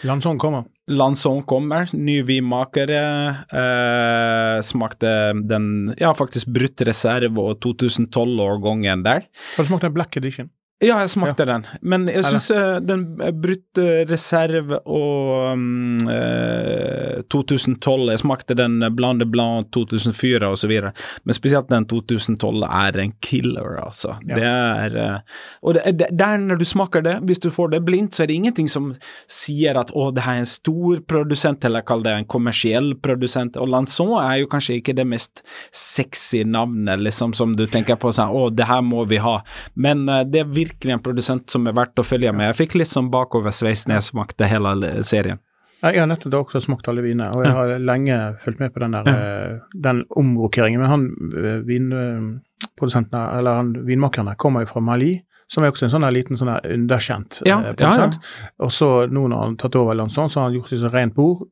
Lanson 0.04 0.40
kommer. 0.40 0.66
Lanson 0.88 1.42
kommer, 1.44 1.90
ny 1.94 2.20
vinmaker. 2.22 2.92
Eh, 2.92 4.62
smakte 4.62 5.10
den, 5.48 5.96
ja 5.98 6.12
faktisk 6.14 6.52
Brutt 6.54 6.84
reserve 6.86 7.42
og 7.42 7.64
2012-årgangen 7.66 9.06
der. 9.06 9.26
Har 9.56 9.66
du 9.66 9.72
smakt 9.72 9.88
den 9.88 9.96
Black 9.96 10.18
Edition? 10.20 10.52
Ja, 10.84 10.98
jeg 11.00 11.14
smakte 11.14 11.46
den, 11.48 11.64
men 11.88 12.10
jeg 12.12 12.26
syns 12.28 12.50
uh, 12.52 12.82
den 12.84 13.06
brutte 13.16 13.56
Brutt 13.56 13.80
eh, 13.80 14.04
reserve 14.10 14.80
og 14.86 15.54
um, 15.54 16.08
uh, 16.08 17.24
2012 17.32 18.12
Jeg 18.12 18.22
smakte 18.22 18.58
den 18.58 18.84
eh, 18.84 18.92
Blanc 18.92 19.20
de 19.22 19.28
Blanc 19.30 19.70
2004 19.76 20.50
og 20.50 20.58
så 20.60 20.68
videre, 20.68 20.92
men 21.24 21.38
spesielt 21.38 21.70
den 21.70 21.86
2012 21.88 22.66
er 22.68 23.00
en 23.00 23.14
killer, 23.22 23.80
altså. 23.84 24.18
Ja. 24.28 24.36
Det 24.36 24.50
er 24.50 24.98
uh, 25.00 25.40
Og 25.62 25.78
det, 25.78 25.84
det, 26.00 26.10
der 26.12 26.38
når 26.38 26.60
du 26.62 26.66
smaker 26.66 27.06
det, 27.06 27.16
hvis 27.28 27.40
du 27.40 27.50
får 27.52 27.74
det 27.76 27.82
blindt, 27.86 28.16
så 28.16 28.24
er 28.24 28.32
det 28.32 28.40
ingenting 28.40 28.70
som 28.72 28.92
sier 29.32 29.78
at 29.80 29.94
å, 29.96 30.10
det 30.16 30.26
her 30.26 30.40
er 30.40 30.46
en 30.46 30.50
stor 30.50 31.02
produsent, 31.08 31.66
eller 31.66 31.86
kall 31.86 32.04
det 32.06 32.16
en 32.16 32.28
kommersiell 32.30 32.94
produsent. 33.00 33.58
Og 33.62 33.70
Lanson 33.72 34.14
er 34.20 34.42
jo 34.42 34.50
kanskje 34.52 34.80
ikke 34.80 34.96
det 34.98 35.08
mest 35.08 35.44
sexy 35.72 36.44
navnet, 36.48 37.02
liksom, 37.04 37.36
som 37.38 37.56
du 37.58 37.66
tenker 37.72 38.00
på 38.00 38.12
sånn, 38.16 38.34
å, 38.36 38.50
det 38.52 38.68
her 38.70 38.84
må 38.86 39.06
vi 39.10 39.22
ha. 39.24 39.38
Men 39.80 40.08
eh, 40.10 40.24
det 40.28 40.44
er 40.44 40.54
virkelig 40.66 40.96
en 40.98 41.04
produsent 41.06 41.50
som 41.54 41.68
er 41.70 41.76
verdt 41.78 42.02
å 42.02 42.06
følge 42.06 42.34
med. 42.36 42.50
Jeg 42.52 42.60
fikk 42.64 42.80
litt 42.82 42.92
sånn 42.92 43.12
bakoversveis 43.14 43.86
når 43.88 44.00
jeg 44.00 44.10
smakte 44.12 44.50
hele 44.50 44.76
serien. 45.08 45.42
Jeg 45.86 46.02
har 46.02 46.10
nettopp 46.10 46.40
også 46.40 46.64
smakt 46.64 46.88
alle 46.90 47.04
vinene, 47.06 47.30
og 47.36 47.46
jeg 47.46 47.54
har 47.54 47.72
lenge 47.84 48.18
fulgt 48.42 48.62
med 48.64 48.74
på 48.74 48.82
den 48.82 48.96
der 48.96 49.10
eh, 49.12 49.58
den 49.86 50.02
omrokeringen. 50.18 50.82
Men 50.82 50.90
han 50.90 51.04
eh, 51.36 51.60
vinprodusenten, 51.68 53.20
eller 53.20 53.60
han 53.60 53.74
vinmakerne, 53.86 54.38
kommer 54.42 54.66
jo 54.66 54.72
fra 54.72 54.82
Mali, 54.82 55.14
som 55.52 55.62
er 55.62 55.70
også 55.70 55.86
en 55.86 55.94
sånn 55.94 56.08
liten 56.16 56.40
sånn 56.40 56.56
underkjent 56.56 57.44
eh, 57.44 57.52
Ja, 57.52 57.60
ja, 57.60 57.74
ja. 57.74 57.76
produsent. 57.78 58.18
Og 58.66 58.74
så 58.74 58.90
nå 59.12 59.28
når 59.28 59.44
han 59.44 59.54
har 59.54 59.60
tatt 59.62 59.78
over 59.82 59.98
Lanson, 60.00 60.32
så 60.32 60.42
har 60.42 60.50
han 60.50 60.58
gjort 60.58 60.74
det 60.74 60.82
som 60.82 60.96
rent 60.96 61.18
bord. 61.18 61.46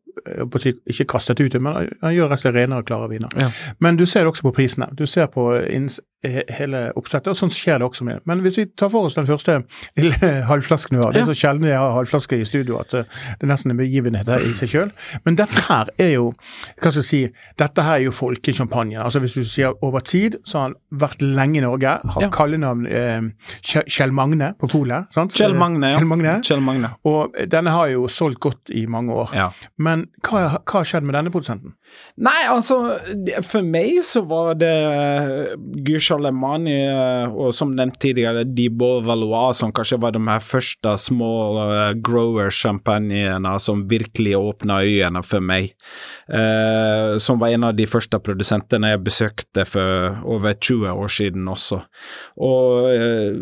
Ikke 0.89 1.05
kastet 1.15 1.39
ut 1.39 1.53
men 1.61 1.89
han 2.01 2.13
gjør 2.15 2.29
rett 2.31 2.39
og 2.39 2.43
slett 2.45 2.55
renere, 2.55 2.83
klare 2.87 3.09
viner. 3.11 3.29
Ja. 3.37 3.49
Men 3.79 3.97
du 3.99 4.05
ser 4.05 4.23
det 4.25 4.33
også 4.33 4.45
på 4.47 4.53
prisene. 4.55 4.87
Du 4.97 5.05
ser 5.07 5.27
på 5.31 5.47
hele 6.23 6.79
oppsettet, 6.95 7.27
og 7.33 7.35
sånn 7.35 7.51
skjer 7.51 7.81
det 7.81 7.87
også 7.89 8.05
med. 8.07 8.21
Men 8.29 8.39
hvis 8.45 8.55
vi 8.61 8.63
tar 8.79 8.87
for 8.93 9.09
oss 9.09 9.17
den 9.17 9.25
første 9.27 9.57
lille 9.99 10.29
halvflasken 10.51 10.95
vi 10.97 11.03
har, 11.03 11.11
det 11.11 11.23
er 11.25 11.27
så 11.27 11.35
sjelden 11.35 11.67
jeg 11.67 11.75
har 11.81 11.91
halvflaske 11.97 12.37
i 12.39 12.45
studio 12.47 12.77
at 12.79 12.93
eh, 12.95 13.09
det 13.41 13.43
er 13.43 13.51
nesten 13.51 13.73
en 13.73 13.79
begivenhet 13.81 14.29
her 14.31 14.45
i 14.47 14.53
seg 14.55 14.71
sjøl. 14.71 14.93
Men 15.27 15.35
dette 15.39 15.65
her 15.67 15.91
er 15.99 16.13
jo, 16.13 16.29
hva 16.79 16.93
skal 16.93 17.01
jeg 17.01 17.09
si, 17.09 17.21
dette 17.59 17.83
her 17.83 17.97
er 17.99 18.05
jo 18.07 18.15
folkesjampanje. 18.15 19.01
Altså 19.03 19.19
hvis 19.23 19.35
du 19.35 19.43
sier 19.43 19.75
over 19.83 19.99
tid, 20.07 20.39
så 20.47 20.61
har 20.61 20.69
han 20.69 20.77
vært 21.03 21.25
lenge 21.25 21.59
i 21.59 21.65
Norge, 21.65 21.97
har 22.15 22.23
Ja. 22.23 22.31
kallenavn 22.31 22.87
eh, 22.87 23.27
Kjell 23.67 24.15
Magne 24.15 24.53
på 24.59 24.71
polet. 24.71 25.11
Kjell 25.35 25.57
Magne, 25.59 25.91
ja. 25.91 25.99
Kjell 25.99 26.07
Magne. 26.13 26.37
Kjell 26.47 26.63
Magne. 26.63 26.93
Og 27.09 27.35
denne 27.51 27.75
har 27.75 27.91
jo 27.91 28.07
solgt 28.07 28.39
godt 28.47 28.71
i 28.71 28.85
mange 28.87 29.11
år. 29.25 29.35
Ja. 29.35 29.49
Men 29.77 30.02
hva, 30.25 30.43
har 30.73 30.87
skjedd 30.87 31.07
med 31.07 31.17
denne 31.17 31.31
produsenten? 31.33 31.75
Nei, 32.23 32.43
altså, 32.45 32.77
for 33.41 33.65
meg 33.65 34.03
så 34.05 34.21
var 34.29 34.53
det 34.61 34.73
Guy 35.85 35.97
Charlemagne 36.03 36.75
og 37.31 37.53
som 37.57 37.73
nevnt 37.73 37.97
tidligere, 38.03 38.43
Dibo 38.45 38.99
Valois, 39.05 39.57
som 39.57 39.73
kanskje 39.73 39.97
var 40.01 40.13
de 40.13 40.21
her 40.27 40.43
første 40.43 40.93
små 41.01 41.31
eh, 41.63 41.95
grower-champagnene 42.05 43.53
som 43.61 43.85
virkelig 43.89 44.35
åpna 44.37 44.81
øynene 44.85 45.23
for 45.25 45.43
meg. 45.43 45.73
Eh, 46.27 47.17
som 47.17 47.41
var 47.41 47.53
en 47.53 47.67
av 47.69 47.77
de 47.77 47.87
første 47.89 48.19
produsentene 48.23 48.93
jeg 48.93 49.03
besøkte 49.05 49.65
for 49.67 50.19
over 50.35 50.53
20 50.53 50.93
år 50.93 51.13
siden 51.17 51.49
også. 51.51 51.81
Og 52.45 52.89
eh, 52.93 53.33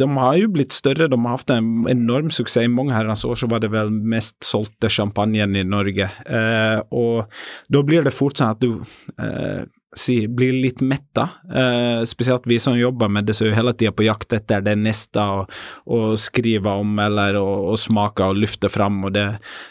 de 0.00 0.10
har 0.16 0.38
jo 0.40 0.52
blitt 0.54 0.76
større, 0.76 1.10
de 1.10 1.18
har 1.18 1.38
hatt 1.38 1.54
en 1.54 1.84
enorm 1.90 2.30
suksess. 2.30 2.64
I 2.64 2.72
mange 2.72 2.94
herrens 2.94 3.24
år 3.26 3.38
så 3.40 3.48
var 3.50 3.62
det 3.62 3.72
vel 3.72 3.90
mest 3.90 4.38
solgte 4.46 4.90
sjampanjen 4.92 5.54
i 5.56 5.66
Norge. 5.66 6.10
Eh, 6.26 6.78
og 6.90 7.30
da 7.72 7.84
blir 7.86 7.99
det 8.06 8.14
fort 8.14 8.40
sånn 8.40 8.54
at 8.54 8.62
du 8.62 8.82
eh, 9.18 9.64
si, 9.96 10.28
blir 10.28 10.52
litt 10.52 10.80
metta. 10.80 11.28
Eh, 11.54 12.04
spesielt 12.06 12.46
vi 12.46 12.58
som 12.58 12.78
jobber 12.78 13.08
med 13.08 13.26
det, 13.26 13.34
så 13.34 13.48
er 13.48 13.56
hele 13.58 13.72
tida 13.74 13.92
på 13.92 14.06
jakt 14.06 14.32
etter 14.36 14.62
det 14.62 14.76
neste 14.78 15.20
å 15.20 16.00
skrive 16.20 16.74
om 16.82 16.98
eller 17.02 17.38
å, 17.40 17.74
smake 17.80 18.26
og 18.26 18.38
lufte 18.38 18.70
fram 18.70 19.00
og 19.08 19.14
det, 19.16 19.26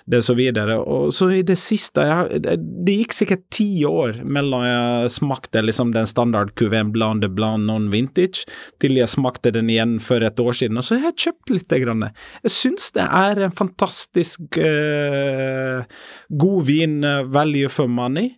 det 0.10 0.21
så 0.25 0.36
videre. 0.36 0.79
Og 0.82 1.13
så 1.15 1.29
i 1.38 1.43
det 1.45 1.58
siste 1.60 2.03
jeg, 2.05 2.41
Det 2.60 2.95
gikk 2.95 3.15
sikkert 3.15 3.45
ti 3.53 3.86
år 3.88 4.21
mellom 4.23 4.65
jeg 4.65 5.13
smakte 5.19 5.63
liksom 5.63 5.93
den 5.95 6.10
standard 6.10 6.53
Cuvin 6.60 6.91
Blanc 6.95 7.23
de 7.23 7.29
Blanc 7.32 7.63
non-vintage, 7.67 8.45
til 8.82 8.99
jeg 8.99 9.12
smakte 9.12 9.53
den 9.55 9.69
igjen 9.71 9.97
for 10.03 10.23
et 10.25 10.39
år 10.39 10.58
siden, 10.58 10.79
og 10.79 10.88
så 10.88 10.99
har 10.99 11.12
jeg 11.12 11.29
kjøpt 11.29 11.55
litt. 11.55 11.67
Grann. 11.69 12.01
Jeg 12.41 12.51
syns 12.51 12.88
det 12.95 13.03
er 13.05 13.43
en 13.45 13.53
fantastisk 13.53 14.58
eh, 14.58 15.86
god 16.41 16.63
vin, 16.65 16.97
value 17.29 17.69
for 17.69 17.91
money. 17.91 18.32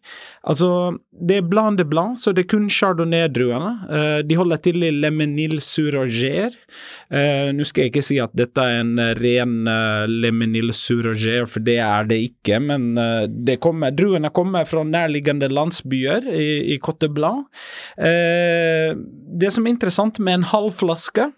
Altså, 0.44 0.98
det 1.16 1.38
er 1.40 1.48
Blanc 1.48 1.71
de 1.80 1.86
Blanc, 1.88 2.20
så 2.20 2.34
det 2.36 2.46
er 2.46 2.52
kun 2.54 2.70
chardonnay-druene. 2.72 3.72
Uh, 3.90 4.20
de 4.28 4.38
holder 4.40 4.62
til 4.66 4.86
i 4.86 4.92
Lemenil 4.94 5.60
Surager. 5.64 6.56
Uh, 7.12 7.52
Nå 7.56 7.66
skal 7.68 7.86
jeg 7.86 7.94
ikke 7.94 8.06
si 8.06 8.20
at 8.24 8.34
dette 8.38 8.64
er 8.64 8.82
en 8.84 8.96
ren 9.20 9.58
uh, 9.70 10.06
Lemenil 10.10 10.74
Surager, 10.76 11.48
for 11.50 11.64
det 11.66 11.80
er 11.84 12.08
det 12.10 12.22
ikke, 12.30 12.62
men 12.64 12.90
det 13.46 13.60
kommer, 13.64 13.94
druene 13.96 14.32
kommer 14.34 14.66
fra 14.68 14.84
nærliggende 14.88 15.50
landsbyer 15.52 16.28
i, 16.32 16.50
i 16.76 16.80
Cote 16.84 17.10
Blanc. 17.12 17.48
det 17.98 19.52
som 19.54 19.66
er 19.66 19.74
interessant 19.74 20.20
med 20.20 20.40
en 20.40 20.50
halv 20.52 20.74
flaske, 20.76 21.30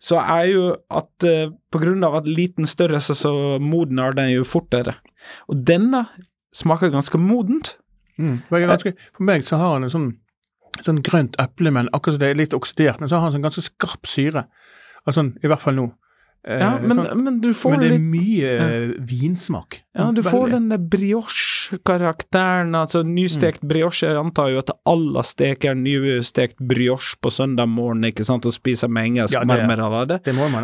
så 0.00 0.18
er 0.20 0.46
jo 0.50 0.64
at 0.90 1.26
uh, 1.26 1.52
på 1.70 1.82
grunn 1.82 2.04
av 2.06 2.20
at 2.20 2.30
liten 2.30 2.68
størrelse, 2.68 3.14
så 3.14 3.32
modner 3.62 4.16
den 4.16 4.32
jo 4.34 4.46
fortere. 4.46 4.96
Og 5.50 5.62
denne 5.68 6.06
smaker 6.56 6.92
ganske 6.92 7.20
modent. 7.20 7.76
Mm. 8.20 8.40
Ganske, 8.52 8.94
for 9.16 9.26
meg 9.26 9.46
så 9.46 9.58
har 9.60 9.76
han 9.76 9.86
en 9.86 9.92
sånn, 9.92 10.10
sånn 10.84 11.00
grønt 11.06 11.38
eple, 11.42 11.72
men 11.74 11.88
akkurat 11.96 12.18
som 12.18 12.22
det 12.22 12.32
er 12.32 12.40
litt 12.42 12.56
oksidert, 12.56 13.00
men 13.00 13.10
så 13.10 13.18
har 13.18 13.28
han 13.28 13.36
sånn 13.36 13.46
ganske 13.46 13.64
skarp 13.64 14.08
syre. 14.10 14.46
Altså, 15.08 15.24
I 15.40 15.50
hvert 15.50 15.64
fall 15.64 15.78
nå. 15.78 15.86
Ja, 16.48 16.76
eh, 16.76 16.82
men, 16.82 17.24
men, 17.24 17.40
du 17.40 17.50
får 17.54 17.74
men 17.74 17.80
det 17.82 17.86
er 17.86 17.92
litt, 17.92 18.04
mye 18.08 18.50
ja. 18.50 18.66
vinsmak. 19.04 19.82
Ja, 19.96 20.06
du 20.14 20.22
får 20.24 20.54
den 20.54 20.72
brioche-karakteren, 20.88 22.72
altså 22.78 23.02
nystekt 23.04 23.60
mm. 23.64 23.68
brioche. 23.68 24.08
Jeg 24.08 24.16
antar 24.16 24.48
jo 24.54 24.62
at 24.62 24.72
alle 24.88 25.24
steker 25.26 25.76
nystekt 25.76 26.62
brioche 26.64 27.18
på 27.20 27.32
søndag 27.34 27.68
morgen 27.68 28.06
ikke 28.08 28.24
sant, 28.24 28.48
og 28.48 28.54
spiser 28.56 28.88
med 28.88 29.10
engelsk 29.10 29.36
ja, 29.36 29.42
marmelade. 29.44 30.20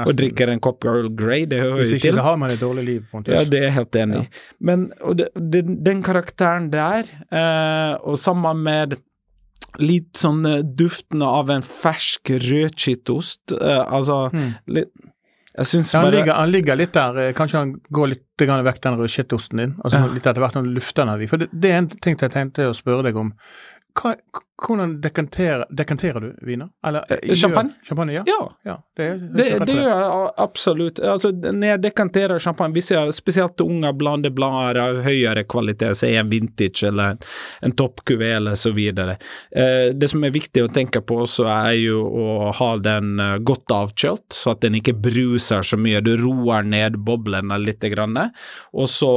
Og 0.07 0.15
drikker 0.17 0.55
en 0.55 0.63
kopp 0.65 0.81
Girl 0.87 1.11
Grey, 1.13 1.45
det 1.51 1.61
hører 1.61 1.83
jo 1.83 1.89
til. 1.91 1.93
Hvis 1.93 2.07
ikke 2.07 2.17
så 2.17 2.29
har 2.31 2.39
man 2.41 2.55
et 2.55 2.63
dårlig 2.63 2.87
liv. 2.87 3.03
Pontus. 3.13 3.35
Ja, 3.35 3.43
det 3.45 3.61
er 3.61 3.69
jeg 3.69 3.77
helt 3.77 3.99
enig 4.01 4.23
i. 4.23 4.23
Ja. 4.23 4.47
Men 4.71 4.87
det, 5.19 5.29
det, 5.37 5.61
den 5.85 6.01
karakteren 6.07 6.71
der, 6.73 7.11
eh, 7.29 7.93
og 8.01 8.17
sammen 8.21 8.65
med 8.65 8.97
litt 9.83 10.17
sånn 10.17 10.41
eh, 10.49 10.63
duftende 10.65 11.29
av 11.29 11.53
en 11.53 11.67
fersk 11.67 12.33
rødskittost 12.47 13.53
eh, 13.59 13.83
altså 13.85 14.31
mm. 14.33 14.49
litt 14.79 14.95
jeg 15.57 15.69
syns 15.71 15.93
ja, 15.95 16.01
han, 16.01 16.07
bare... 16.09 16.17
ligger, 16.19 16.35
han, 16.37 16.51
ligger, 16.53 16.77
litt 16.77 16.93
der, 16.97 17.21
eh, 17.23 17.33
kanskje 17.37 17.63
han 17.63 17.71
går 17.97 18.11
litt 18.13 18.45
vekk 18.67 18.83
den 18.85 18.99
rødskittosten 19.01 19.63
din. 19.63 19.73
altså 19.83 20.03
ja. 20.03 20.11
litt 20.13 20.27
etter 20.27 20.43
hvert 20.45 20.59
han 20.59 20.69
lufter 20.77 21.09
den. 21.09 21.29
For 21.31 21.41
det, 21.41 21.49
det, 21.53 21.71
er 21.73 21.79
en 21.81 21.89
ting 21.95 22.19
jeg 22.21 22.35
tenkte 22.35 22.69
å 22.69 22.77
spørre 22.77 23.07
deg 23.09 23.17
om. 23.17 23.33
Hva, 23.97 24.15
hvordan 24.67 25.01
dekanterer, 25.01 25.65
dekanterer, 25.71 26.21
du 26.21 26.47
viner? 26.47 26.69
Eller, 26.87 27.05
eh, 27.09 27.35
champagne? 27.35 27.71
champagne 27.89 28.13
ja. 28.13 28.23
ja. 28.27 28.57
ja 28.63 28.83
det, 28.97 29.09
det, 29.37 29.47
det 29.67 29.73
gjør 29.73 30.01
jeg 30.01 30.31
absolutt. 30.37 31.01
Altså, 31.01 31.31
når 31.33 31.69
jeg 31.69 31.83
dekanterer 31.85 32.39
champagne, 32.39 32.73
hvis 32.77 32.91
jeg 32.93 33.13
spesielt 33.17 33.61
unge 33.61 33.93
blande 33.97 34.33
blader 34.33 34.81
av 34.81 35.01
høyere 35.05 35.45
kvalitet, 35.49 35.97
si 36.01 36.15
en 36.17 36.33
vintage 36.33 36.89
eller 36.89 37.17
en 37.65 37.77
toppkuvé 37.77 38.33
eller 38.39 38.57
så 38.57 38.73
videre. 38.77 39.19
Eh, 39.51 39.93
det 39.97 40.11
som 40.13 40.25
er 40.25 40.35
viktig 40.35 40.65
å 40.65 40.73
tenke 40.73 41.05
på 41.05 41.23
også, 41.27 41.49
er 41.53 41.77
jo 41.81 42.03
å 42.05 42.51
ha 42.57 42.71
den 42.81 43.17
eh, 43.21 43.39
godt 43.45 43.73
avkjølt, 43.77 44.29
så 44.33 44.57
at 44.57 44.65
den 44.65 44.81
ikke 44.81 44.97
bruser 44.97 45.65
så 45.65 45.81
mye. 45.81 46.05
Du 46.05 46.15
roer 46.21 46.65
ned 46.65 47.01
boblene 47.05 47.61
litt, 47.61 47.85
grann, 47.87 48.17
og 48.73 48.89
så 48.89 49.11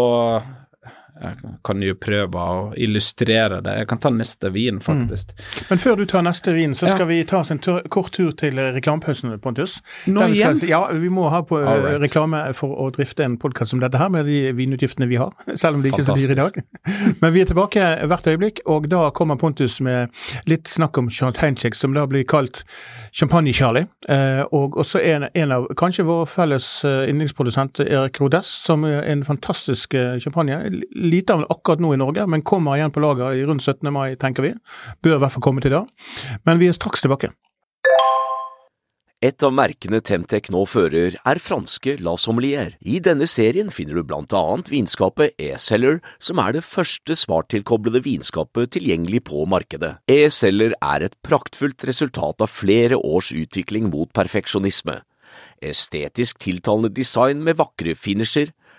jeg 1.19 1.53
kan 1.67 1.84
jo 1.84 1.95
prøve 1.99 2.39
å 2.39 2.60
illustrere 2.79 3.60
det. 3.65 3.73
Jeg 3.82 3.89
kan 3.91 3.99
ta 4.01 4.12
neste 4.13 4.51
vin, 4.55 4.77
mm. 4.79 4.84
faktisk. 4.86 5.34
Mm. 5.36 5.65
Men 5.69 5.82
før 5.84 5.99
du 5.99 6.05
tar 6.10 6.23
neste 6.25 6.53
vin, 6.55 6.75
så 6.77 6.88
skal 6.88 7.03
ja. 7.03 7.10
vi 7.12 7.19
ta 7.27 7.41
oss 7.41 7.51
en 7.51 7.60
tur, 7.63 7.82
kort 7.91 8.13
tur 8.15 8.32
til 8.39 8.60
reklamepausen, 8.60 9.34
Pontus. 9.43 9.79
Nå 10.08 10.29
igjen? 10.32 10.62
ja, 10.69 10.82
vi 10.95 11.12
må 11.13 11.27
ha 11.34 11.41
på 11.47 11.60
right. 11.60 11.99
reklame 12.01 12.41
for 12.58 12.75
å 12.79 12.89
drifte 12.95 13.25
en 13.27 13.36
podkast 13.41 13.73
som 13.73 13.84
dette 13.84 13.99
her, 13.99 14.12
med 14.13 14.29
de 14.29 14.53
vinutgiftene 14.55 15.10
vi 15.12 15.19
har. 15.19 15.36
Selv 15.60 15.79
om 15.79 15.84
de 15.84 15.91
ikke 15.91 16.03
er 16.05 16.10
så 16.12 16.17
dyre 16.19 16.38
i 16.38 16.39
dag. 16.39 16.62
Men 17.21 17.36
vi 17.36 17.43
er 17.43 17.51
tilbake 17.51 17.89
hvert 18.10 18.32
øyeblikk, 18.32 18.63
og 18.69 18.88
da 18.91 19.10
kommer 19.15 19.39
Pontus 19.39 19.79
med 19.84 20.15
litt 20.49 20.71
snakk 20.71 20.97
om 21.01 21.12
champagne 21.12 21.73
som 21.75 21.93
da 21.95 22.05
blir 22.08 22.23
kalt 22.29 22.63
Champagne-Charlie. 23.15 23.88
Eh, 24.10 24.41
og 24.55 24.77
også 24.79 25.01
en, 25.03 25.27
en, 25.34 25.51
av 25.51 25.67
kanskje 25.79 26.05
vår 26.08 26.27
felles 26.29 26.67
eh, 26.88 27.10
yndlingsprodusent 27.10 27.82
Erik 27.84 28.19
Rodes, 28.21 28.47
som 28.47 28.86
er 28.88 29.03
en 29.10 29.25
fantastisk 29.27 29.93
eh, 29.97 30.17
champagne 30.21 30.60
lite 31.10 31.36
av 31.36 31.45
akkurat 31.50 31.82
nå 31.84 31.93
i 31.95 32.00
Norge, 32.02 32.26
men 32.30 32.45
kommer 32.45 32.78
igjen 32.78 32.93
på 32.95 33.04
lager 33.04 33.36
i 33.36 33.45
rundt 33.48 33.65
17. 33.65 33.91
mai, 33.93 34.15
tenker 34.19 34.45
vi. 34.45 34.56
Bør 35.04 35.17
i 35.17 35.22
hvert 35.24 35.36
fall 35.36 35.48
komme 35.50 35.65
til 35.65 35.76
da. 35.76 35.86
Men 36.48 36.62
vi 36.62 36.69
er 36.69 36.78
straks 36.78 37.06
tilbake. 37.06 37.34
Et 39.19 39.43
av 39.43 39.52
merkene 39.52 40.00
Temtec 40.00 40.45
nå 40.48 40.62
fører, 40.63 41.17
er 41.28 41.39
franske 41.43 41.98
La 42.00 42.13
Sommelier. 42.15 42.78
I 42.80 43.02
denne 43.04 43.26
serien 43.28 43.67
finner 43.67 43.98
du 44.00 44.06
blant 44.08 44.32
annet 44.32 44.69
vinskapet 44.72 45.36
E-Celler, 45.36 46.00
som 46.24 46.39
er 46.39 46.56
det 46.56 46.62
første 46.63 47.17
smarttilkoblede 47.19 48.00
vinskapet 48.06 48.72
tilgjengelig 48.78 49.26
på 49.28 49.43
markedet. 49.52 49.98
E-Celler 50.08 50.72
er 50.80 51.04
et 51.10 51.17
praktfullt 51.28 51.84
resultat 51.89 52.39
av 52.39 52.54
flere 52.54 52.95
års 52.95 53.34
utvikling 53.36 53.91
mot 53.91 54.08
perfeksjonisme. 54.15 55.02
Estetisk 55.60 56.39
tiltalende 56.39 56.88
design 56.95 57.43
med 57.43 57.60
vakre 57.60 58.00
finisher, 58.00 58.54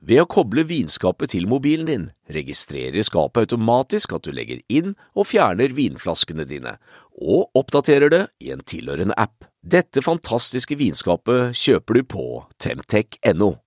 Ved 0.00 0.22
å 0.22 0.28
koble 0.32 0.64
vinskapet 0.64 1.34
til 1.34 1.44
mobilen 1.50 1.88
din, 1.88 2.06
registrerer 2.32 3.04
skapet 3.04 3.44
automatisk 3.44 4.14
at 4.16 4.24
du 4.24 4.32
legger 4.32 4.62
inn 4.72 4.94
og 5.12 5.28
fjerner 5.28 5.74
vinflaskene 5.76 6.46
dine, 6.48 6.78
og 7.20 7.52
oppdaterer 7.58 8.12
det 8.12 8.22
i 8.40 8.48
en 8.54 8.64
tilhørende 8.64 9.16
app. 9.20 9.44
Dette 9.60 10.00
fantastiske 10.00 10.78
vinskapet 10.80 11.52
kjøper 11.52 12.00
du 12.00 12.06
på 12.16 12.24
temtech.no. 12.64 13.58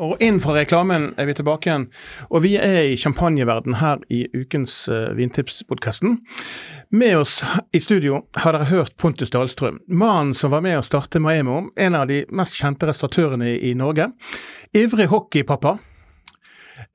Og 0.00 0.16
inn 0.24 0.38
fra 0.40 0.54
reklamen 0.56 1.10
er 1.20 1.26
vi 1.28 1.34
tilbake 1.36 1.68
igjen, 1.68 1.82
og 2.32 2.40
vi 2.46 2.54
er 2.56 2.86
i 2.88 2.96
champagneverden 2.96 3.76
her 3.82 4.00
i 4.08 4.22
ukens 4.32 4.86
uh, 4.88 5.10
Vintipspodkasten. 5.16 6.16
Med 6.90 7.18
oss 7.18 7.36
i 7.76 7.82
studio 7.84 8.22
har 8.40 8.56
dere 8.56 8.70
hørt 8.70 8.96
Pontus 8.96 9.32
Dahlstrøm, 9.34 9.82
mannen 9.92 10.32
som 10.34 10.54
var 10.54 10.64
med 10.64 10.78
å 10.78 10.86
starte 10.86 11.20
Maemo, 11.20 11.66
en 11.76 11.98
av 11.98 12.08
de 12.08 12.22
mest 12.32 12.56
kjente 12.56 12.88
restauratørene 12.88 13.52
i, 13.58 13.74
Norge. 13.76 14.08
Ivrig 14.72 15.10
hockeypappa. 15.12 15.76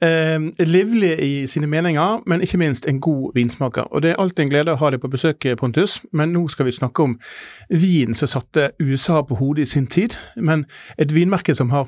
Eh, 0.02 0.66
livlig 0.66 1.14
i 1.22 1.46
sine 1.48 1.70
meninger, 1.70 2.24
men 2.26 2.42
ikke 2.42 2.58
minst 2.58 2.90
en 2.90 2.98
god 3.00 3.38
vinsmaker. 3.38 3.86
Og 3.94 4.02
Det 4.02 4.12
er 4.12 4.20
alltid 4.20 4.48
en 4.48 4.50
glede 4.50 4.74
å 4.74 4.82
ha 4.82 4.90
deg 4.90 5.04
på 5.06 5.14
besøk, 5.14 5.46
Pontus, 5.62 6.02
men 6.12 6.34
nå 6.34 6.48
skal 6.50 6.66
vi 6.66 6.74
snakke 6.74 7.06
om 7.06 7.20
vin 7.70 8.18
som 8.18 8.28
satte 8.28 8.72
USA 8.82 9.22
på 9.22 9.38
hodet 9.38 9.68
i 9.68 9.72
sin 9.76 9.88
tid. 9.88 10.18
Men 10.36 10.66
et 10.98 11.14
vinmerke 11.14 11.56
som 11.56 11.70
har 11.70 11.88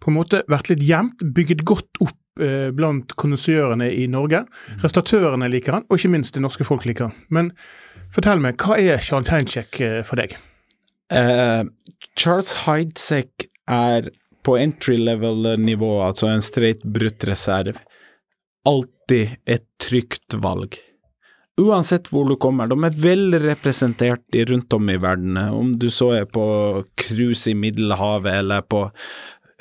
på 0.00 0.10
en 0.10 0.18
måte 0.18 0.42
vært 0.50 0.72
litt 0.72 0.84
gjemt, 0.84 1.22
bygget 1.34 1.64
godt 1.68 2.02
opp 2.04 2.42
eh, 2.42 2.68
blant 2.74 3.14
kondisørene 3.18 3.90
i 3.94 4.06
Norge. 4.10 4.44
restatørene 4.44 4.84
Restauratørene 4.84 5.50
liker 5.52 5.78
han, 5.78 5.86
og 5.88 5.98
ikke 5.98 6.12
minst 6.12 6.36
det 6.36 6.44
norske 6.44 6.66
folk 6.68 6.86
liker 6.88 7.08
han. 7.08 7.16
Men 7.34 7.52
fortell 8.14 8.42
meg, 8.44 8.60
hva 8.60 8.78
er 8.78 9.02
Charles 9.04 9.32
Heincheck 9.32 9.80
eh, 9.84 10.00
for 10.06 10.20
deg? 10.20 10.36
Uh, 11.08 11.64
Charles 12.20 12.52
Heidsek 12.66 13.48
er 13.68 14.10
på 14.44 14.58
entry 14.60 14.98
level-nivå, 15.00 16.02
altså 16.04 16.28
en 16.28 16.44
straight 16.44 16.84
brutt 16.84 17.24
reserv, 17.28 17.80
alltid 18.68 19.38
et 19.48 19.64
trygt 19.80 20.36
valg. 20.42 20.76
Uansett 21.58 22.06
hvor 22.12 22.28
du 22.28 22.36
kommer, 22.38 22.68
de 22.70 22.76
er 22.86 22.98
vel 23.02 23.34
representert 23.42 24.36
rundt 24.46 24.74
om 24.76 24.90
i 24.92 24.98
verden. 25.02 25.36
Om 25.36 25.72
du 25.80 25.88
så 25.90 26.12
er 26.20 26.28
på 26.30 26.44
cruise 27.00 27.50
i 27.50 27.56
Middelhavet 27.58 28.30
eller 28.44 28.62
på 28.62 28.84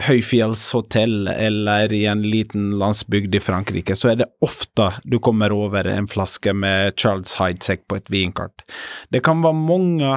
høyfjellshotell 0.05 1.29
eller 1.31 1.93
i 1.93 2.03
en 2.10 2.21
liten 2.21 2.69
landsbygd 2.77 3.36
i 3.36 3.41
Frankrike, 3.41 3.95
så 3.97 4.12
er 4.12 4.19
det 4.21 4.29
ofte 4.45 4.91
du 5.10 5.17
kommer 5.23 5.55
over 5.55 5.89
en 5.89 6.10
flaske 6.10 6.53
med 6.53 6.93
Charles 6.99 7.33
Heidsek 7.39 7.88
på 7.89 7.97
et 7.97 8.12
vinkart. 8.13 8.65
Det 9.10 9.23
kan 9.25 9.41
være 9.45 9.57
mange 9.57 10.13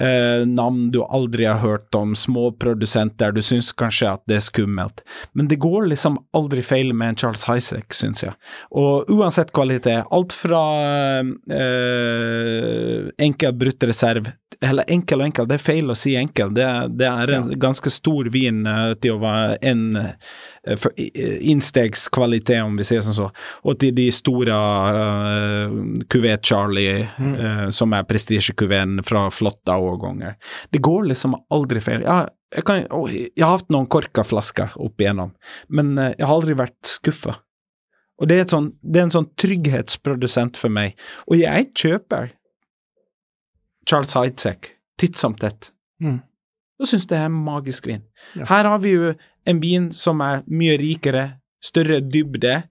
eh, 0.00 0.46
navn 0.46 0.90
du 0.90 1.02
aldri 1.04 1.44
har 1.44 1.60
hørt 1.62 1.94
om, 1.94 2.14
små 2.16 2.50
produsenter, 2.52 3.32
du 3.32 3.42
syns 3.42 3.72
kanskje 3.72 4.12
at 4.14 4.22
det 4.30 4.38
er 4.38 4.44
skummelt. 4.46 5.02
Men 5.32 5.48
det 5.48 5.60
går 5.62 5.90
liksom 5.92 6.18
aldri 6.36 6.62
feil 6.66 6.92
med 6.94 7.08
en 7.12 7.20
Charles 7.22 7.46
Highsec, 7.48 7.92
syns 7.96 8.24
jeg. 8.24 8.36
Og 8.70 9.10
uansett 9.12 9.52
kvalitet, 9.54 10.04
alt 10.10 10.36
fra 10.36 10.62
eh, 11.22 13.10
enkel 13.22 13.58
brutt 13.58 13.88
reserv 13.88 14.32
eller 14.62 14.84
enkel 14.92 15.20
og 15.20 15.26
enkel, 15.26 15.46
det 15.50 15.56
er 15.58 15.62
feil 15.62 15.90
å 15.90 15.96
si 15.98 16.12
enkel. 16.18 16.52
Det, 16.54 16.66
det 16.94 17.08
er 17.08 17.32
en 17.34 17.50
ganske 17.60 17.90
stor 17.90 18.28
vin 18.32 18.62
uh, 18.68 18.92
til 19.02 19.16
å 19.16 19.22
være 19.22 19.56
en 19.72 19.82
uh, 19.96 20.86
innstegskvalitet, 21.52 22.60
om 22.62 22.76
vi 22.78 22.86
sier 22.86 23.02
sånn 23.02 23.16
så. 23.16 23.28
Og 23.66 23.80
til 23.82 23.94
de 23.96 24.06
store 24.14 24.54
uh, 24.54 25.74
Kuvet 26.12 26.46
Charlie, 26.46 27.08
mm. 27.18 27.34
uh, 27.34 27.66
som 27.74 27.94
er 27.96 28.06
prestisjekuveen 28.06 29.00
fra 29.06 29.26
flotte 29.34 29.74
årganger. 29.82 30.36
Det 30.72 30.82
går 30.84 31.08
liksom 31.10 31.36
aldri 31.52 31.82
feil. 31.84 32.04
Jeg, 32.06 32.32
jeg, 32.54 32.66
kan, 32.68 32.84
jeg, 33.10 33.30
har 33.42 33.56
hatt 33.56 33.72
noen 33.74 33.88
korka 33.90 34.24
flasker 34.26 34.76
opp 34.80 35.02
igjennom, 35.02 35.34
men 35.68 35.94
jeg 35.98 36.22
har 36.22 36.34
aldri 36.34 36.56
vært 36.58 36.78
skuffa. 36.86 37.38
Og 38.22 38.28
det 38.30 38.38
er, 38.38 38.46
sånt, 38.46 38.76
det 38.82 39.00
er 39.00 39.08
en 39.08 39.14
sånn 39.16 39.30
trygghetsprodusent 39.40 40.58
for 40.60 40.70
meg. 40.70 40.94
Og 41.26 41.40
jeg 41.40 41.72
kjøper 41.74 42.30
Charles 43.88 44.14
Heidsek, 44.14 44.76
titt 45.00 45.18
som 45.18 45.34
tett. 45.38 45.72
Mm. 46.02 46.20
Og 46.78 46.90
syns 46.90 47.08
det 47.10 47.18
er 47.18 47.28
en 47.28 47.40
magisk 47.46 47.88
vin. 47.90 48.04
Ja. 48.38 48.46
Her 48.50 48.68
har 48.70 48.82
vi 48.82 48.94
jo 48.94 49.12
en 49.48 49.62
vin 49.62 49.88
som 49.94 50.22
er 50.22 50.44
mye 50.50 50.76
rikere, 50.80 51.24
større 51.62 52.00
dybde, 52.02 52.62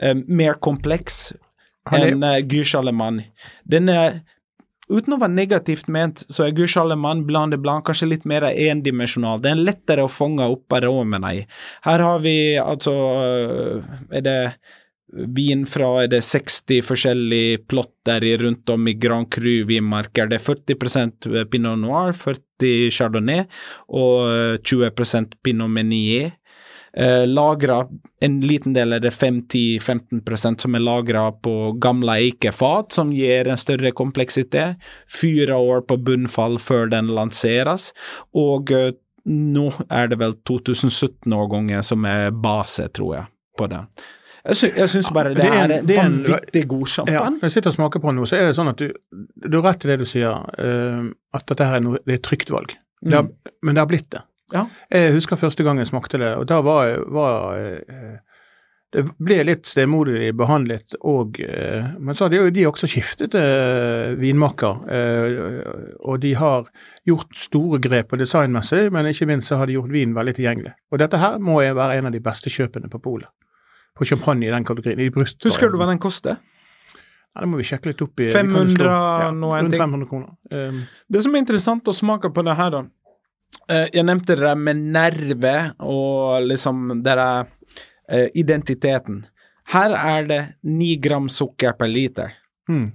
eh, 0.00 0.20
mer 0.28 0.58
kompleks 0.60 1.30
enn 1.88 2.24
eh, 2.24 2.40
Gyrshalemann. 2.44 3.22
Den 3.68 3.88
er 3.92 4.20
Uten 4.90 5.14
å 5.14 5.20
være 5.20 5.36
negativt 5.36 5.88
ment, 5.92 6.24
så 6.28 6.48
er 6.48 6.56
Gush 6.56 6.80
Alemann 6.80 7.22
blant 7.28 7.54
det 7.54 7.60
blant 7.62 7.86
kanskje 7.86 8.10
litt 8.10 8.26
mer 8.28 8.48
endimensjonal. 8.50 9.40
Det 9.42 9.52
er 9.52 9.64
lettere 9.70 10.04
å 10.06 10.10
fange 10.10 10.48
opp 10.50 10.74
aromene 10.74 11.34
i. 11.38 11.46
Her 11.86 12.06
har 12.06 12.22
vi 12.24 12.36
altså 12.60 12.94
eh, 13.22 13.96
Er 14.18 14.26
det 14.26 14.38
vin 15.10 15.64
fra 15.66 15.88
er 16.04 16.10
det 16.12 16.20
60 16.22 16.84
forskjellige 16.86 17.62
plotter 17.70 18.24
rundt 18.42 18.70
om 18.70 18.88
i 18.88 18.94
Grand 18.94 19.28
Cru-vinmarker. 19.32 20.30
Det 20.30 20.38
er 20.38 20.44
40% 20.44 21.30
Pinot 21.50 21.80
Noir, 21.80 22.14
40 22.14 22.90
Chardonnay 22.94 23.46
og 23.88 24.60
20% 24.66 25.38
Pinot 25.42 25.72
Meunier. 25.72 26.30
Eh, 26.92 27.26
lagra 27.26 27.86
en 28.20 28.40
liten 28.40 28.74
del 28.74 28.96
er 28.96 29.02
det 29.04 29.12
5-10-15% 29.14 30.64
som 30.64 30.74
er 30.74 30.82
lagra 30.82 31.28
på 31.32 31.72
gamle 31.82 32.16
eikefat, 32.18 32.92
som 32.92 33.12
gir 33.14 33.48
en 33.48 33.60
større 33.60 33.92
kompleksitet. 33.96 34.80
Fire 35.06 35.56
år 35.56 35.84
på 35.86 36.00
bunnfall 36.02 36.58
før 36.58 36.90
den 36.90 37.12
lanseres, 37.14 37.92
og 38.34 38.72
eh, 38.74 38.92
nå 39.30 39.68
er 39.92 40.10
det 40.10 40.18
vel 40.20 40.34
2017-årgangen 40.48 41.84
som 41.86 42.06
er 42.08 42.30
base, 42.34 42.88
tror 42.96 43.14
jeg, 43.18 43.30
på 43.58 43.68
det. 43.70 43.84
Jeg, 44.40 44.56
sy 44.56 44.70
jeg 44.72 44.88
syns 44.88 45.10
bare 45.12 45.34
det, 45.34 45.44
det, 45.44 45.48
er, 45.52 45.72
det 45.84 45.96
er 45.98 46.06
en 46.08 46.14
vanvittig 46.24 46.62
god 46.70 46.86
champagne. 46.88 47.18
Ja, 47.18 47.26
når 47.34 47.50
jeg 47.50 47.56
sitter 47.58 47.74
og 47.74 47.76
smaker 47.76 48.02
på 48.02 48.14
noe, 48.16 48.28
så 48.28 48.38
er 48.38 48.48
det 48.48 48.56
sånn 48.56 48.72
at 48.72 48.80
du, 48.80 48.88
du 49.44 49.58
har 49.58 49.66
rett 49.68 49.84
i 49.84 49.90
det 49.92 49.98
du 50.00 50.06
sier, 50.08 50.32
uh, 50.56 51.10
at 51.36 51.44
dette 51.52 51.68
her 51.68 51.76
er 51.76 51.84
noe, 51.84 52.00
det 52.06 52.16
er 52.16 52.22
et 52.22 52.24
trygt 52.24 52.52
valg. 52.54 52.72
Det 53.04 53.16
har, 53.16 53.28
mm. 53.28 53.52
Men 53.66 53.76
det 53.76 53.84
har 53.84 53.90
blitt 53.90 54.08
det. 54.16 54.24
Ja. 54.54 54.66
Jeg 54.90 55.14
husker 55.14 55.40
første 55.40 55.64
gang 55.66 55.78
jeg 55.78 55.90
smakte 55.90 56.20
det, 56.20 56.34
og 56.36 56.48
da 56.50 56.60
var, 56.66 56.92
var 57.12 57.56
uh, 57.56 58.18
det 58.90 59.04
ble 59.22 59.38
litt 59.46 59.68
stemoderlig 59.70 60.32
behandlet, 60.38 60.96
og, 61.06 61.38
uh, 61.38 61.92
men 61.98 62.18
så 62.18 62.26
har 62.26 62.34
de, 62.34 62.42
de 62.54 62.66
også 62.68 62.90
skiftet 62.90 63.36
vinmaker. 64.20 64.86
og 66.00 66.22
de 66.22 66.34
har 66.34 66.70
gjort 67.06 67.36
store 67.38 67.78
grep 67.82 68.10
på 68.10 68.18
designmessig, 68.20 68.88
men 68.92 69.06
ikke 69.10 69.28
minst 69.30 69.52
så 69.52 69.60
har 69.60 69.70
de 69.70 69.78
gjort 69.78 69.92
vin 69.92 70.16
veldig 70.16 70.34
tilgjengelig. 70.38 70.74
Og 70.90 71.02
dette 71.02 71.20
her 71.22 71.38
må 71.38 71.60
være 71.62 71.98
en 71.98 72.10
av 72.10 72.16
de 72.16 72.22
beste 72.24 72.50
kjøpene 72.50 72.90
på 72.90 73.02
polet 73.02 73.30
på 74.00 74.06
champagne 74.08 74.46
i 74.46 74.50
den 74.50 74.64
kategorien. 74.64 75.00
I 75.00 75.10
bryst, 75.12 75.42
Husker 75.44 75.70
du 75.70 75.76
hva 75.80 75.88
den 75.90 76.00
koster? 76.00 76.38
Ja, 77.30 77.44
det 77.44 77.48
må 77.50 77.60
vi 77.60 77.66
sjekke 77.68 77.92
litt 77.92 78.00
opp 78.02 78.22
i. 78.22 78.30
500 78.32 78.86
ja, 78.86 79.28
Rundt 79.30 79.76
500 79.76 80.08
kroner. 80.10 80.32
Um, 80.50 80.80
det 81.06 81.22
som 81.22 81.36
er 81.36 81.44
interessant 81.44 81.90
å 81.90 81.94
smake 81.94 82.32
på 82.34 82.44
det 82.46 82.56
her, 82.58 82.72
da 82.74 82.80
Jeg 83.70 84.02
nevnte 84.06 84.34
det 84.38 84.52
med 84.58 84.78
nerve 84.94 85.54
og 85.82 86.46
liksom 86.46 87.02
det 87.04 87.14
der 87.18 87.46
uh, 87.46 88.28
identiteten. 88.34 89.24
Her 89.70 89.94
er 89.94 90.26
det 90.26 90.40
9 90.66 90.96
gram 91.02 91.28
sukker 91.30 91.76
per 91.78 91.90
liter. 91.90 92.32
Hmm. 92.68 92.90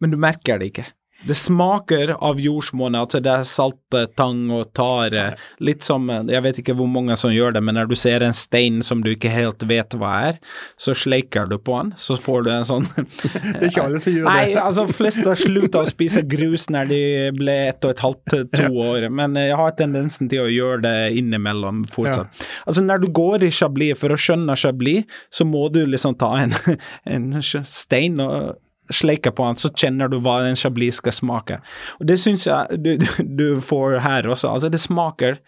Men 0.00 0.12
du 0.12 0.16
merker 0.20 0.60
det 0.60 0.70
ikke. 0.72 0.86
Det 1.26 1.34
smaker 1.34 2.14
av 2.14 2.40
jordsmonnet, 2.40 3.00
altså 3.06 3.20
det 3.24 3.32
er 3.32 3.46
salte, 3.48 4.04
tang 4.18 4.46
og 4.54 4.70
tare. 4.76 5.28
Litt 5.62 5.84
som 5.86 6.06
Jeg 6.06 6.42
vet 6.44 6.60
ikke 6.62 6.74
hvor 6.78 6.88
mange 6.90 7.16
som 7.18 7.32
gjør 7.34 7.56
det, 7.56 7.62
men 7.66 7.78
når 7.78 7.90
du 7.90 7.96
ser 7.98 8.22
en 8.22 8.36
stein 8.36 8.82
som 8.86 9.02
du 9.02 9.12
ikke 9.12 9.32
helt 9.32 9.62
vet 9.66 9.96
hva 9.98 10.12
er, 10.30 10.40
så 10.78 10.94
sleiker 10.96 11.48
du 11.50 11.56
på 11.58 11.76
den, 11.80 11.92
så 12.00 12.16
får 12.20 12.46
du 12.46 12.50
en 12.54 12.68
sånn 12.68 12.86
Det 12.96 13.60
er 13.60 13.68
ikke 13.70 13.86
alle 13.86 14.02
som 14.02 14.14
gjør 14.14 14.26
det. 14.26 14.34
Nei, 14.34 14.56
altså 14.62 14.86
fleste 14.90 15.26
har 15.26 15.40
slutta 15.40 15.82
å 15.82 15.88
spise 15.88 16.22
grus 16.26 16.68
når 16.72 16.90
de 16.92 17.02
ble 17.36 17.56
ett 17.70 17.86
og 17.86 17.94
et 17.94 18.04
halvt 18.04 18.36
to 18.54 18.68
år, 18.86 19.08
men 19.12 19.38
jeg 19.40 19.56
har 19.58 19.74
tendensen 19.78 20.30
til 20.32 20.44
å 20.44 20.52
gjøre 20.52 20.82
det 20.86 20.96
innimellom 21.20 21.84
fortsatt. 21.90 22.30
Ja. 22.30 22.52
Altså 22.66 22.84
når 22.86 23.02
du 23.02 23.10
går 23.16 23.46
i 23.46 23.52
Chablis, 23.54 23.98
for 24.00 24.14
å 24.14 24.20
skjønne 24.20 24.58
Chablis, 24.58 25.18
så 25.32 25.46
må 25.48 25.66
du 25.74 25.82
liksom 25.86 26.16
ta 26.20 26.32
en, 26.42 26.54
en 27.16 27.32
stein 27.42 28.22
og 28.22 28.54
sleiker 28.92 29.34
på 29.34 29.46
den, 29.46 29.58
så 29.60 29.70
kjenner 29.74 30.10
du 30.10 30.18
hva 30.22 30.38
en 30.46 30.58
chablis 30.58 31.00
skal 31.00 31.14
smake. 31.14 31.60
Og 32.00 32.06
Det 32.08 32.18
syns 32.20 32.46
jeg 32.48 32.80
du, 32.82 32.92
du, 33.22 33.46
får 33.60 34.00
her 34.04 34.28
også. 34.28 34.52
Altså, 34.52 34.70
det 34.72 34.82
smaker 34.82 35.40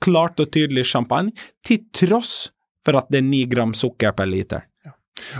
klart 0.00 0.40
og 0.40 0.50
tydelig 0.52 0.86
champagne, 0.88 1.32
til 1.66 1.84
tross 1.92 2.50
for 2.86 2.96
at 3.00 3.10
det 3.12 3.20
er 3.20 3.28
ni 3.28 3.44
gram 3.48 3.74
sukker 3.76 4.14
per 4.16 4.28
liter. 4.28 4.64
Ja. 4.86 4.94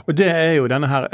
Og 0.05 0.15
det 0.17 0.29
er 0.29 0.55
jo 0.59 0.67
denne 0.69 0.91
her 0.91 1.07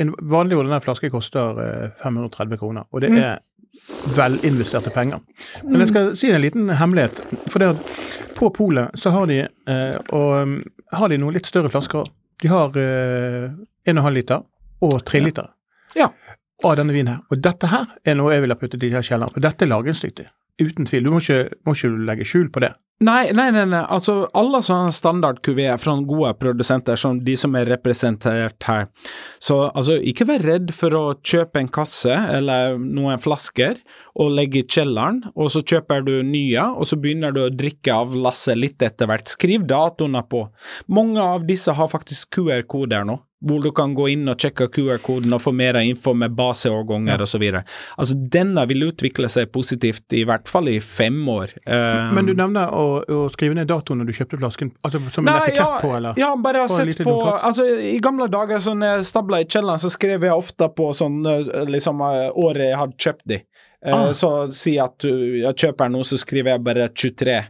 En 0.00 0.14
vanlig 0.24 0.56
ordinær 0.56 0.80
flaske 0.80 1.10
koster 1.12 1.58
530 2.00 2.54
eh, 2.54 2.60
kroner, 2.60 2.88
og 2.88 3.04
det 3.04 3.10
mm. 3.12 3.18
er 3.20 3.34
mm. 3.36 4.14
velinvesterte 4.16 4.92
penger. 4.94 5.20
Men 5.66 5.84
jeg 5.84 5.92
skal 5.92 6.14
si 6.16 6.32
en 6.32 6.40
liten 6.40 6.72
hemmelighet. 6.80 7.20
For 7.52 7.60
det 7.60 7.74
at 7.74 8.32
på 8.38 8.48
polet 8.56 8.96
så 8.96 9.12
har 9.12 9.28
de, 9.28 9.42
eh, 9.44 9.96
og, 10.08 10.48
mm, 10.48 10.56
har 10.96 11.12
de 11.12 11.20
noen 11.20 11.36
litt 11.36 11.50
større 11.50 11.68
flasker. 11.68 12.08
De 12.40 12.48
har 12.48 12.72
1,5 12.72 14.14
liter 14.16 14.40
og 14.80 15.02
3 15.04 15.20
liter 15.20 15.50
ja. 15.98 16.10
av 16.64 16.76
denne 16.80 16.94
vinen 16.96 17.14
her. 17.14 17.24
Og 17.30 17.42
dette 17.42 17.70
her 17.70 17.88
er 18.04 18.18
noe 18.18 18.34
jeg 18.34 18.44
ville 18.44 18.58
puttet 18.60 18.84
i 18.86 18.92
her 18.94 19.06
kjellerne, 19.06 19.32
for 19.34 19.44
dette 19.44 19.66
er 19.66 19.72
lagringsdyktig. 19.72 20.28
Uten 20.60 20.86
tvil. 20.86 21.06
Du 21.06 21.14
må 21.14 21.22
ikke, 21.22 21.56
må 21.64 21.76
ikke 21.76 21.92
legge 22.10 22.28
skjul 22.28 22.50
på 22.52 22.62
det. 22.66 22.74
Nei, 23.00 23.30
nei, 23.32 23.46
nei, 23.48 23.62
nei. 23.64 23.78
altså 23.88 24.26
alle 24.36 24.58
sånne 24.60 24.92
standard-kuvé 24.92 25.70
fra 25.80 25.94
gode 26.04 26.34
produsenter, 26.36 26.98
som 27.00 27.16
de 27.24 27.32
som 27.40 27.54
er 27.56 27.70
representert 27.72 28.66
her. 28.68 28.90
Så 29.40 29.56
altså, 29.70 29.94
ikke 30.04 30.26
vær 30.28 30.44
redd 30.44 30.74
for 30.76 30.92
å 30.98 31.00
kjøpe 31.24 31.62
en 31.62 31.70
kasse 31.72 32.12
eller 32.12 32.76
noen 32.76 33.22
flasker 33.24 33.80
og 34.20 34.34
legge 34.36 34.60
i 34.60 34.66
kjelleren, 34.68 35.22
og 35.32 35.48
så 35.54 35.64
kjøper 35.64 36.04
du 36.04 36.12
nye, 36.28 36.66
og 36.76 36.90
så 36.90 37.00
begynner 37.00 37.32
du 37.32 37.40
å 37.46 37.48
drikke 37.48 37.96
av 38.02 38.12
lasset 38.12 38.60
litt 38.60 38.84
etter 38.84 39.08
hvert. 39.08 39.32
Skriv 39.32 39.64
datoene 39.64 40.20
på. 40.28 40.44
Mange 40.92 41.24
av 41.24 41.48
disse 41.48 41.72
har 41.72 41.88
faktisk 41.88 42.36
QR-koder 42.36 43.08
nå 43.08 43.16
hvor 43.40 43.62
du 43.64 43.70
kan 43.72 43.94
gå 43.96 44.08
inn 44.12 44.28
og 44.28 44.40
sjekke 44.40 44.66
QR-koden 44.74 45.32
og 45.32 45.40
få 45.40 45.52
mer 45.56 45.78
info 45.80 46.12
med 46.16 46.34
baseårganger 46.36 47.22
ja. 47.22 47.24
osv. 47.24 47.44
Altså, 47.96 48.16
denne 48.36 48.66
vil 48.68 48.84
utvikle 48.90 49.30
seg 49.32 49.48
positivt, 49.54 50.04
i 50.16 50.26
hvert 50.28 50.48
fall 50.50 50.68
i 50.68 50.76
fem 50.84 51.16
år. 51.32 51.54
Um, 51.64 52.12
Men 52.18 52.28
du 52.28 52.34
nevner 52.36 52.74
å, 52.76 53.00
å, 53.00 53.22
skrive 53.32 53.56
ned 53.56 53.70
datoen 53.70 54.02
når 54.02 54.10
du 54.10 54.16
kjøpte 54.18 54.40
flasken, 54.42 54.74
altså 54.84 55.00
som 55.08 55.24
en 55.24 55.32
etikett 55.38 55.62
ja, 55.62 55.70
på, 55.80 55.94
eller? 55.96 56.20
Ja, 56.20 56.34
bare 56.36 56.66
ha 56.66 56.68
sett 56.72 57.00
på 57.06 57.16
altså, 57.30 57.64
I 57.64 57.96
gamle 58.04 58.28
dager, 58.32 58.60
så 58.60 58.76
når 58.76 58.98
jeg 58.98 59.08
stabla 59.14 59.40
i 59.40 59.48
kjelleren, 59.48 59.80
så 59.80 59.92
skrev 59.92 60.28
jeg 60.28 60.36
ofte 60.36 60.68
på 60.76 60.90
sånn 60.96 61.24
eh, 61.28 61.64
liksom 61.70 62.04
eh, 62.04 62.28
året 62.44 62.68
jeg 62.68 62.80
hadde 62.82 63.04
kjøpt 63.06 63.26
de. 63.32 63.40
Eh, 63.86 63.96
ah. 63.96 64.10
Så 64.16 64.30
si 64.52 64.76
at 64.82 65.06
jeg 65.08 65.56
kjøper 65.56 65.92
noe, 65.92 66.04
så 66.04 66.20
skriver 66.20 66.54
jeg 66.54 66.64
bare 66.66 66.90
23. 66.92 67.40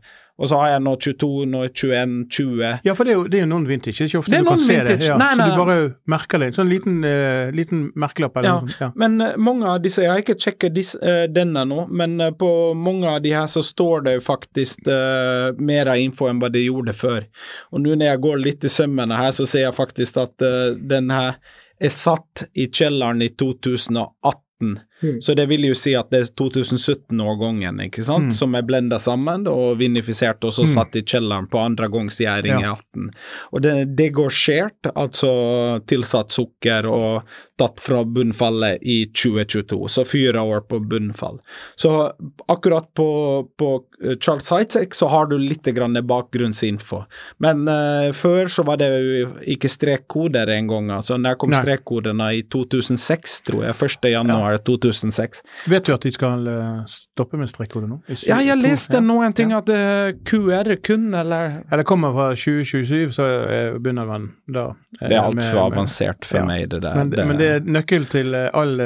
Og 0.41 0.49
så 0.49 0.57
har 0.57 0.71
jeg 0.73 0.83
nå 0.87 0.95
22, 1.05 1.29
nå 1.53 1.63
21, 1.69 2.15
20 2.33 2.87
Ja, 2.87 2.95
for 2.97 3.05
det 3.05 3.13
er 3.13 3.19
jo, 3.19 3.25
det 3.29 3.41
er 3.41 3.45
jo 3.45 3.51
noen 3.51 3.67
vintage. 3.69 3.99
Det 3.99 4.07
er 4.07 4.09
ikke 4.09 4.23
ofte 4.23 4.33
du 4.33 4.47
kan 4.49 4.63
vintage. 4.63 4.69
se 4.71 4.87
det. 4.89 5.09
Ja. 5.11 5.19
Nei, 5.21 5.29
nei, 5.37 5.47
så 5.47 5.53
du 5.53 5.61
bare 5.61 5.77
merker 6.15 6.41
det. 6.41 6.49
Sånn 6.57 6.71
liten, 6.73 6.97
uh, 7.05 7.53
liten 7.57 7.83
merkelapp. 8.01 8.41
Eller, 8.41 8.71
ja. 8.73 8.87
ja. 8.87 8.91
Men 9.01 9.21
uh, 9.21 9.35
mange 9.41 9.69
av 9.69 9.83
disse 9.85 10.05
Jeg 10.05 10.13
har 10.15 10.25
ikke 10.25 10.39
sjekket 10.41 10.81
uh, 11.05 11.27
denne 11.29 11.67
nå, 11.69 11.85
men 11.93 12.17
på 12.41 12.51
mange 12.79 13.11
av 13.11 13.21
de 13.25 13.35
her 13.37 13.51
så 13.53 13.63
står 13.65 14.07
det 14.07 14.17
jo 14.17 14.25
faktisk 14.25 14.89
mer 15.61 15.91
info 16.01 16.29
enn 16.31 16.41
hva 16.41 16.49
det 16.53 16.63
gjorde 16.65 16.95
før. 16.97 17.27
Og 17.75 17.83
nå 17.83 17.95
når 17.95 18.09
jeg 18.09 18.23
går 18.25 18.41
litt 18.41 18.65
i 18.65 18.73
sømmene 18.73 19.19
her, 19.19 19.33
så 19.37 19.47
ser 19.49 19.67
jeg 19.67 19.77
faktisk 19.77 20.21
at 20.23 20.47
den 20.91 21.11
her 21.13 21.37
er 21.81 21.93
satt 21.93 22.47
i 22.55 22.69
kjelleren 22.69 23.23
i 23.25 23.31
2018. 23.41 24.79
Så 25.21 25.35
det 25.35 25.47
vil 25.49 25.65
jo 25.65 25.75
si 25.79 25.95
at 25.97 26.11
det 26.13 26.21
er 26.21 26.31
2017-årgangen 26.37 27.81
ikke 27.87 28.05
sant, 28.05 28.35
som 28.37 28.55
er 28.59 28.67
blenda 28.69 28.99
sammen 29.01 29.47
og 29.51 29.79
vinifisert 29.81 30.45
og 30.45 30.53
så 30.55 30.67
satt 30.69 30.97
i 31.01 31.05
kjelleren 31.05 31.49
på 31.51 31.61
andregangsgjæring 31.63 32.61
i 32.61 32.67
Ja. 32.67 32.75
18. 32.77 33.11
Og 33.53 33.63
det, 33.65 33.75
det 33.97 34.11
går 34.17 34.31
skjert, 34.35 34.91
altså 34.95 35.31
tilsatt 35.89 36.35
sukker 36.35 36.87
og 36.91 37.23
tatt 37.61 37.81
fra 37.81 38.05
bunnfallet 38.05 38.81
i 38.83 39.07
2022, 39.13 39.89
så 39.89 40.05
fire 40.09 40.41
år 40.41 40.61
på 40.69 40.81
bunnfall. 40.81 41.41
Så 41.77 42.13
akkurat 42.49 42.89
på, 42.97 43.09
på 43.59 43.71
eh, 44.05 44.17
Charles 44.21 44.49
Heitzek 44.51 44.95
så 44.97 45.11
har 45.13 45.29
du 45.31 45.37
litt 45.39 45.69
grann 45.77 45.99
bakgrunnsinfo, 46.01 47.03
men 47.39 47.67
uh, 47.69 48.13
før 48.17 48.49
så 48.49 48.65
var 48.67 48.81
det 48.81 48.89
jo 48.91 49.27
ikke 49.53 49.69
strekkoder 49.69 50.49
engang, 50.55 50.89
altså 50.95 51.19
når 51.21 51.37
kom 51.41 51.53
strekkodene 51.55 52.31
i 52.39 52.43
2006, 52.53 53.41
tror 53.49 53.67
jeg, 53.69 53.77
1. 53.77 54.09
januar 54.15 54.59
2006. 54.65 54.90
Vet 55.71 55.85
du 55.87 55.93
at 55.95 56.03
de 56.03 56.13
skal 56.15 56.47
eh, 56.51 56.83
stoppe 56.91 57.37
med 57.41 57.49
strekkode 57.51 57.89
nå? 57.89 58.01
Ja, 58.27 58.39
jeg 58.45 58.59
leste 58.61 59.01
noen 59.05 59.33
ting 59.37 59.53
at 59.57 59.69
eh, 59.69 60.13
QR 60.27 60.75
kun, 60.87 61.09
eller 61.15 61.63
Ja, 61.71 61.77
det 61.81 61.87
kommer 61.87 62.13
fra 62.17 62.31
2027, 62.35 63.11
så 63.17 63.27
eh, 63.47 63.79
begynner 63.79 64.07
man 64.07 64.31
da. 64.49 64.69
Det 65.01 65.11
er 65.13 65.21
altfor 65.23 65.35
med- 65.41 65.55
med- 65.55 65.65
avansert 65.73 66.25
for 66.25 66.39
ja. 66.39 66.45
meg, 66.47 66.69
det 66.71 66.83
der. 66.83 66.95
Men, 66.95 67.11
det, 67.11 67.27
men 67.27 67.39
det 67.39 67.49
er 67.57 67.61
nøkkel 67.79 68.07
til 68.11 68.35
all, 68.35 68.81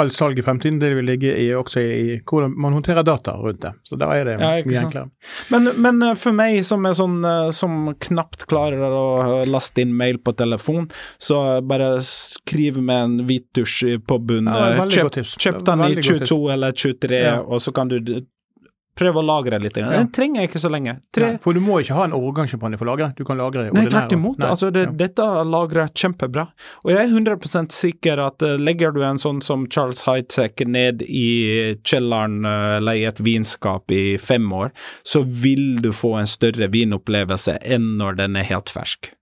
all 0.00 0.10
salg 0.14 0.38
i 0.40 0.44
fremtiden. 0.46 0.78
Det 0.82 0.90
vil 0.96 1.06
ligge 1.06 1.30
i, 1.36 1.48
også 1.56 1.82
i 1.84 2.16
hvordan 2.26 2.54
man 2.60 2.74
håndterer 2.76 3.04
data 3.06 3.36
rundt 3.38 3.60
det. 3.64 3.72
Så 3.86 3.98
da 4.00 4.08
er 4.16 4.24
det 4.30 4.34
Ja, 4.40 4.50
mye 4.64 4.74
sant. 4.80 4.90
enklere. 4.94 5.10
Men, 5.52 5.70
men 5.86 6.02
eh, 6.08 6.14
for 6.20 6.32
meg 6.36 6.60
som 6.66 6.84
er 6.88 6.96
sånn 6.98 7.18
eh, 7.24 7.50
som 7.56 7.94
knapt 8.08 8.46
klarer 8.50 8.82
å 8.88 9.04
eh, 9.42 9.46
laste 9.50 9.84
inn 9.84 9.94
mail 9.96 10.18
på 10.24 10.34
telefon, 10.38 10.88
så 11.20 11.60
bare 11.62 11.92
skriv 12.06 12.80
med 12.82 13.04
en 13.04 13.16
hvit 13.28 13.46
tusj 13.56 13.98
på 14.08 14.18
bunnen. 14.18 14.50
Ja, 14.50 14.84
kjøp, 14.90 15.20
kjøp 15.36 15.62
den 15.68 15.84
i 15.86 15.88
Veldig 15.90 16.04
godt 16.04 16.20
tips. 16.24 16.30
22 16.34 16.40
eller 16.56 16.72
23, 16.72 17.20
Ja. 17.24 17.38
og 17.40 17.60
så 17.60 17.72
kan 17.76 17.88
du 17.92 18.00
prøve 19.00 19.22
å 19.22 19.24
lagre 19.24 19.58
litt. 19.62 19.78
Ja. 19.80 19.90
Den 19.94 20.10
trenger 20.14 20.44
jeg 20.44 20.50
ikke 20.50 20.62
så 20.62 20.70
lenge. 20.72 20.96
Tre, 21.16 21.32
for 21.42 21.56
du 21.56 21.62
må 21.64 21.80
ikke 21.82 21.96
ha 21.96 22.06
en 22.08 22.16
årgangssjampanje 22.16 22.80
for 22.80 22.88
å 22.88 22.92
lagre. 22.92 23.10
Du 23.18 23.24
kan 23.28 23.40
lagre 23.40 23.66
ordinær? 23.66 23.80
Nei, 23.80 23.92
tvert 23.92 24.16
imot. 24.16 24.42
Altså, 24.46 24.70
det, 24.74 24.86
ja. 24.88 24.94
Dette 25.04 25.28
lagrer 25.48 25.92
kjempebra. 26.02 26.46
Og 26.84 26.92
jeg 26.92 27.00
er 27.02 27.14
100 27.14 27.70
sikker 27.74 28.24
at 28.26 28.44
uh, 28.46 28.56
legger 28.60 28.94
du 28.96 29.02
en 29.06 29.20
sånn 29.20 29.40
som 29.44 29.66
Charles 29.72 30.04
Heitzek 30.08 30.64
ned 30.68 31.04
i 31.06 31.28
kjelleren 31.86 32.44
eh, 32.46 32.76
eller 32.78 32.98
i 32.98 33.06
et 33.08 33.20
vinskap 33.24 33.90
i 33.94 34.18
fem 34.20 34.46
år, 34.52 34.70
så 35.06 35.22
vil 35.24 35.80
du 35.82 35.90
få 35.96 36.16
en 36.20 36.28
større 36.28 36.70
vinopplevelse 36.72 37.56
enn 37.64 37.96
når 38.00 38.20
den 38.20 38.38
er 38.38 38.46
helt 38.50 38.72
fersk. 38.72 39.12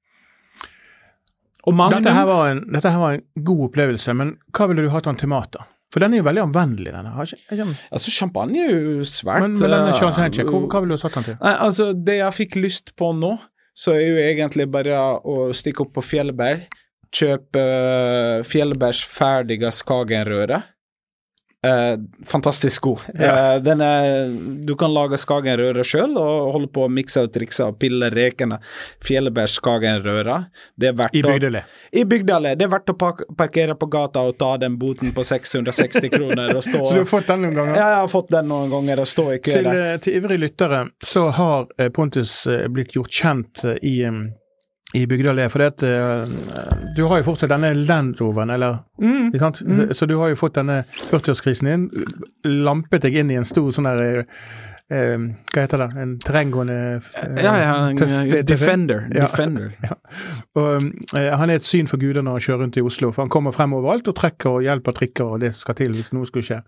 Magnum 1.68 2.00
Dette, 2.00 2.14
her 2.16 2.24
var 2.24 2.46
en, 2.48 2.62
dette 2.72 2.90
her 2.92 3.00
var 3.00 3.18
en 3.18 3.44
god 3.44 3.66
opplevelse, 3.68 4.14
men 4.16 4.36
hva 4.56 4.68
ville 4.70 4.86
du 4.86 4.92
hatt 4.92 5.08
den 5.08 5.18
til 5.20 5.28
mat, 5.28 5.50
da? 5.52 5.66
For 5.92 6.04
den 6.04 6.14
er 6.14 6.20
jo 6.20 6.26
veldig 6.26 6.42
anvendelig, 6.44 6.90
denne. 6.92 7.12
Har 7.16 7.28
ikke, 7.28 7.44
ikke, 7.48 7.66
Altså, 7.96 8.12
champagne 8.12 8.64
er 8.64 8.72
jo 8.74 9.06
svært 9.08 9.46
men, 9.46 9.54
men 9.56 9.62
denne 9.62 9.92
eh, 9.92 9.96
Charles 9.96 10.18
Hanchek, 10.20 10.50
hva, 10.52 10.60
hva 10.68 10.82
ville 10.84 10.98
du 10.98 11.00
satt 11.00 11.16
den 11.16 11.28
til? 11.30 11.38
Nei, 11.40 11.54
altså, 11.64 11.86
det 11.94 12.18
jeg 12.18 12.36
fikk 12.36 12.58
lyst 12.60 12.92
på 12.98 13.12
nå, 13.16 13.32
så 13.78 13.94
er 13.94 14.02
jo 14.02 14.18
egentlig 14.20 14.66
bare 14.74 14.98
å 14.98 15.48
stikke 15.56 15.86
opp 15.86 15.94
på 15.96 16.04
Fjellberg, 16.04 16.66
kjøpe 17.14 17.62
uh, 17.62 18.44
Fjellbergs 18.44 19.00
ferdige 19.08 19.70
Skagenrøre. 19.72 20.60
Eh, 21.66 21.98
fantastisk 22.26 22.82
god. 22.82 23.00
Ja. 23.18 23.54
Eh, 23.54 23.62
den 23.62 23.80
er, 23.80 24.28
du 24.66 24.76
kan 24.78 24.92
lage 24.94 25.18
Skagenrøre 25.18 25.82
sjøl 25.86 26.14
og 26.14 26.52
holde 26.54 26.70
på 26.70 26.84
å 26.86 26.90
mikse 26.92 27.24
og 27.26 27.32
trikse 27.34 27.66
og 27.66 27.80
pille 27.82 28.10
rekene. 28.14 28.60
Fjellbergs 29.04 29.56
Skagenrøre. 29.58 30.38
Det 30.78 30.92
er 30.92 30.96
verdt 31.00 31.18
I 31.18 31.24
å 31.26 31.34
I 31.98 32.04
Bygdøy. 32.06 32.52
Det 32.54 32.68
er 32.68 32.70
verdt 32.70 32.92
å 32.94 32.96
parkere 32.98 33.74
på 33.78 33.90
gata 33.90 34.22
og 34.28 34.38
ta 34.38 34.52
den 34.62 34.78
boten 34.78 35.10
på 35.16 35.26
660 35.26 36.12
kroner 36.14 36.54
og 36.54 36.62
stå 36.62 36.84
Så 36.88 36.94
du 36.94 37.02
har 37.02 37.10
fått 37.10 37.32
den 37.32 37.42
noen 37.48 37.58
ganger? 37.58 37.74
Ja, 37.74 37.88
jeg 37.96 38.02
har 38.04 38.12
fått 38.12 38.30
den 38.36 38.50
noen 38.52 38.70
ganger 38.72 39.02
og 39.02 39.10
stå 39.10 39.26
i 39.34 39.40
kø 39.42 39.56
Til, 39.56 39.66
der. 39.66 39.86
eh, 39.94 40.00
til 40.04 40.20
ivrige 40.20 40.44
lyttere 40.46 40.84
så 41.04 41.28
har 41.34 41.66
eh, 41.78 41.90
Pontus 41.94 42.44
eh, 42.46 42.68
blitt 42.70 42.94
gjort 42.94 43.10
kjent 43.10 43.64
i, 43.82 43.96
eh, 44.06 44.20
i 44.94 45.04
Bygdøy. 45.06 45.48
For 45.52 45.58
det 45.58 45.66
at, 45.66 45.82
eh, 45.82 46.86
du 46.96 47.02
har 47.08 47.18
jo 47.20 47.26
fortsatt 47.32 47.50
denne 47.52 47.74
landroveren, 47.86 48.50
eller 48.54 48.78
Mm. 49.00 49.28
ikke 49.32 49.38
sant? 49.38 49.62
Så 49.96 50.06
du 50.08 50.16
har 50.18 50.28
jo 50.30 50.34
fått 50.36 50.54
denne 50.54 50.84
40-årskrisen 51.10 51.64
din, 51.68 51.88
lampet 52.44 53.02
deg 53.02 53.14
inn 53.16 53.30
i 53.30 53.36
en 53.36 53.44
stor 53.44 53.70
sånn 53.70 53.84
der 53.84 54.02
eh, 54.20 54.24
Hva 54.88 55.60
heter 55.66 55.82
det? 55.82 55.86
En 56.00 56.12
terrenggående 56.24 56.76
eh, 56.96 57.40
Ja, 57.44 57.50
ja, 57.60 57.72
tøff- 57.98 58.42
Defender. 58.48 59.02
Ja, 59.12 59.26
Defender. 59.26 59.72
Ja. 59.88 59.96
Og 60.56 60.86
eh, 61.18 61.28
Han 61.36 61.50
er 61.52 61.58
et 61.60 61.66
syn 61.68 61.86
for 61.90 62.00
guder 62.00 62.24
når 62.24 62.38
han 62.38 62.44
kjører 62.46 62.62
rundt 62.64 62.78
i 62.80 62.84
Oslo, 62.84 63.10
for 63.12 63.26
han 63.26 63.32
kommer 63.32 63.52
frem 63.52 63.74
overalt 63.76 64.08
og 64.08 64.16
trekker 64.16 64.56
og 64.58 64.64
hjelper 64.64 64.96
trikker 64.96 65.34
og 65.34 65.42
det 65.44 65.50
som 65.54 65.60
skal 65.66 65.76
til 65.82 65.92
hvis 65.96 66.08
noe 66.16 66.28
skulle 66.28 66.46
skje. 66.46 66.60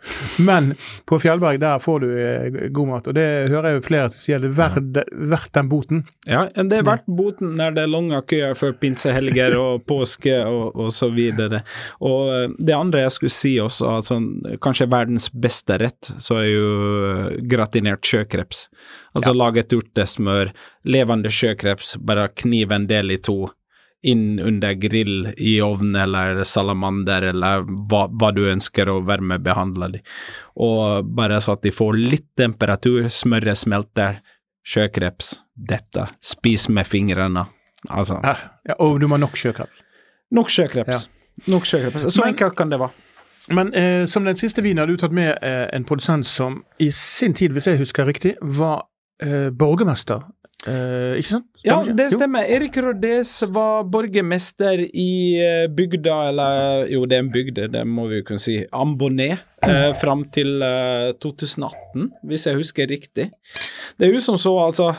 Men 0.44 0.74
på 1.08 1.16
Fjellberg 1.22 1.60
der 1.62 1.80
får 1.80 2.04
du 2.04 2.08
eh, 2.12 2.58
god 2.76 2.90
mat, 2.92 3.08
og 3.08 3.16
det 3.16 3.26
hører 3.54 3.70
jeg 3.78 3.86
flere 3.88 4.10
som 4.12 4.20
sier 4.20 4.44
det 4.44 4.50
er 4.52 5.08
verdt, 5.32 5.50
den 5.56 5.70
boten. 5.72 6.04
Ja, 6.28 6.44
det 6.54 6.76
er 6.82 6.84
verdt 6.86 7.08
boten 7.08 7.56
når 7.58 7.76
det 7.78 7.86
er 7.86 7.92
lange 7.94 8.20
køer 8.28 8.52
før 8.58 8.76
pinsehelger 8.80 9.56
og 9.60 9.86
påske 9.88 10.36
og, 10.44 10.76
og 10.76 10.92
så 10.92 11.08
videre. 11.14 11.62
Og 12.04 12.28
eh, 12.36 12.46
det 12.60 12.76
andre 12.76 13.06
jeg 13.06 13.16
skulle 13.16 13.32
si 13.34 13.56
også, 13.64 13.88
altså 13.96 14.20
kanskje 14.60 14.90
verdens 14.92 15.30
beste 15.32 15.80
rett, 15.80 16.12
så 16.20 16.36
er 16.44 16.48
jo 16.52 16.68
eh, 17.08 17.40
gratinert 17.50 18.09
sjøkreps. 18.10 18.66
Altså 19.14 19.32
laget 19.36 19.72
urtesmør, 19.76 20.52
levende 20.84 21.30
sjøkreps, 21.32 21.96
bare 22.02 22.28
kniv 22.42 22.72
en 22.76 22.86
del 22.90 23.14
i 23.14 23.18
to. 23.22 23.38
Inn 24.02 24.38
under 24.40 24.72
grill 24.80 25.26
i 25.36 25.58
ovn 25.60 25.92
eller 26.00 26.38
salamander 26.48 27.26
eller 27.34 27.66
hva, 27.90 28.06
hva 28.08 28.30
du 28.32 28.46
ønsker 28.48 28.88
å 28.88 28.94
varmebehandle 29.04 29.90
de. 29.92 30.00
Og 30.56 31.04
bare 31.18 31.36
så 31.44 31.52
at 31.58 31.66
de 31.66 31.72
får 31.74 31.98
litt 32.00 32.28
temperatur, 32.40 33.10
smøret 33.12 33.60
smelter, 33.60 34.22
sjøkreps, 34.64 35.34
dette, 35.54 36.06
spis 36.24 36.68
med 36.72 36.88
fingrene. 36.88 37.44
Altså, 37.90 38.20
Ja, 38.24 38.34
ja, 38.68 38.74
og 38.80 38.98
du 39.00 39.06
må 39.08 39.16
ha 39.18 39.22
nok 39.26 39.36
sjøkreps. 39.36 39.84
nok 40.32 40.48
sjøkreps. 40.52 41.08
Nok 41.48 41.64
sjøkreps. 41.68 42.08
Så 42.12 42.24
Men- 42.24 42.34
enkelt 42.34 42.56
kan 42.56 42.68
det 42.72 42.78
være. 42.80 42.92
Men 43.50 43.72
eh, 43.74 44.04
som 44.06 44.24
den 44.24 44.36
siste 44.38 44.62
vinen 44.62 44.78
har 44.84 44.90
du 44.90 44.96
tatt 45.00 45.14
med 45.16 45.32
eh, 45.42 45.66
en 45.74 45.84
produsent 45.88 46.26
som 46.26 46.62
i 46.78 46.90
sin 46.94 47.34
tid, 47.34 47.52
hvis 47.56 47.66
jeg 47.66 47.80
husker 47.82 48.06
riktig, 48.06 48.36
var 48.40 48.84
eh, 49.22 49.50
borgermester. 49.50 50.22
Eh, 50.68 51.16
ikke 51.16 51.32
sant? 51.38 51.46
Ja, 51.64 51.78
ikke? 51.80 51.94
det 51.96 52.04
Jo. 52.10 52.18
stemmer. 52.18 52.44
Erik 52.52 52.76
Rodés 52.84 53.30
var 53.48 53.86
borgermester 53.88 54.82
i 54.86 55.12
eh, 55.40 55.66
bygda, 55.72 56.16
eller 56.28 56.84
jo, 56.92 57.06
det 57.08 57.16
er 57.16 57.24
en 57.24 57.30
bygd, 57.32 57.60
det 57.72 57.84
må 57.88 58.06
vi 58.10 58.20
jo 58.20 58.26
kunne 58.28 58.42
si, 58.44 58.58
Amboné, 58.76 59.30
eh, 59.64 59.86
fram 60.00 60.26
til 60.32 60.60
eh, 60.64 61.10
2018, 61.20 62.10
hvis 62.28 62.44
jeg 62.46 62.58
husker 62.60 62.92
riktig. 62.92 63.30
Det 63.96 64.08
er 64.08 64.12
jo 64.14 64.20
som 64.24 64.36
så, 64.40 64.52
altså, 64.66 64.90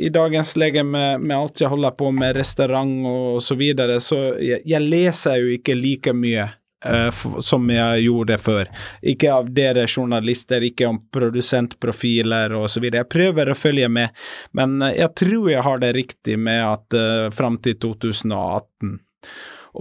i 0.00 0.08
dagens 0.12 0.56
lege 0.60 0.82
med, 0.84 1.20
med 1.20 1.36
alt 1.36 1.60
jeg 1.60 1.72
holder 1.72 1.94
på 1.96 2.10
med 2.16 2.34
restaurant 2.40 3.06
og 3.12 3.38
så 3.44 3.56
videre, 3.60 4.00
så 4.00 4.32
jeg, 4.40 4.64
jeg 4.68 4.80
leser 4.88 5.38
jo 5.44 5.54
ikke 5.58 5.76
like 5.76 6.16
mye. 6.16 6.48
Eh, 6.84 7.22
som 7.40 7.70
jeg 7.70 8.04
gjorde 8.06 8.38
før. 8.42 8.70
Ikke 9.12 9.32
av 9.34 9.50
dere 9.54 9.86
journalister, 9.86 10.64
ikke 10.66 10.88
om 10.90 11.00
produsentprofiler 11.12 12.56
videre. 12.82 13.02
Jeg 13.02 13.12
prøver 13.12 13.52
å 13.52 13.58
følge 13.58 13.88
med, 13.92 14.12
men 14.58 14.80
eh, 14.82 14.98
jeg 15.00 15.14
tror 15.22 15.50
jeg 15.52 15.66
har 15.66 15.82
det 15.82 15.94
riktig 15.96 16.38
med 16.38 16.62
at 16.66 16.98
uh, 16.98 17.30
fram 17.34 17.58
til 17.62 17.78
2018. 17.82 18.98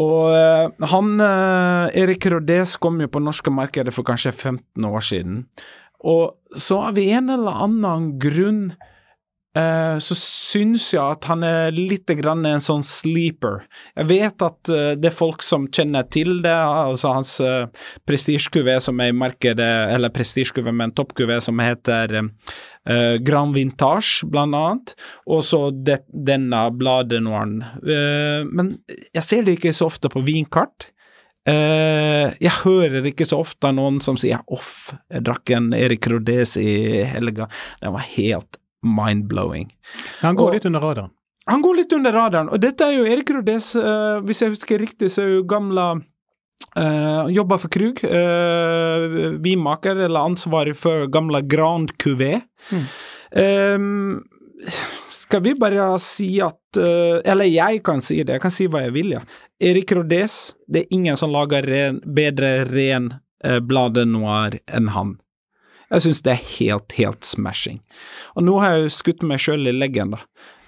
Og 0.01 0.87
han, 0.87 1.07
Erik 1.19 2.23
Rodes 2.31 2.77
kom 2.79 3.01
jo 3.03 3.09
på 3.11 3.19
norske 3.19 3.51
markedet 3.51 3.91
for 3.91 4.07
kanskje 4.07 4.31
15 4.31 4.85
år 4.87 5.03
siden. 5.03 5.41
Og 6.07 6.37
så 6.55 6.77
av 6.87 6.99
en 7.01 7.27
eller 7.33 7.59
annen 7.65 8.05
grunn 8.21 8.61
eh, 9.57 9.97
så 10.03 10.17
syns 10.17 10.89
jeg 10.93 11.01
at 11.01 11.27
han 11.29 11.45
er 11.47 11.75
litt 11.75 12.09
grann 12.19 12.45
en 12.47 12.63
sånn 12.63 12.83
sleeper. 12.85 13.65
Jeg 13.95 14.09
vet 14.11 14.45
at 14.45 14.71
eh, 14.71 14.93
det 14.99 15.11
er 15.11 15.17
folk 15.17 15.45
som 15.45 15.67
kjenner 15.71 16.07
til 16.11 16.41
det, 16.45 16.55
altså 16.55 17.15
hans 17.15 17.35
uh, 17.43 17.67
prestisjekuvé 18.07 18.77
som 18.83 18.99
er 19.03 19.11
i 19.11 19.17
markedet, 19.17 19.71
eller 19.95 20.13
prestisjekuvé 20.13 20.73
men 20.75 20.93
toppkuvé 20.97 21.39
som 21.43 21.59
heter 21.61 22.17
uh, 22.21 23.17
Grand 23.23 23.53
Vintage, 23.55 24.27
blant 24.31 24.55
annet, 24.57 24.95
og 25.27 25.43
så 25.45 25.67
det, 25.71 26.01
denne 26.09 26.63
Blade 26.77 27.21
Noiren. 27.23 27.61
Eh, 27.81 28.47
men 28.47 28.75
jeg 29.13 29.27
ser 29.27 29.45
det 29.45 29.59
ikke 29.59 29.75
så 29.75 29.89
ofte 29.91 30.11
på 30.11 30.23
vinkart. 30.25 30.89
Uh, 31.41 32.29
jeg 32.37 32.53
hører 32.61 33.07
ikke 33.09 33.25
så 33.25 33.39
ofte 33.41 33.71
noen 33.73 33.97
som 34.05 34.17
sier 34.19 34.43
'off, 34.45 34.91
jeg 35.09 35.25
drakk 35.25 35.49
en 35.57 35.71
Erik 35.73 36.05
Rodés 36.05 36.53
i 36.61 37.01
helga'. 37.01 37.49
Den 37.81 37.95
var 37.95 38.05
helt 38.13 38.61
mind-blowing. 38.83 39.71
Han 40.21 40.35
går 40.35 40.47
og- 40.47 40.53
litt 40.53 40.65
under 40.65 40.79
radaren. 40.81 41.11
Han 41.49 41.61
går 41.61 41.75
litt 41.75 41.93
under 41.93 42.13
radaren, 42.13 42.49
og 42.53 42.59
dette 42.61 42.85
er 42.85 42.93
jo 42.99 43.05
Erik 43.09 43.29
Rodés, 43.33 43.71
uh, 43.75 44.21
hvis 44.21 44.41
jeg 44.43 44.53
husker 44.53 44.77
riktig, 44.79 45.09
så 45.09 45.23
er 45.23 45.31
jo 45.39 45.43
gamla 45.49 45.87
uh, 46.77 47.25
jobber 47.33 47.57
for 47.57 47.67
Krug, 47.73 48.03
uh, 48.05 49.39
vinmaker, 49.41 49.97
eller 50.05 50.19
ansvarlig 50.29 50.75
for 50.77 51.07
gamle 51.11 51.41
Grand 51.49 51.89
Cuvée. 51.97 52.43
Um, 53.35 54.21
skal 55.09 55.41
vi 55.41 55.53
bare 55.55 55.85
si 56.03 56.35
at 56.43 56.59
uh, 56.77 57.21
Eller 57.25 57.47
jeg 57.47 57.79
kan 57.87 58.01
si 58.03 58.19
det, 58.23 58.35
jeg 58.35 58.41
kan 58.43 58.51
si 58.53 58.67
hva 58.67 58.83
jeg 58.85 58.93
vil, 58.93 59.13
ja. 59.17 59.21
Erik 59.61 59.91
Rodés, 59.97 60.53
det 60.69 60.83
er 60.85 60.93
ingen 60.97 61.17
som 61.17 61.31
lager 61.33 61.65
ren, 61.65 61.99
bedre 62.05 62.65
ren 62.69 63.11
uh, 63.45 63.59
Blade 63.59 64.05
Noir 64.05 64.59
enn 64.67 64.91
han. 64.93 65.15
Jeg 65.91 66.06
syns 66.06 66.21
det 66.23 66.32
er 66.34 66.49
helt, 66.56 66.95
helt 66.95 67.27
smashing. 67.27 67.82
Og 68.39 68.45
nå 68.47 68.58
har 68.63 68.75
jeg 68.75 68.86
jo 68.86 68.95
skutt 68.95 69.25
meg 69.27 69.41
sjøl 69.43 69.67
i 69.67 69.75
leggen, 69.75 70.13
da. 70.15 70.21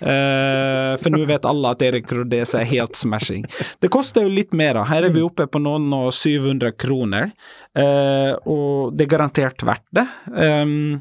Eh, 0.04 0.94
for 1.00 1.14
nå 1.14 1.22
vet 1.30 1.45
alle 1.47 1.72
at 1.72 1.84
Erik 1.86 2.12
Rodese 2.12 2.60
er 2.60 2.68
helt 2.68 2.97
smashing. 3.00 3.45
Det 3.80 3.91
koster 3.93 4.26
jo 4.26 4.34
litt 4.34 4.52
mer, 4.58 4.76
da. 4.76 4.84
Her 4.89 5.08
er 5.08 5.16
vi 5.16 5.24
oppe 5.24 5.47
på 5.47 5.62
noen 5.64 5.88
og 5.95 6.10
700 6.16 6.76
kroner, 6.76 7.32
eh, 7.80 8.34
og 8.43 8.97
det 8.97 9.08
er 9.08 9.14
garantert 9.16 9.64
verdt 9.64 9.88
det. 9.95 10.06
Um, 10.28 11.00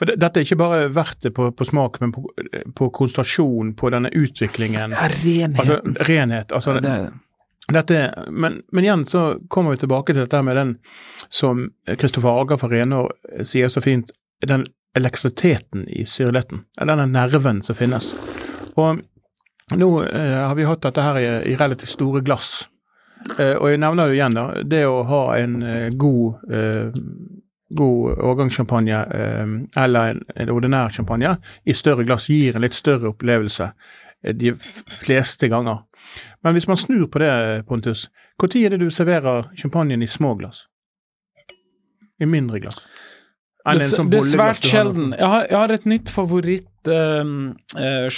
for 0.00 0.08
det, 0.08 0.16
Dette 0.22 0.40
er 0.40 0.48
ikke 0.48 0.60
bare 0.62 0.86
verdt 0.96 1.28
det 1.28 1.34
på, 1.36 1.50
på 1.52 1.68
smak, 1.68 2.00
men 2.00 2.14
på, 2.16 2.24
på 2.78 2.88
konsentrasjon, 2.96 3.74
på 3.76 3.92
denne 3.92 4.12
utviklingen. 4.16 4.96
Ja, 4.96 5.10
renhet. 5.12 5.60
Altså, 5.60 6.08
renhet. 6.08 6.56
Altså, 6.56 6.78
det, 6.80 6.96
dette, 7.70 7.98
men, 8.30 8.62
men, 8.72 8.84
igjen 8.84 9.04
så 9.06 9.36
kommer 9.48 9.74
vi 9.74 9.82
tilbake 9.84 10.12
til 10.12 10.24
dette 10.24 10.40
med 10.42 10.56
den 10.58 10.72
som 11.30 11.68
Kristoffer 11.86 12.40
Ager 12.42 12.58
fra 12.58 12.70
Renå 12.72 13.04
sier 13.46 13.70
så 13.70 13.80
fint, 13.84 14.10
den 14.42 14.64
elektrisiteten 14.98 15.86
i 15.88 16.02
syrligheten. 16.06 16.64
Denne 16.80 17.06
nerven 17.06 17.62
som 17.62 17.78
finnes. 17.78 18.10
Og 18.74 19.00
nå 19.78 19.90
eh, 20.04 20.40
har 20.42 20.56
vi 20.58 20.66
hatt 20.68 20.82
dette 20.84 21.06
her 21.06 21.20
i, 21.20 21.28
i 21.52 21.56
relativt 21.56 21.94
store 21.94 22.20
glass. 22.26 22.66
Eh, 23.38 23.54
og 23.54 23.70
jeg 23.70 23.80
nevner 23.80 24.10
det 24.10 24.18
igjen 24.18 24.36
da, 24.36 24.48
det 24.66 24.82
å 24.90 25.04
ha 25.08 25.22
en 25.38 25.62
eh, 25.62 25.86
god 25.94 26.52
eh, 26.52 27.00
god 27.72 28.18
årgangssjampanje 28.18 28.98
eh, 29.16 29.46
eller 29.84 30.10
en, 30.10 30.20
en, 30.34 30.50
ordinær 30.52 30.92
sjampanje 30.92 31.36
i 31.64 31.74
større 31.76 32.04
glass 32.04 32.28
gir 32.28 32.56
en 32.56 32.64
litt 32.64 32.76
større 32.76 33.12
opplevelse 33.14 33.70
eh, 33.70 34.34
de 34.36 34.52
fleste 34.58 35.48
ganger. 35.52 35.84
Men 36.42 36.56
hvis 36.56 36.68
man 36.68 36.80
snur 36.80 37.06
på 37.06 37.22
det, 37.22 37.32
Pontus, 37.68 38.08
når 38.40 38.50
er 38.66 38.74
det 38.74 38.82
du 38.82 38.90
serverer 38.90 39.48
champagnen 39.58 40.02
i 40.02 40.10
små 40.10 40.34
glass? 40.40 40.66
I 42.20 42.26
mindre 42.26 42.60
glass? 42.62 42.80
Det, 43.62 43.84
sånn 43.92 44.08
det, 44.10 44.18
er 44.18 44.26
svært 44.26 44.64
sjelden. 44.66 45.12
Jeg 45.14 45.28
har, 45.30 45.44
jeg 45.46 45.54
har, 45.54 45.72
et 45.76 45.84
nytt 45.86 46.08
favoritt 46.10 46.90
uh, 46.90 47.28
uh, 47.78 48.08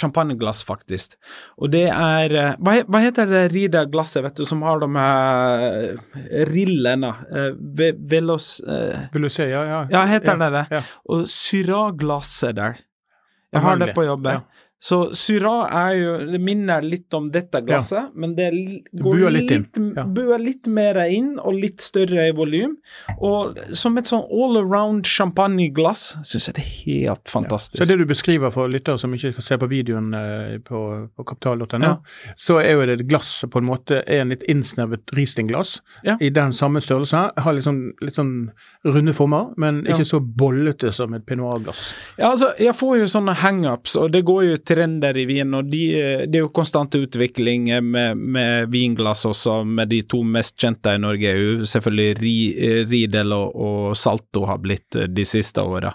faktisk. 0.65 1.13
Og 1.61 1.69
det 1.75 1.83
er 1.93 2.33
uh, 2.33 2.47
hva, 2.57 2.79
hva, 2.89 3.01
heter 3.03 3.29
det 3.29 3.43
Rida-glasset, 3.53 4.23
vet 4.25 4.41
du, 4.41 4.45
som 4.49 4.65
har 4.65 4.81
de 4.81 4.89
her 4.95 6.41
rillene? 6.49 7.13
Ve, 7.77 7.91
velos... 7.93 8.55
Velocé, 9.13 9.51
ja, 9.51 9.61
ja. 9.69 9.83
Ja, 9.93 10.03
heter 10.09 10.33
ja, 10.33 10.39
det 10.41 10.51
det? 10.57 10.65
Ja. 10.79 10.83
Og 11.13 11.29
Syrah-glasset 11.29 12.57
der. 12.57 12.81
Jeg 13.53 13.63
har 13.63 13.77
det 13.79 13.93
på 13.95 14.03
jobben. 14.03 14.41
Ja. 14.41 14.64
Så 14.79 14.97
Syrah 15.15 15.69
er 15.71 15.93
jo 15.97 16.11
Det 16.33 16.39
minner 16.43 16.83
litt 16.83 17.13
om 17.15 17.29
dette 17.33 17.61
glasset, 17.65 17.97
ja. 17.97 18.09
men 18.13 18.35
det 18.37 18.49
går 18.91 19.15
buer 19.15 19.33
litt, 19.33 19.51
litt, 19.51 19.79
ja. 19.95 20.03
buer 20.05 20.41
litt 20.41 20.67
mer 20.67 20.99
inn 21.05 21.35
og 21.39 21.55
litt 21.57 21.81
større 21.81 22.27
i 22.29 22.33
volum. 22.35 22.75
Og 23.17 23.57
som 23.77 23.97
et 23.97 24.09
sånn 24.11 24.25
all 24.27 24.59
around 24.59 25.07
champagneglass 25.09 26.03
syns 26.27 26.49
jeg 26.49 26.57
det 26.57 26.65
er 26.65 26.73
helt 26.73 27.31
fantastisk. 27.31 27.79
Ja. 27.79 27.85
Så 27.85 27.91
det 27.91 28.03
du 28.03 28.09
beskriver 28.09 28.53
for 28.53 28.71
lyttere 28.71 28.99
som 29.01 29.15
ikke 29.15 29.33
kan 29.37 29.47
se 29.47 29.57
på 29.61 29.69
videoen 29.71 30.11
uh, 30.13 30.57
på, 30.65 30.81
på 31.15 31.27
kapital.no, 31.31 31.95
så 32.37 32.59
er 32.61 32.75
jo 32.75 32.85
det 32.85 32.99
et 32.99 33.07
glass 33.09 33.31
som 33.41 33.53
på 33.53 33.63
en 33.63 33.69
måte 33.69 34.03
er 34.03 34.25
en 34.25 34.33
litt 34.35 34.45
innsnevret 34.51 35.15
Riesling-glass 35.15 35.79
i 36.19 36.29
den 36.35 36.53
samme 36.53 36.83
størrelse. 36.83 37.25
Har 37.41 37.61
sånn, 37.63 37.81
litt 38.03 38.19
sånn 38.19 38.35
runde 38.85 39.15
former, 39.17 39.53
men 39.61 39.81
ikke 39.87 40.05
så 40.05 40.19
bollete 40.19 40.91
som 40.93 41.13
et 41.15 41.25
Pinot 41.25 41.63
glass 41.65 41.87
Ja, 42.19 42.31
altså, 42.31 42.51
jeg 42.61 42.75
får 42.77 42.99
jo 42.99 43.07
sånne 43.09 43.35
hangups, 43.39 43.95
og 43.99 44.11
det 44.13 44.21
går 44.27 44.43
jo 44.49 44.57
trender 44.67 45.17
i 45.17 45.25
vin, 45.29 45.53
og 45.57 45.69
de, 45.71 45.83
det 46.29 46.39
er 46.39 46.45
jo 46.45 46.53
konstant 46.55 46.95
utvikling 46.97 47.69
med, 47.83 48.17
med, 48.17 48.69
vinglass 48.73 49.25
også, 49.29 49.61
med 49.67 49.91
de 49.91 50.01
to 50.09 50.21
mest 50.25 50.57
kjente 50.61 50.95
i 50.95 51.01
Norge 51.01 51.29
er 51.31 51.39
jo 51.41 51.69
selvfølgelig 51.69 52.85
Riedel 52.89 53.35
og, 53.35 53.55
og, 53.55 53.95
Salto 53.97 54.45
har 54.49 54.59
blitt 54.63 54.97
de 55.15 55.25
siste 55.27 55.63
åra. 55.63 55.93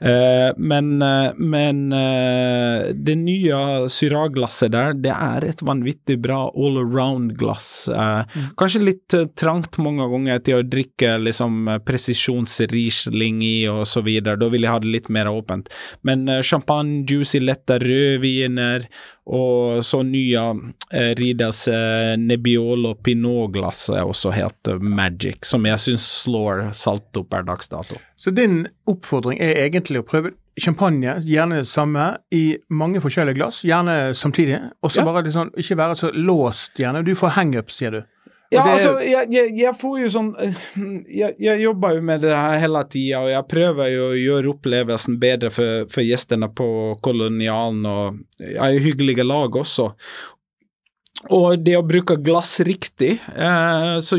Eh, 0.00 0.50
men, 0.56 0.98
men 1.38 1.92
eh, 1.92 2.90
det 2.94 3.14
nye 3.20 3.88
Syrah-glasset 3.90 4.72
der, 4.74 4.96
det 4.98 5.12
er 5.14 5.46
et 5.48 5.62
vanvittig 5.64 6.18
bra 6.24 6.40
all 6.50 6.80
around-glass. 6.82 7.68
Eh, 7.88 8.20
mm. 8.34 8.48
Kanskje 8.60 8.84
litt 8.84 9.16
trangt 9.38 9.78
mange 9.82 10.06
ganger 10.10 10.42
til 10.44 10.60
å 10.60 10.66
drikke 10.66 11.16
liksom 11.22 11.70
presisjonsriesling 11.86 13.42
i 13.46 13.54
og 13.70 13.84
så 13.88 14.04
videre, 14.04 14.38
da 14.40 14.50
vil 14.52 14.66
jeg 14.66 14.74
ha 14.74 14.82
det 14.82 14.92
litt 14.92 15.10
mer 15.14 15.30
åpent. 15.30 15.70
Men 16.06 16.26
champagne, 16.44 17.02
juicy, 17.08 17.40
letta 17.44 17.78
rødviner 17.94 18.88
og 19.24 19.84
så 19.84 20.02
nye 20.04 20.40
eh, 20.92 21.14
Ridas 21.16 21.64
eh, 21.68 22.12
Nebbiolo 22.20 22.94
Pinot-glass 23.00 23.88
er 23.94 24.04
også 24.04 24.34
helt 24.36 24.68
uh, 24.68 24.76
magic, 24.76 25.46
som 25.48 25.64
jeg 25.64 25.80
syns 25.80 26.04
slår 26.24 26.66
Salto 26.76 27.24
per 27.24 27.46
dags 27.48 27.72
dato. 27.72 27.96
Så 28.20 28.34
din 28.36 28.66
oppfordring 28.90 29.40
er 29.40 29.62
egentlig 29.64 30.02
å 30.02 30.08
prøve 30.08 30.34
champagne, 30.60 31.16
gjerne 31.24 31.62
det 31.62 31.70
samme, 31.70 32.10
i 32.30 32.58
mange 32.68 33.00
forskjellige 33.02 33.40
glass, 33.40 33.62
gjerne 33.66 34.12
samtidig. 34.14 34.60
Og 34.84 34.92
så 34.92 35.00
ja. 35.00 35.06
bare 35.08 35.24
liksom, 35.26 35.54
ikke 35.58 35.78
være 35.80 35.96
så 35.98 36.12
låst, 36.14 36.76
gjerne. 36.78 37.02
Du 37.06 37.14
får 37.18 37.34
hangup, 37.38 37.72
sier 37.74 37.96
du. 37.96 38.04
Ja, 38.54 38.64
det... 38.64 38.72
altså, 38.76 38.92
jeg, 39.02 39.30
jeg, 39.34 39.52
jeg, 39.58 39.74
får 39.80 39.96
jo 40.00 40.10
sånn 40.14 40.30
Jeg, 41.10 41.34
jeg 41.42 41.62
jobber 41.64 41.96
jo 41.96 42.04
med 42.06 42.22
det 42.24 42.34
her 42.34 42.60
hele 42.62 42.84
tida, 42.90 43.24
og 43.24 43.32
jeg 43.32 43.48
prøver 43.50 43.90
jo 43.92 44.06
å 44.10 44.18
gjøre 44.18 44.52
opplevelsen 44.54 45.18
bedre 45.22 45.50
for, 45.54 45.88
for 45.92 46.06
gjestene 46.06 46.50
på 46.54 46.68
Kolonialen, 47.04 47.84
og 47.88 48.20
jeg 48.40 48.60
har 48.60 48.86
hyggelige 48.86 49.26
lag 49.26 49.56
også. 49.60 49.90
Og 51.32 51.62
det 51.64 51.76
å 51.78 51.86
bruke 51.86 52.18
glass 52.20 52.58
riktig, 52.66 53.16
eh, 53.32 53.98
så 54.02 54.18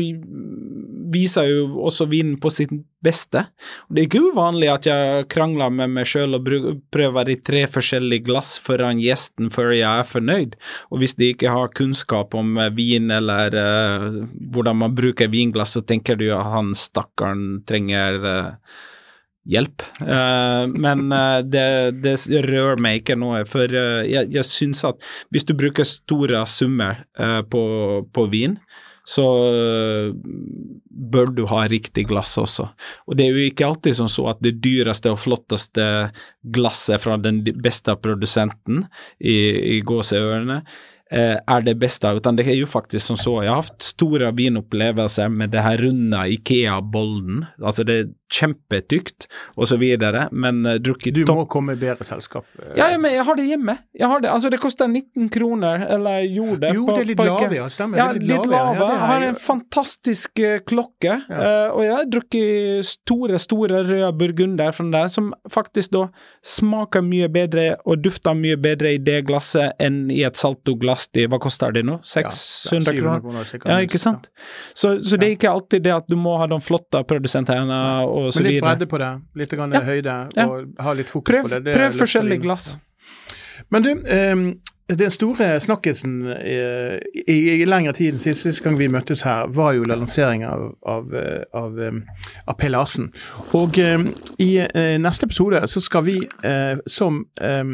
viser 1.12 1.46
jo 1.46 1.66
også 1.86 2.08
vinen 2.10 2.34
på 2.40 2.50
sitt 2.50 2.72
beste. 3.04 3.44
Det 3.88 4.00
er 4.00 4.08
ikke 4.08 4.32
uvanlig 4.32 4.70
at 4.72 4.88
jeg 4.88 5.28
krangler 5.30 5.70
med 5.70 5.92
meg 5.94 6.08
sjøl 6.10 6.38
og 6.38 6.48
prøver 6.90 7.30
i 7.30 7.38
tre 7.46 7.62
forskjellige 7.70 8.26
glass 8.26 8.56
foran 8.62 8.98
gjesten 9.02 9.52
før 9.54 9.70
jeg 9.76 9.86
er 9.86 10.10
fornøyd. 10.10 10.56
Og 10.90 11.02
hvis 11.02 11.14
de 11.20 11.30
ikke 11.34 11.52
har 11.52 11.74
kunnskap 11.76 12.34
om 12.34 12.56
eh, 12.58 12.72
vin 12.74 13.12
eller 13.12 13.54
uh, 13.54 14.20
hvordan 14.50 14.82
man 14.82 14.98
bruker 14.98 15.30
vinglass, 15.30 15.76
så 15.76 15.84
tenker 15.86 16.18
du 16.18 16.30
at 16.34 16.50
han 16.56 16.74
stakkaren 16.74 17.62
trenger 17.68 18.18
uh, 18.24 18.76
hjelp. 19.46 19.84
Uh, 20.00 20.66
men 20.72 21.06
uh, 21.12 21.40
det, 21.46 21.66
det, 22.02 22.16
rører 22.46 22.80
meg 22.82 23.02
ikke 23.02 23.18
noe, 23.18 23.44
for 23.48 23.70
uh, 23.70 24.02
jeg, 24.06 24.30
jeg 24.34 24.48
syns 24.48 24.84
at 24.88 25.00
hvis 25.34 25.46
du 25.46 25.54
bruker 25.58 25.86
store 25.86 26.42
summer 26.50 27.04
på, 27.50 27.62
på, 28.12 28.26
vin, 28.32 28.56
så 29.06 29.24
bør 31.12 31.30
du 31.34 31.44
ha 31.46 31.60
riktig 31.70 32.06
glass 32.10 32.34
også. 32.40 32.66
Og 33.06 33.18
det 33.18 33.26
er 33.26 33.36
jo 33.36 33.46
ikke 33.46 33.68
alltid 33.68 33.98
sånn 34.00 34.10
så 34.10 34.26
at 34.32 34.42
det 34.42 34.56
dyreste 34.64 35.12
og 35.14 35.20
flotteste 35.22 35.86
glasset 36.56 37.04
fra 37.04 37.14
den 37.22 37.44
beste 37.62 37.94
produsenten 38.02 38.82
i, 39.20 39.36
i 39.76 39.80
gåseørene 39.86 40.62
er 41.06 41.62
det 41.62 41.76
beste, 41.78 42.10
utan 42.18 42.34
det 42.34 42.48
er 42.50 42.56
jo 42.58 42.66
faktisk 42.66 43.12
som 43.12 43.18
så. 43.20 43.36
Jeg 43.44 43.52
har 43.52 43.62
hatt 43.62 43.84
store 43.84 44.32
vinopplevelser 44.34 45.30
med 45.30 45.52
det 45.54 45.62
her 45.62 45.78
runde 45.84 46.22
Ikea-bollen. 46.34 47.44
Altså 47.62 47.84
det 47.86 47.98
er 48.00 48.08
kjempetykt 48.32 49.28
og 49.54 49.68
så 49.70 49.78
videre, 49.78 50.26
men 50.34 50.64
uh, 50.66 50.76
drukket 50.82 51.14
Du 51.14 51.22
må 51.30 51.44
komme 51.50 51.76
i 51.76 51.80
bedre 51.80 52.06
selskap. 52.08 52.46
Uh, 52.58 52.72
ja, 52.78 52.88
men 52.98 53.14
jeg 53.14 53.26
har 53.28 53.38
det 53.38 53.46
hjemme. 53.46 53.76
Jeg 53.94 54.10
har 54.10 54.24
det, 54.24 54.30
altså 54.32 54.50
det 54.50 54.58
koster 54.62 54.90
19 54.90 55.28
kroner, 55.32 55.86
eller 55.94 56.26
gjorde 56.26 56.58
det. 56.64 56.72
Jo, 56.74 56.86
det 56.90 56.98
er 57.04 57.10
litt 57.12 57.22
lave, 57.22 57.50
ja. 57.60 57.68
Stemmer. 57.70 58.02
Ja, 58.02 58.08
litt, 58.16 58.26
litt 58.26 58.50
lave. 58.50 58.74
Ja, 58.80 58.88
jeg 58.90 59.10
har 59.12 59.26
en 59.28 59.38
fantastisk 59.46 60.42
uh, 60.42 60.56
klokke, 60.66 61.20
ja. 61.30 61.52
og 61.70 61.84
jeg 61.84 61.94
har 61.94 62.10
drukket 62.10 62.90
store, 62.90 63.38
store 63.42 63.84
røde 63.86 64.10
burgunder 64.18 64.74
fra 64.74 64.88
der, 64.90 65.12
som 65.12 65.30
faktisk 65.52 65.94
da 65.94 66.06
smaker 66.46 67.04
mye 67.06 67.30
bedre 67.32 67.68
og 67.86 68.02
dufter 68.02 68.34
mye 68.38 68.58
bedre 68.60 68.96
i 68.96 69.00
det 69.02 69.22
glasset 69.28 69.78
enn 69.82 70.06
i 70.10 70.22
et 70.26 70.38
saltoglass 70.38 70.95
plast 70.96 71.16
i 71.16 71.26
Hva 71.28 71.38
koster 71.42 71.72
det 71.76 71.84
nå? 71.86 71.98
600 72.02 72.94
ja, 72.96 73.16
kroner? 73.20 73.52
Ja, 73.64 73.78
ikke 73.84 74.00
sant? 74.00 74.30
Så, 74.72 74.96
så, 75.02 75.16
det 75.16 75.28
er 75.28 75.36
ikke 75.36 75.52
alltid 75.52 75.84
det 75.84 75.94
at 75.94 76.08
du 76.08 76.16
må 76.16 76.36
ha 76.40 76.48
de 76.50 76.58
flotte 76.64 77.02
produsentene 77.08 77.80
og 78.06 78.32
så 78.32 78.42
videre. 78.42 78.46
Men 78.46 78.52
litt 78.52 78.64
bredde 78.64 78.90
på 78.90 79.02
det, 79.02 79.12
litt 79.42 79.56
grann 79.56 79.76
høyde, 79.90 80.16
og 80.46 80.82
ha 80.86 80.96
litt 80.96 81.12
fokus 81.12 81.32
prøv, 81.32 81.46
på 81.46 81.54
det. 81.54 81.62
det 81.68 81.76
prøv 81.76 82.00
forskjellige 82.00 82.44
glass. 82.44 82.70
Men 83.72 83.84
du, 83.84 83.92
um, 83.92 84.48
den 84.88 85.10
store 85.10 85.60
snakkisen 85.60 86.20
i, 86.46 86.56
i, 87.26 87.36
i 87.62 87.64
lengre 87.66 87.92
tid 87.96 88.20
sist, 88.22 88.44
sist, 88.44 88.62
gang 88.62 88.78
vi 88.78 88.88
møttes 88.92 89.24
her, 89.26 89.48
var 89.50 89.74
jo 89.74 89.86
lanseringen 89.88 90.46
av, 90.46 90.68
av, 90.86 91.16
av, 91.52 91.80
av 92.46 92.58
P. 92.58 92.68
Larsen. 92.70 93.10
Og 93.58 93.78
eh, 93.82 93.98
i 94.42 94.50
uh, 94.62 94.94
neste 95.02 95.26
episode 95.26 95.64
så 95.66 95.82
skal 95.82 96.06
vi, 96.06 96.20
eh, 96.46 96.78
som 96.86 97.24
eh, 97.40 97.64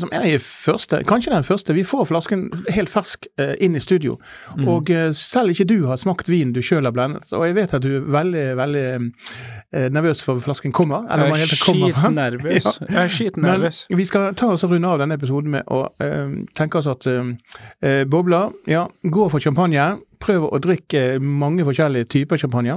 som 0.00 0.10
er 0.12 0.26
i 0.30 0.38
første, 0.38 1.02
kanskje 1.08 1.32
den 1.34 1.44
første. 1.44 1.74
Vi 1.74 1.84
får 1.86 2.04
flasken 2.10 2.48
helt 2.70 2.90
fersk 2.90 3.26
eh, 3.38 3.54
inn 3.64 3.76
i 3.76 3.82
studio. 3.82 4.18
Mm. 4.56 4.68
Og 4.68 4.90
eh, 4.90 5.10
selv 5.16 5.54
ikke 5.54 5.66
du 5.68 5.86
har 5.88 5.98
smakt 6.00 6.30
vin 6.30 6.52
du 6.54 6.60
sjøl 6.64 6.86
har 6.86 6.94
blendet. 6.94 7.30
Og 7.32 7.46
jeg 7.46 7.56
vet 7.58 7.74
at 7.74 7.84
du 7.84 7.90
er 7.96 8.06
veldig, 8.12 8.46
veldig 8.58 8.84
eh, 8.94 9.88
nervøs 9.94 10.22
for 10.24 10.40
flasken 10.42 10.72
kommer. 10.72 11.06
Eller 11.10 11.34
jeg 11.34 11.48
er 11.48 11.56
skitnervøs. 11.64 12.68
Ja. 12.78 12.86
Jeg 12.88 13.04
er 13.04 13.12
skitnervøs. 13.12 13.78
Men 13.90 13.98
vi 13.98 14.04
skal 14.06 14.34
ta 14.38 14.48
oss 14.52 14.64
og 14.64 14.72
runde 14.72 14.88
av 14.88 15.00
denne 15.00 15.16
episoden 15.18 15.50
med 15.52 15.66
å 15.72 15.84
eh, 16.02 16.37
tenke 16.54 16.78
oss 16.78 16.86
at 16.90 17.06
eh, 17.06 17.32
eh, 17.82 18.04
bobler, 18.08 18.52
ja, 18.66 18.86
gå 19.02 19.28
for 19.30 19.38
champagne. 19.40 19.98
prøv 20.18 20.48
å 20.50 20.58
drikke 20.58 21.20
mange 21.22 21.62
forskjellige 21.62 22.08
typer 22.10 22.36
champagne. 22.42 22.74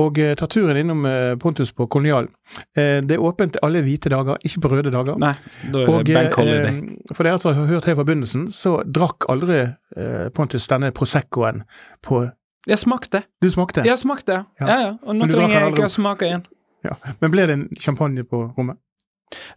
Og 0.00 0.18
eh, 0.18 0.34
ta 0.34 0.46
turen 0.48 0.78
innom 0.80 1.04
eh, 1.04 1.34
Pontus 1.36 1.72
på 1.76 1.84
Kolonial. 1.92 2.28
Eh, 2.72 3.02
det 3.04 3.18
er 3.18 3.20
åpent 3.20 3.58
alle 3.62 3.82
hvite 3.84 4.08
dager, 4.08 4.38
ikke 4.42 4.62
på 4.64 4.70
røde 4.72 4.90
dager. 4.94 5.18
Nei, 5.20 5.34
da 5.72 5.82
er 5.82 5.90
Og 5.92 6.04
det 6.08 6.32
holiday. 6.38 6.78
eh, 6.80 7.14
for 7.14 7.28
dere 7.28 7.38
som 7.38 7.52
har 7.52 7.66
hørt 7.68 7.84
helt 7.84 8.00
fra 8.00 8.06
begynnelsen, 8.08 8.46
så 8.48 8.78
drakk 8.88 9.28
aldri 9.28 9.58
eh, 9.96 10.30
Pontus 10.32 10.66
denne 10.72 10.88
Proseccoen 10.96 11.64
på 12.02 12.22
Jeg 12.66 12.78
smakte. 12.78 13.22
Du 13.42 13.50
smakte? 13.52 13.84
Jeg 13.84 13.98
smakte, 14.00 14.44
Ja. 14.60 14.66
ja 14.66 14.80
ja. 14.80 14.90
Og 15.04 15.16
nå 15.16 15.28
trenger 15.28 15.60
jeg 15.60 15.72
ikke 15.74 15.84
å 15.84 15.92
smake 15.92 16.26
igjen. 16.30 16.46
Ja. 16.84 16.96
Men 17.20 17.30
ble 17.30 17.44
det 17.46 17.54
en 17.58 17.68
champagne 17.76 18.24
på 18.24 18.46
rommet? 18.56 18.78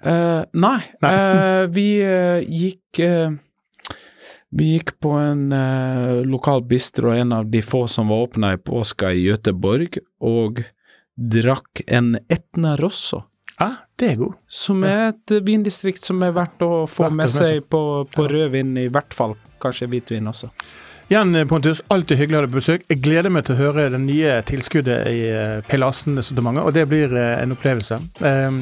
Eh, 0.02 0.44
nei, 0.54 0.82
Nei. 1.02 1.14
Uh, 1.14 1.66
vi 1.74 1.88
uh, 2.06 2.40
gikk 2.46 3.02
Vi 4.54 4.68
gikk 4.76 4.92
på 5.02 5.16
en 5.18 5.48
lokal 6.30 6.62
bistro, 6.70 7.10
en 7.10 7.32
av 7.34 7.48
de 7.50 7.64
få 7.66 7.88
som 7.90 8.12
var 8.14 8.28
åpna 8.28 8.52
i 8.54 8.60
påska 8.62 9.10
i 9.10 9.24
Göteborg, 9.26 9.98
og 10.22 10.62
drakk 11.18 11.82
en 11.88 12.20
Etna 12.30 12.76
Rosso. 12.78 13.24
Ja, 13.58 13.72
det 13.98 14.12
er 14.12 14.20
god. 14.22 14.38
Som 14.46 14.86
er 14.86 15.08
et 15.08 15.34
vindistrikt 15.42 16.06
som 16.06 16.22
er 16.22 16.36
verdt 16.38 16.62
å 16.62 16.86
få 16.86 17.08
Verdt 17.08 17.16
å 17.16 17.18
med 17.18 17.34
få 17.34 17.42
med 17.42 17.50
seg 17.50 17.66
på, 17.66 17.82
på 18.14 18.28
rødvin, 18.30 18.78
i 18.78 18.92
hvert 18.94 19.18
fall. 19.18 19.34
Kanskje 19.64 19.90
hvitvin 19.90 20.30
også. 20.30 20.52
Igjen, 21.10 21.36
Pontus, 21.50 21.82
alltid 21.94 22.22
hyggelig 22.22 22.38
å 22.38 22.40
ha 22.40 22.46
deg 22.46 22.54
på 22.54 22.62
besøk. 22.62 22.86
Jeg 22.94 23.02
gleder 23.04 23.34
meg 23.34 23.48
til 23.48 23.58
å 23.58 23.64
høre 23.64 23.90
det 23.94 24.00
nye 24.06 24.38
tilskuddet 24.48 25.10
i 25.10 25.26
eh, 25.30 25.64
Pelasen-sortimentet, 25.68 26.64
og 26.64 26.78
det 26.78 26.86
blir 26.90 27.14
en 27.18 27.58
opplevelse. 27.58 28.00
Eh, 28.22 28.62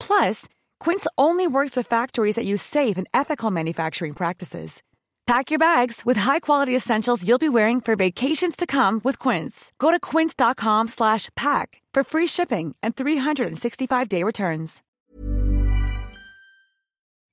Plus, 0.00 0.48
Quince 0.80 1.06
only 1.16 1.46
works 1.46 1.76
with 1.76 1.86
factories 1.86 2.34
that 2.34 2.44
use 2.44 2.62
safe 2.62 2.98
and 2.98 3.06
ethical 3.14 3.50
manufacturing 3.50 4.14
practices. 4.14 4.82
Pack 5.30 5.52
your 5.52 5.60
bags 5.60 6.02
with 6.04 6.18
high-quality 6.18 6.74
essentials 6.74 7.22
you'll 7.24 7.38
be 7.38 7.48
wearing 7.48 7.80
for 7.80 7.94
vacations 7.94 8.56
to 8.56 8.66
come 8.66 9.00
with 9.04 9.16
Quince. 9.16 9.70
Go 9.78 9.92
to 9.92 10.00
quince.com 10.00 10.88
slash 10.88 11.28
pack 11.36 11.80
for 11.94 12.02
free 12.02 12.26
shipping 12.26 12.74
and 12.82 12.96
365-day 12.96 14.24
returns. 14.24 14.82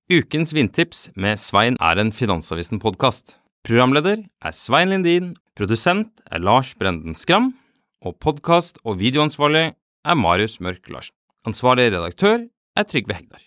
Ukens 0.09 0.53
vindtips 0.53 1.09
med 1.15 1.39
Svein 1.39 1.75
er 1.81 1.97
en 1.97 2.11
Finansavisen-podkast. 2.13 3.39
Programleder 3.65 4.23
er 4.45 4.51
Svein 4.51 4.89
Lindin, 4.89 5.33
produsent 5.55 6.21
er 6.31 6.39
Lars 6.39 6.75
Brenden 6.75 7.15
Skram, 7.15 7.55
og 8.05 8.15
podkast- 8.21 8.77
og 8.85 8.99
videoansvarlig 8.99 9.73
er 10.05 10.13
Marius 10.13 10.59
Mørk 10.61 10.87
Larsen. 10.89 11.15
Ansvarlig 11.47 11.89
redaktør 11.91 12.45
er 12.77 12.83
Trygve 12.83 13.13
Hegdar. 13.17 13.46